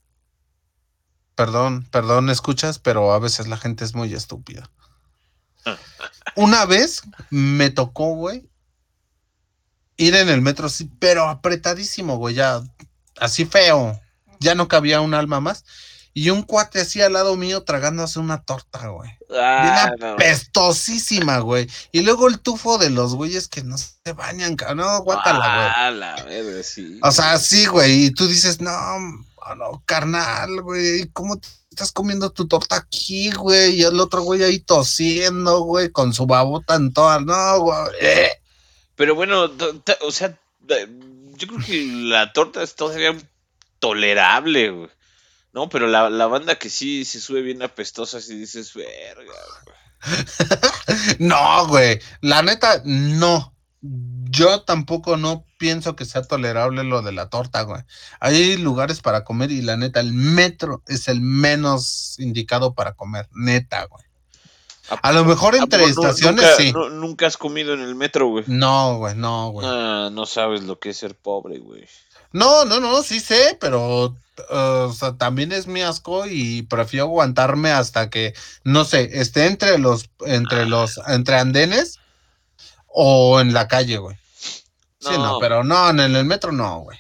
Perdón, 1.35 1.87
perdón, 1.91 2.31
escuchas, 2.31 2.79
pero 2.79 3.13
a 3.13 3.19
veces 3.19 3.47
la 3.47 3.59
gente 3.59 3.85
es 3.85 3.95
muy 3.95 4.13
estúpida. 4.15 4.71
Una 6.35 6.67
vez 6.67 7.03
me 7.31 7.71
tocó, 7.71 8.15
güey, 8.15 8.49
ir 9.97 10.15
en 10.15 10.29
el 10.29 10.43
metro, 10.43 10.69
sí, 10.69 10.91
pero 10.99 11.29
apretadísimo, 11.29 12.17
güey, 12.17 12.35
ya, 12.35 12.63
así 13.19 13.47
feo. 13.47 13.99
Ya 14.39 14.55
no 14.55 14.69
cabía 14.69 15.01
un 15.01 15.15
alma 15.15 15.41
más. 15.41 15.65
Y 16.13 16.31
un 16.31 16.43
cuate 16.43 16.81
así 16.81 17.03
al 17.03 17.13
lado 17.13 17.37
mío 17.37 17.65
tragándose 17.65 18.19
una 18.19 18.43
torta, 18.43 18.89
güey. 18.89 19.11
Ah, 19.39 19.91
Bien 19.91 20.01
no. 20.01 20.15
apestosísima, 20.15 21.41
güey. 21.41 21.69
Y 21.93 22.01
luego 22.01 22.29
el 22.29 22.39
tufo 22.41 22.79
de 22.79 22.89
los 22.89 23.15
güeyes 23.15 23.49
que 23.49 23.63
no 23.63 23.77
se 23.77 24.13
bañan. 24.15 24.57
No, 24.75 25.03
guácala, 25.03 25.57
güey. 25.57 25.73
Ah, 25.77 25.91
la 25.91 26.23
verga, 26.25 26.63
sí. 26.63 26.99
O 27.03 27.11
sea, 27.11 27.39
sí, 27.39 27.67
güey, 27.67 28.07
y 28.07 28.11
tú 28.13 28.27
dices, 28.27 28.63
no, 28.63 28.73
no, 29.57 29.83
carnal, 29.85 30.63
güey, 30.63 31.07
¿cómo 31.13 31.37
te 31.37 31.49
estás 31.77 31.93
comiendo 31.93 32.31
tu 32.31 32.49
torta 32.49 32.77
aquí, 32.77 33.31
güey? 33.33 33.77
Y 33.77 33.83
el 33.83 34.01
otro 34.01 34.23
güey 34.23 34.43
ahí 34.43 34.61
tosiendo, 34.61 35.61
güey, 35.61 35.91
con 35.91 36.15
su 36.15 36.27
babota 36.27 36.75
en 36.75 36.93
toda, 36.95 37.21
no, 37.21 37.61
güey. 37.61 37.79
eh. 38.01 38.31
Pero 38.95 39.15
bueno, 39.15 39.51
o 40.01 40.11
sea, 40.11 40.39
yo 40.67 41.47
creo 41.47 41.61
que 41.67 41.87
la 41.87 42.33
torta 42.33 42.63
es 42.63 42.75
todavía 42.75 43.15
tolerable, 43.79 44.71
güey. 44.71 44.89
No, 45.53 45.69
pero 45.69 45.87
la, 45.87 46.09
la 46.09 46.27
banda 46.27 46.59
que 46.59 46.71
sí 46.71 47.05
se 47.05 47.21
sube 47.21 47.43
bien 47.43 47.63
apestosa, 47.63 48.23
si 48.23 48.37
dices, 48.39 48.73
verga, 48.73 49.35
güey. 49.65 49.77
No, 51.19 51.67
güey, 51.69 52.01
la 52.23 52.43
neta, 52.43 52.81
no. 52.85 53.55
Yo 54.29 54.63
tampoco 54.63 55.17
no 55.17 55.45
pienso 55.59 55.95
que 55.97 56.05
sea 56.05 56.23
tolerable 56.23 56.85
lo 56.85 57.03
de 57.03 57.13
la 57.13 57.29
torta, 57.29 57.63
güey. 57.63 57.83
Hay 58.21 58.57
lugares 58.57 59.01
para 59.01 59.25
comer 59.25 59.51
y 59.51 59.63
la 59.63 59.77
neta, 59.77 60.01
el 60.01 60.13
metro 60.13 60.83
es 60.87 61.09
el 61.09 61.21
menos 61.21 62.17
indicado 62.19 62.75
para 62.75 62.93
comer, 62.93 63.29
neta, 63.33 63.85
güey. 63.85 64.05
A 65.03 65.13
lo 65.13 65.25
mejor 65.25 65.55
¿A 65.55 65.59
entre 65.59 65.85
estaciones, 65.85 66.45
nunca, 66.45 66.57
sí. 66.57 66.73
nu- 66.73 66.91
nunca 66.91 67.27
has 67.27 67.37
comido 67.37 67.75
en 67.75 67.81
el 67.81 67.95
metro, 67.95 68.29
güey. 68.29 68.45
No, 68.47 68.99
güey, 68.99 69.15
no, 69.17 69.51
güey. 69.51 69.67
Ah, 69.69 70.11
no 70.13 70.27
sabes 70.27 70.63
lo 70.63 70.79
que 70.79 70.91
es 70.91 70.97
ser 70.99 71.17
pobre, 71.17 71.59
güey. 71.59 71.85
No, 72.33 72.65
no, 72.65 72.81
no, 72.81 73.03
sí 73.03 73.19
sé, 73.19 73.57
pero 73.61 74.07
uh, 74.07 74.15
o 74.53 74.93
sea, 74.93 75.17
también 75.17 75.51
es 75.53 75.67
mi 75.67 75.83
asco 75.83 76.27
y 76.27 76.63
prefiero 76.63 77.07
aguantarme 77.07 77.71
hasta 77.71 78.11
que, 78.11 78.35
no 78.63 78.85
sé, 78.85 79.21
esté 79.21 79.47
entre 79.47 79.79
los, 79.79 80.11
entre 80.25 80.67
los, 80.67 81.01
entre 81.09 81.37
andenes 81.37 81.99
o 82.99 83.41
en 83.41 83.53
la 83.53 83.69
calle, 83.69 83.99
güey. 83.99 84.17
Sí, 84.99 85.11
no, 85.19 85.39
pero 85.39 85.63
no, 85.63 85.91
en 85.91 86.01
el, 86.01 86.25
metro 86.25 86.51
no, 86.51 86.81
güey. 86.81 86.99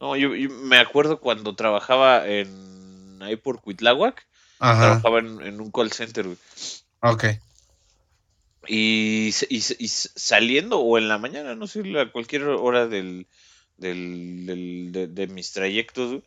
No, 0.00 0.16
yo, 0.16 0.34
yo 0.34 0.50
me 0.50 0.78
acuerdo 0.78 1.20
cuando 1.20 1.54
trabajaba 1.54 2.26
en 2.26 3.18
ahí 3.22 3.36
por 3.36 3.60
Cuitláhuac, 3.60 4.26
trabajaba 4.58 5.20
en, 5.20 5.40
en 5.42 5.60
un 5.60 5.70
call 5.70 5.92
center, 5.92 6.26
güey. 6.26 6.38
ok. 7.00 7.24
Y, 8.66 9.32
y 9.48 9.60
saliendo 9.88 10.80
o 10.80 10.98
en 10.98 11.08
la 11.08 11.18
mañana, 11.18 11.54
no 11.54 11.66
sé, 11.68 11.82
a 12.00 12.10
cualquier 12.10 12.44
hora 12.44 12.86
del, 12.88 13.26
del, 13.76 14.44
del- 14.46 14.88
de, 14.90 15.06
de 15.06 15.26
mis 15.28 15.52
trayectos, 15.52 16.08
güey, 16.10 16.22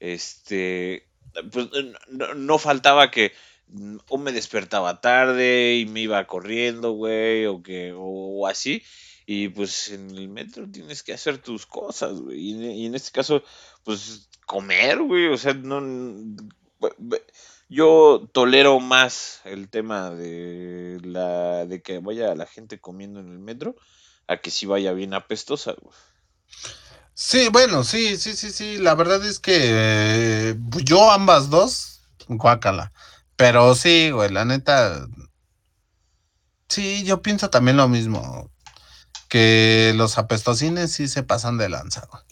este, 0.00 1.06
pues 1.52 1.68
no, 2.08 2.34
no 2.34 2.58
faltaba 2.58 3.10
que 3.10 3.32
o 4.08 4.18
me 4.18 4.32
despertaba 4.32 5.00
tarde 5.00 5.76
y 5.76 5.86
me 5.86 6.00
iba 6.00 6.26
corriendo, 6.26 6.92
güey, 6.92 7.46
o 7.46 7.62
que, 7.62 7.92
o, 7.96 8.46
así. 8.46 8.82
Y 9.26 9.48
pues 9.48 9.88
en 9.90 10.10
el 10.10 10.28
metro 10.28 10.70
tienes 10.70 11.02
que 11.02 11.14
hacer 11.14 11.38
tus 11.38 11.66
cosas, 11.66 12.20
güey. 12.20 12.38
Y, 12.50 12.86
en- 12.86 12.94
este 12.94 13.10
caso, 13.10 13.42
pues 13.84 14.28
comer, 14.46 15.00
güey. 15.02 15.28
O 15.28 15.38
sea, 15.38 15.54
no. 15.54 15.80
yo 17.68 18.28
tolero 18.32 18.80
más 18.80 19.40
el 19.44 19.68
tema 19.70 20.10
de 20.10 21.00
la 21.02 21.64
de 21.66 21.82
que 21.82 21.98
vaya 21.98 22.34
la 22.34 22.46
gente 22.46 22.80
comiendo 22.80 23.20
en 23.20 23.30
el 23.32 23.38
metro 23.38 23.76
a 24.28 24.38
que 24.38 24.50
si 24.50 24.66
vaya 24.66 24.92
bien 24.92 25.14
apestosa. 25.14 25.74
Sí, 27.14 27.48
bueno, 27.50 27.84
sí, 27.84 28.16
sí, 28.16 28.34
sí, 28.34 28.50
sí. 28.50 28.78
La 28.78 28.94
verdad 28.94 29.24
es 29.24 29.38
que 29.38 29.52
eh, 29.56 30.56
yo 30.84 31.10
ambas 31.10 31.48
dos, 31.48 32.02
guácala. 32.28 32.92
Pero 33.36 33.74
sí, 33.74 34.10
güey, 34.10 34.30
la 34.30 34.44
neta. 34.44 35.06
Sí, 36.68 37.04
yo 37.04 37.22
pienso 37.22 37.50
también 37.50 37.76
lo 37.76 37.88
mismo. 37.88 38.50
Que 39.28 39.92
los 39.96 40.18
apestosines 40.18 40.92
sí 40.92 41.08
se 41.08 41.22
pasan 41.22 41.58
de 41.58 41.68
lanza, 41.68 42.06
güey. 42.10 42.22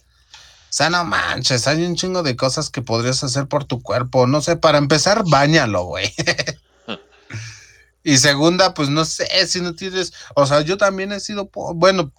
O 0.73 0.75
sea, 0.75 0.89
no 0.89 1.05
manches, 1.05 1.67
hay 1.67 1.85
un 1.85 1.97
chingo 1.97 2.23
de 2.23 2.35
cosas 2.35 2.71
que 2.71 2.81
podrías 2.81 3.23
hacer 3.23 3.47
por 3.47 3.65
tu 3.65 3.83
cuerpo. 3.83 4.27
No 4.27 4.41
sé, 4.41 4.57
para 4.57 4.79
empezar, 4.79 5.23
bañalo, 5.29 5.85
güey. 5.85 6.11
y 8.05 8.17
segunda, 8.17 8.73
pues 8.73 8.89
no 8.89 9.05
sé, 9.05 9.27
si 9.47 9.61
no 9.61 9.75
tienes, 9.75 10.15
o 10.35 10.47
sea, 10.47 10.63
yo 10.63 10.79
también 10.79 11.13
he 11.13 11.21
sido, 11.21 11.51
bueno, 11.75 12.11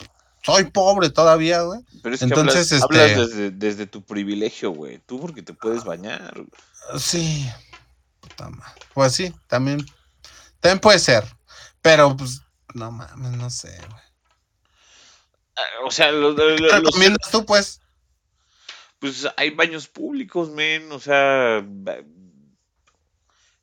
soy 0.44 0.66
pobre 0.66 1.10
todavía, 1.10 1.62
güey. 1.62 1.80
Pero 2.04 2.14
es 2.14 2.20
que 2.20 2.26
Entonces, 2.26 2.72
hablas, 2.74 3.12
este... 3.12 3.50
desde, 3.50 3.88
tu 3.88 4.04
privilegio, 4.04 4.70
güey. 4.70 5.00
Tú 5.00 5.20
porque 5.20 5.42
te 5.42 5.54
puedes 5.54 5.84
bañar. 5.84 6.34
Sí. 7.00 7.50
Pues 8.94 9.14
sí, 9.14 9.34
también. 9.48 9.86
También 10.60 10.80
puede 10.80 11.00
ser. 11.00 11.24
Pero, 11.82 12.16
pues, 12.16 12.42
no 12.74 12.92
mames, 12.92 13.32
no 13.32 13.50
sé, 13.50 13.76
güey. 13.90 14.04
Ah, 15.56 15.86
o 15.86 15.92
sea, 15.92 16.12
lo, 16.12 16.36
¿qué 16.36 16.56
recomiendas 16.72 17.30
tú, 17.30 17.46
pues? 17.46 17.82
Pues 19.00 19.28
hay 19.38 19.52
baños 19.52 19.88
públicos, 19.88 20.50
men. 20.50 20.92
O 20.92 21.00
sea, 21.00 21.66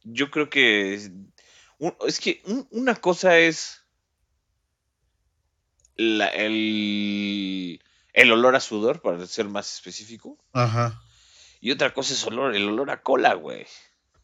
yo 0.02 0.30
creo 0.30 0.50
que. 0.50 1.11
Es 2.06 2.20
que 2.20 2.42
una 2.70 2.94
cosa 2.94 3.38
es 3.38 3.80
el, 5.96 7.80
olor 8.32 8.54
a 8.54 8.61
sudor, 8.61 9.00
para 9.00 9.26
ser 9.26 9.48
más 9.48 9.74
específico. 9.74 10.38
Ajá. 10.52 11.02
Y 11.61 11.72
otra 11.72 11.92
cosa 11.92 12.14
es 12.14 12.26
olor, 12.26 12.54
el 12.54 12.68
olor 12.68 12.90
a 12.90 13.02
cola, 13.02 13.34
güey. 13.34 13.66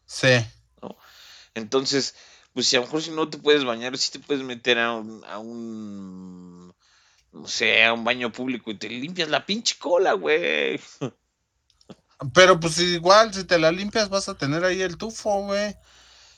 Sí. 0.06 0.28
Entonces, 1.54 2.14
pues 2.54 2.68
si 2.68 2.76
a 2.76 2.80
lo 2.80 2.86
mejor 2.86 3.02
si 3.02 3.10
no 3.10 3.28
te 3.28 3.38
puedes 3.38 3.64
bañar, 3.64 3.96
si 3.98 4.10
te 4.10 4.18
puedes 4.18 4.42
meter 4.42 4.78
a 4.78 4.92
un, 4.92 5.24
a 5.24 5.38
un, 5.38 6.74
no 7.32 7.46
sé, 7.46 7.84
a 7.84 7.92
un 7.92 8.04
baño 8.04 8.32
público 8.32 8.70
y 8.70 8.78
te 8.78 8.88
limpias 8.88 9.28
la 9.28 9.44
pinche 9.44 9.76
cola, 9.78 10.12
güey. 10.12 10.80
Pero 12.32 12.58
pues 12.58 12.78
igual, 12.78 13.34
si 13.34 13.44
te 13.44 13.58
la 13.58 13.70
limpias 13.72 14.08
vas 14.08 14.28
a 14.28 14.38
tener 14.38 14.64
ahí 14.64 14.80
el 14.80 14.96
tufo, 14.96 15.42
güey. 15.42 15.76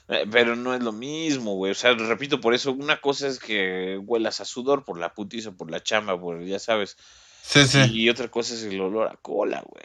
Eh, 0.09 0.27
pero 0.31 0.57
no 0.57 0.75
es 0.75 0.83
lo 0.83 0.93
mismo, 0.93 1.55
güey. 1.55 1.73
O 1.73 1.75
sea, 1.75 1.95
repito, 1.95 2.41
por 2.41 2.55
eso 2.55 2.73
una 2.73 3.01
cosa 3.01 3.29
es 3.29 3.39
que 3.39 3.99
huelas 3.99 4.41
a 4.41 4.45
sudor 4.45 4.85
por 4.85 4.99
la 4.99 5.15
putiza, 5.15 5.53
por 5.53 5.71
la 5.71 5.83
chamba, 5.83 6.19
por 6.19 6.43
ya 6.45 6.59
sabes. 6.59 6.97
Sí, 7.43 7.67
sí. 7.67 7.79
Y 7.93 8.09
otra 8.09 8.29
cosa 8.29 8.55
es 8.55 8.63
el 8.65 8.81
olor 8.81 9.09
a 9.09 9.17
cola, 9.17 9.63
güey. 9.67 9.85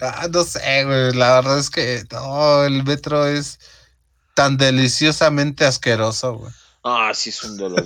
ah, 0.00 0.28
no 0.32 0.44
sé, 0.44 0.84
güey. 0.84 1.12
La 1.12 1.34
verdad 1.40 1.58
es 1.58 1.70
que 1.70 2.04
no, 2.10 2.64
el 2.64 2.84
metro 2.84 3.26
es 3.26 3.58
tan 4.34 4.56
deliciosamente 4.56 5.64
asqueroso, 5.64 6.34
güey. 6.34 6.52
Ah, 6.84 7.12
sí, 7.14 7.30
es 7.30 7.42
un 7.42 7.56
dolor. 7.56 7.82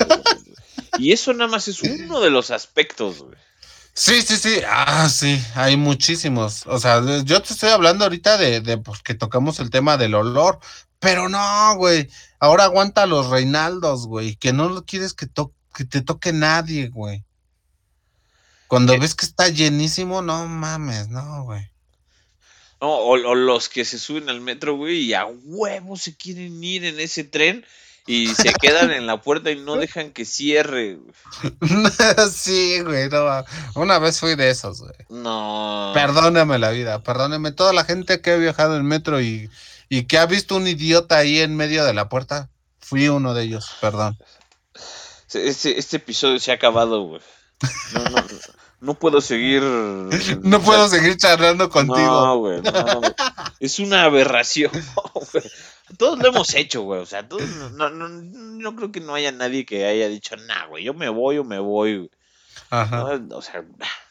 y 0.98 1.12
eso 1.12 1.32
nada 1.32 1.51
más 1.51 1.68
es 1.68 1.82
uno 1.82 2.20
de 2.20 2.30
los 2.30 2.51
aspectos, 2.51 3.20
güey. 3.20 3.38
Sí, 3.94 4.22
sí, 4.22 4.36
sí. 4.36 4.61
Ah, 4.66 5.09
sí, 5.09 5.42
hay 5.55 5.76
muchísimos. 5.76 6.66
O 6.66 6.78
sea, 6.78 7.03
yo 7.24 7.42
te 7.42 7.53
estoy 7.53 7.70
hablando 7.70 8.05
ahorita 8.05 8.36
de, 8.36 8.61
de 8.61 8.78
pues, 8.78 9.03
que 9.03 9.14
tocamos 9.14 9.61
el 9.61 9.70
tema 9.70 9.96
del 9.96 10.14
olor, 10.14 10.59
pero 10.98 11.28
no, 11.28 11.76
güey. 11.76 12.09
Ahora 12.38 12.64
aguanta 12.64 13.07
los 13.07 13.28
Reinaldos, 13.28 14.07
güey, 14.07 14.36
que 14.36 14.53
no 14.53 14.68
lo 14.68 14.84
quieres 14.84 15.12
que, 15.14 15.26
que 15.74 15.84
te 15.84 16.01
toque 16.03 16.32
nadie, 16.32 16.88
güey. 16.88 17.24
Cuando 18.71 18.97
ves 18.97 19.16
que 19.16 19.27
está 19.27 19.49
llenísimo, 19.49 20.23
no 20.23 20.47
mames, 20.47 21.09
no, 21.09 21.43
güey. 21.43 21.68
No, 22.81 22.89
o, 22.89 23.14
o, 23.14 23.35
los 23.35 23.68
que 23.68 23.85
se 23.85 23.99
suben 23.99 24.29
al 24.29 24.41
metro, 24.41 24.77
güey, 24.77 25.07
y 25.07 25.12
a 25.12 25.27
huevo 25.27 25.97
se 25.97 26.16
quieren 26.16 26.62
ir 26.62 26.85
en 26.85 27.01
ese 27.01 27.25
tren 27.25 27.66
y 28.07 28.29
se 28.29 28.53
quedan 28.62 28.93
en 28.93 29.09
la 29.09 29.23
puerta 29.23 29.51
y 29.51 29.59
no 29.59 29.75
dejan 29.75 30.12
que 30.12 30.25
cierre. 30.25 31.01
sí, 32.33 32.81
güey, 32.83 33.09
no. 33.09 33.45
Una 33.75 33.99
vez 33.99 34.21
fui 34.21 34.37
de 34.37 34.51
esos, 34.51 34.83
güey. 34.83 34.95
No. 35.09 35.91
Perdóname 35.93 36.61
la 36.61 36.71
vida, 36.71 37.03
perdóneme. 37.03 37.51
Toda 37.51 37.73
la 37.73 37.83
gente 37.83 38.21
que 38.21 38.31
ha 38.31 38.37
viajado 38.37 38.77
en 38.77 38.87
metro 38.87 39.21
y, 39.21 39.51
y 39.89 40.05
que 40.05 40.16
ha 40.16 40.27
visto 40.27 40.55
un 40.55 40.68
idiota 40.68 41.16
ahí 41.16 41.41
en 41.41 41.57
medio 41.57 41.85
de 41.85 41.93
la 41.93 42.09
puerta, 42.09 42.51
fui 42.79 43.09
uno 43.09 43.35
de 43.35 43.43
ellos, 43.43 43.68
perdón. 43.81 44.16
Este, 45.35 45.77
este 45.77 45.97
episodio 45.97 46.39
se 46.39 46.53
ha 46.53 46.55
acabado, 46.55 47.03
güey. 47.03 47.21
No, 47.95 48.05
no, 48.05 48.27
no 48.81 48.95
puedo 48.95 49.20
seguir. 49.20 49.62
No 50.43 50.61
puedo 50.61 50.89
seguir 50.89 51.16
charlando 51.16 51.68
contigo. 51.70 51.99
No, 51.99 52.39
güey, 52.39 52.62
no, 52.62 53.01
Es 53.61 53.78
una 53.78 54.05
aberración, 54.05 54.72
güey 55.33 55.45
todos 55.97 56.18
lo 56.18 56.28
hemos 56.28 56.55
hecho, 56.55 56.83
güey. 56.83 57.01
O 57.01 57.07
sea, 57.07 57.28
todos, 57.28 57.49
no, 57.72 57.91
no, 57.91 58.09
no, 58.09 58.76
creo 58.76 58.93
que 58.93 59.01
no 59.01 59.14
haya 59.14 59.33
nadie 59.33 59.64
que 59.64 59.87
haya 59.87 60.09
dicho, 60.09 60.37
nah, 60.37 60.66
güey, 60.66 60.85
yo 60.85 60.95
me 60.95 61.09
voy 61.09 61.39
o 61.39 61.45
me 61.45 61.59
voy. 61.59 61.99
Güey. 61.99 62.11
Ajá. 62.70 63.20
O 63.31 63.43
sea, 63.43 63.64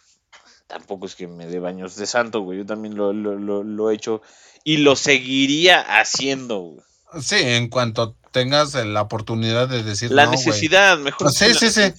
tampoco 0.68 1.06
es 1.06 1.16
que 1.16 1.28
me 1.28 1.48
dé 1.48 1.60
baños 1.60 1.96
de 1.96 2.06
santo, 2.06 2.42
güey. 2.42 2.60
Yo 2.60 2.66
también 2.66 2.96
lo, 2.96 3.14
lo, 3.14 3.64
lo, 3.64 3.92
he 3.92 3.96
hecho 3.96 4.22
y 4.64 4.78
lo 4.78 4.96
seguiría 4.96 5.82
haciendo, 6.00 6.60
güey. 6.60 6.86
Sí, 7.22 7.38
en 7.40 7.70
cuanto 7.70 8.16
tengas 8.32 8.76
la 8.76 9.02
oportunidad 9.02 9.68
de 9.68 9.84
decir. 9.84 10.12
La 10.12 10.28
necesidad, 10.28 11.00
mejor. 11.00 11.32
Sí, 11.32 11.54
sí, 11.56 11.72
sí. 11.72 11.94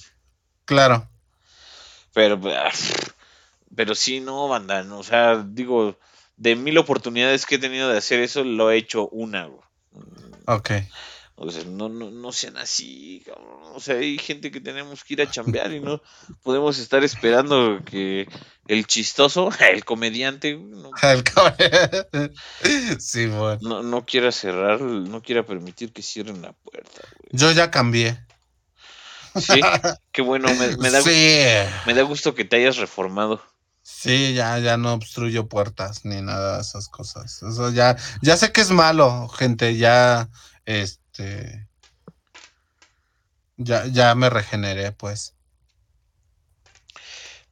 Claro. 0.65 1.10
Pero, 2.13 2.41
pero 3.75 3.95
sí, 3.95 4.21
no, 4.21 4.49
banda. 4.49 4.87
O 4.93 5.03
sea, 5.03 5.45
digo, 5.47 5.99
de 6.37 6.57
mil 6.57 6.79
oportunidades 6.79 7.47
que 7.47 7.57
he 7.57 7.59
tenido 7.59 7.91
de 7.91 7.99
hacer 7.99 8.21
eso, 8.21 8.45
lo 8.45 8.71
he 8.71 8.77
hecho 8.77 9.09
una, 9.09 9.47
güey. 9.47 9.63
Ok. 10.47 10.71
O 11.43 11.51
sea, 11.51 11.65
no, 11.65 11.89
no, 11.89 12.11
no 12.11 12.33
sean 12.33 12.59
así, 12.59 13.25
O 13.75 13.81
sea, 13.81 13.97
hay 13.97 14.19
gente 14.19 14.51
que 14.51 14.61
tenemos 14.61 15.03
que 15.03 15.15
ir 15.15 15.23
a 15.23 15.31
chambear 15.31 15.73
y 15.73 15.81
no 15.81 16.03
podemos 16.43 16.79
estar 16.79 17.03
esperando 17.03 17.81
que 17.83 18.29
el 18.69 18.87
chistoso, 18.87 19.49
el 19.73 19.83
comediante, 19.87 20.55
no, 20.55 20.91
sí, 22.99 23.27
bueno. 23.27 23.59
no, 23.63 23.83
no 23.83 24.05
quiera 24.05 24.31
cerrar, 24.33 24.83
no 24.83 25.23
quiera 25.23 25.47
permitir 25.47 25.95
que 25.95 26.03
cierren 26.03 26.43
la 26.43 26.53
puerta. 26.53 27.01
Yo 27.31 27.51
ya 27.53 27.71
cambié. 27.71 28.23
Sí, 29.37 29.61
qué 30.13 30.23
bueno, 30.23 30.49
me, 30.55 30.91
da, 30.91 31.03
me 31.87 31.95
da 31.95 32.03
gusto 32.03 32.35
que 32.35 32.45
te 32.45 32.57
hayas 32.57 32.77
reformado. 32.79 33.43
Sí, 33.83 34.35
ya, 34.35 34.59
ya 34.59 34.77
no 34.77 34.95
obstruyo 34.95 35.49
puertas 35.49 36.05
ni 36.05 36.21
nada 36.23 36.57
de 36.57 36.63
esas 36.63 36.89
cosas. 36.89 37.43
Eso 37.43 37.71
ya, 37.71 37.97
ya 38.23 38.37
sé 38.37 38.53
que 38.53 38.61
es 38.61 38.71
malo, 38.71 39.29
gente, 39.29 39.77
ya, 39.77 40.29
este, 40.65 41.67
ya, 43.57 43.87
ya 43.87 44.15
me 44.15 44.31
regeneré, 44.31 44.93
pues. 44.93 45.35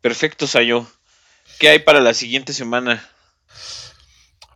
Perfecto, 0.00 0.46
Sayo. 0.46 0.86
¿Qué 1.58 1.68
hay 1.68 1.80
para 1.80 2.00
la 2.00 2.14
siguiente 2.14 2.52
semana? 2.52 3.06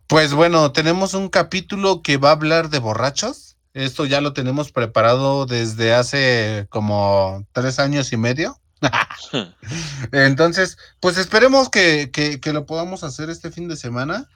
Pues 0.07 0.33
bueno, 0.33 0.71
tenemos 0.71 1.13
un 1.13 1.27
capítulo 1.27 2.01
que 2.01 2.17
va 2.17 2.29
a 2.29 2.33
hablar 2.33 2.69
de 2.69 2.79
borrachos. 2.79 3.42
Esto 3.73 4.05
ya 4.05 4.21
lo 4.21 4.33
tenemos 4.33 4.71
preparado 4.71 5.45
desde 5.45 5.93
hace 5.93 6.67
como 6.69 7.45
tres 7.53 7.79
años 7.79 8.13
y 8.13 8.17
medio. 8.17 8.59
Entonces, 10.11 10.77
pues 10.99 11.17
esperemos 11.17 11.69
que, 11.69 12.39
lo 12.53 12.65
podamos 12.65 13.03
hacer 13.03 13.29
este 13.29 13.51
fin 13.51 13.67
de 13.67 13.75
semana. 13.75 14.29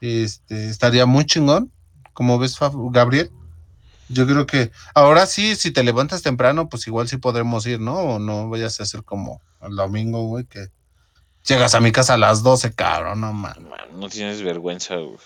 Este, 0.00 0.68
estaría 0.68 1.06
muy 1.06 1.24
chingón, 1.24 1.72
como 2.12 2.38
ves, 2.38 2.58
Gabriel. 2.90 3.30
Yo 4.08 4.26
creo 4.26 4.46
que 4.46 4.70
ahora 4.94 5.26
sí, 5.26 5.56
si 5.56 5.70
te 5.70 5.82
levantas 5.82 6.22
temprano, 6.22 6.68
pues 6.68 6.86
igual 6.86 7.08
sí 7.08 7.16
podremos 7.16 7.66
ir, 7.66 7.80
¿no? 7.80 7.96
O 7.96 8.18
no 8.18 8.50
vayas 8.50 8.78
a 8.78 8.82
hacer 8.82 9.02
como 9.02 9.40
el 9.62 9.76
domingo, 9.76 10.26
güey, 10.26 10.44
que 10.44 10.68
llegas 11.44 11.74
a 11.74 11.80
mi 11.80 11.90
casa 11.90 12.14
a 12.14 12.18
las 12.18 12.42
12, 12.42 12.74
cabrón, 12.74 13.22
no 13.22 13.32
man. 13.32 13.66
no 13.94 14.08
tienes 14.08 14.42
vergüenza, 14.42 14.96
güey. 14.96 15.18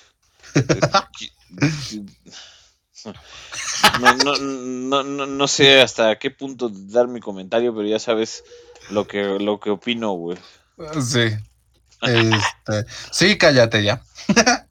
No, 3.05 4.15
no, 4.15 4.37
no, 4.37 5.03
no, 5.03 5.27
no 5.27 5.49
sé 5.49 5.81
hasta 5.81 6.19
qué 6.19 6.31
punto 6.31 6.71
dar 6.71 7.09
mi 7.09 7.21
comentario, 7.21 7.75
pero 7.75 7.87
ya 7.87 7.99
sabes 7.99 8.45
lo 8.91 9.07
que, 9.07 9.23
lo 9.39 9.61
que 9.61 9.71
opino, 9.71 10.13
güey. 10.13 10.39
Sí. 11.01 11.29
Este, 12.03 12.87
sí, 13.11 13.39
cállate 13.39 13.83
ya. 13.83 14.03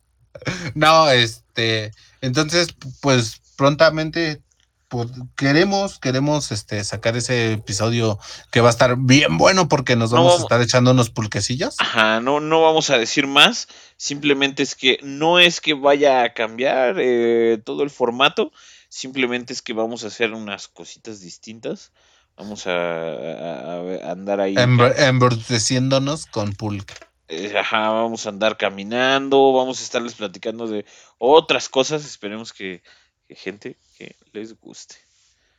no, 0.76 1.10
este, 1.10 1.92
entonces, 2.22 2.70
pues 3.02 3.42
prontamente 3.56 4.42
pues, 4.88 5.10
queremos, 5.36 6.00
queremos 6.00 6.52
este, 6.52 6.84
sacar 6.84 7.18
ese 7.18 7.54
episodio 7.54 8.20
que 8.52 8.62
va 8.62 8.68
a 8.68 8.72
estar 8.72 8.96
bien 8.98 9.38
bueno 9.38 9.68
porque 9.68 9.96
nos 9.96 10.12
vamos, 10.12 10.40
a 10.40 10.42
estar 10.44 10.62
echando 10.62 10.92
unos 10.92 11.10
pulquecillos. 11.10 11.76
Ajá, 11.80 12.22
no, 12.22 12.40
no 12.40 12.62
vamos 12.62 12.90
a 12.90 12.98
decir 12.98 13.28
más, 13.28 13.68
simplemente 13.98 14.64
es 14.64 14.76
que 14.76 15.00
no 15.04 15.40
es 15.40 15.62
que 15.62 15.74
vaya 15.74 16.24
a 16.24 16.34
cambiar 16.34 16.96
eh, 17.00 17.60
todo 17.64 17.84
el 17.84 17.90
formato, 17.90 18.52
simplemente 18.90 19.54
es 19.54 19.62
que 19.62 19.74
vamos 19.74 20.04
a 20.04 20.08
hacer 20.08 20.34
unas 20.34 20.68
cositas 20.68 21.22
distintas. 21.22 21.92
Vamos 22.38 22.68
a, 22.68 24.12
andar 24.12 24.40
ahí. 24.40 24.54
Embordeciéndonos 24.56 26.28
con 26.28 26.54
pulque. 26.54 26.94
Eh, 27.30 27.58
ajá, 27.58 27.90
vamos 27.90 28.26
a 28.26 28.30
andar 28.30 28.58
caminando, 28.58 29.54
vamos 29.54 29.80
a 29.80 29.84
estarles 29.84 30.14
platicando 30.14 30.68
de 30.68 30.86
otras 31.18 31.68
cosas. 31.68 32.06
Esperemos 32.06 32.54
que 32.54 32.84
gente 33.30 33.78
que 33.98 34.16
les 34.34 34.54
guste. 34.54 35.07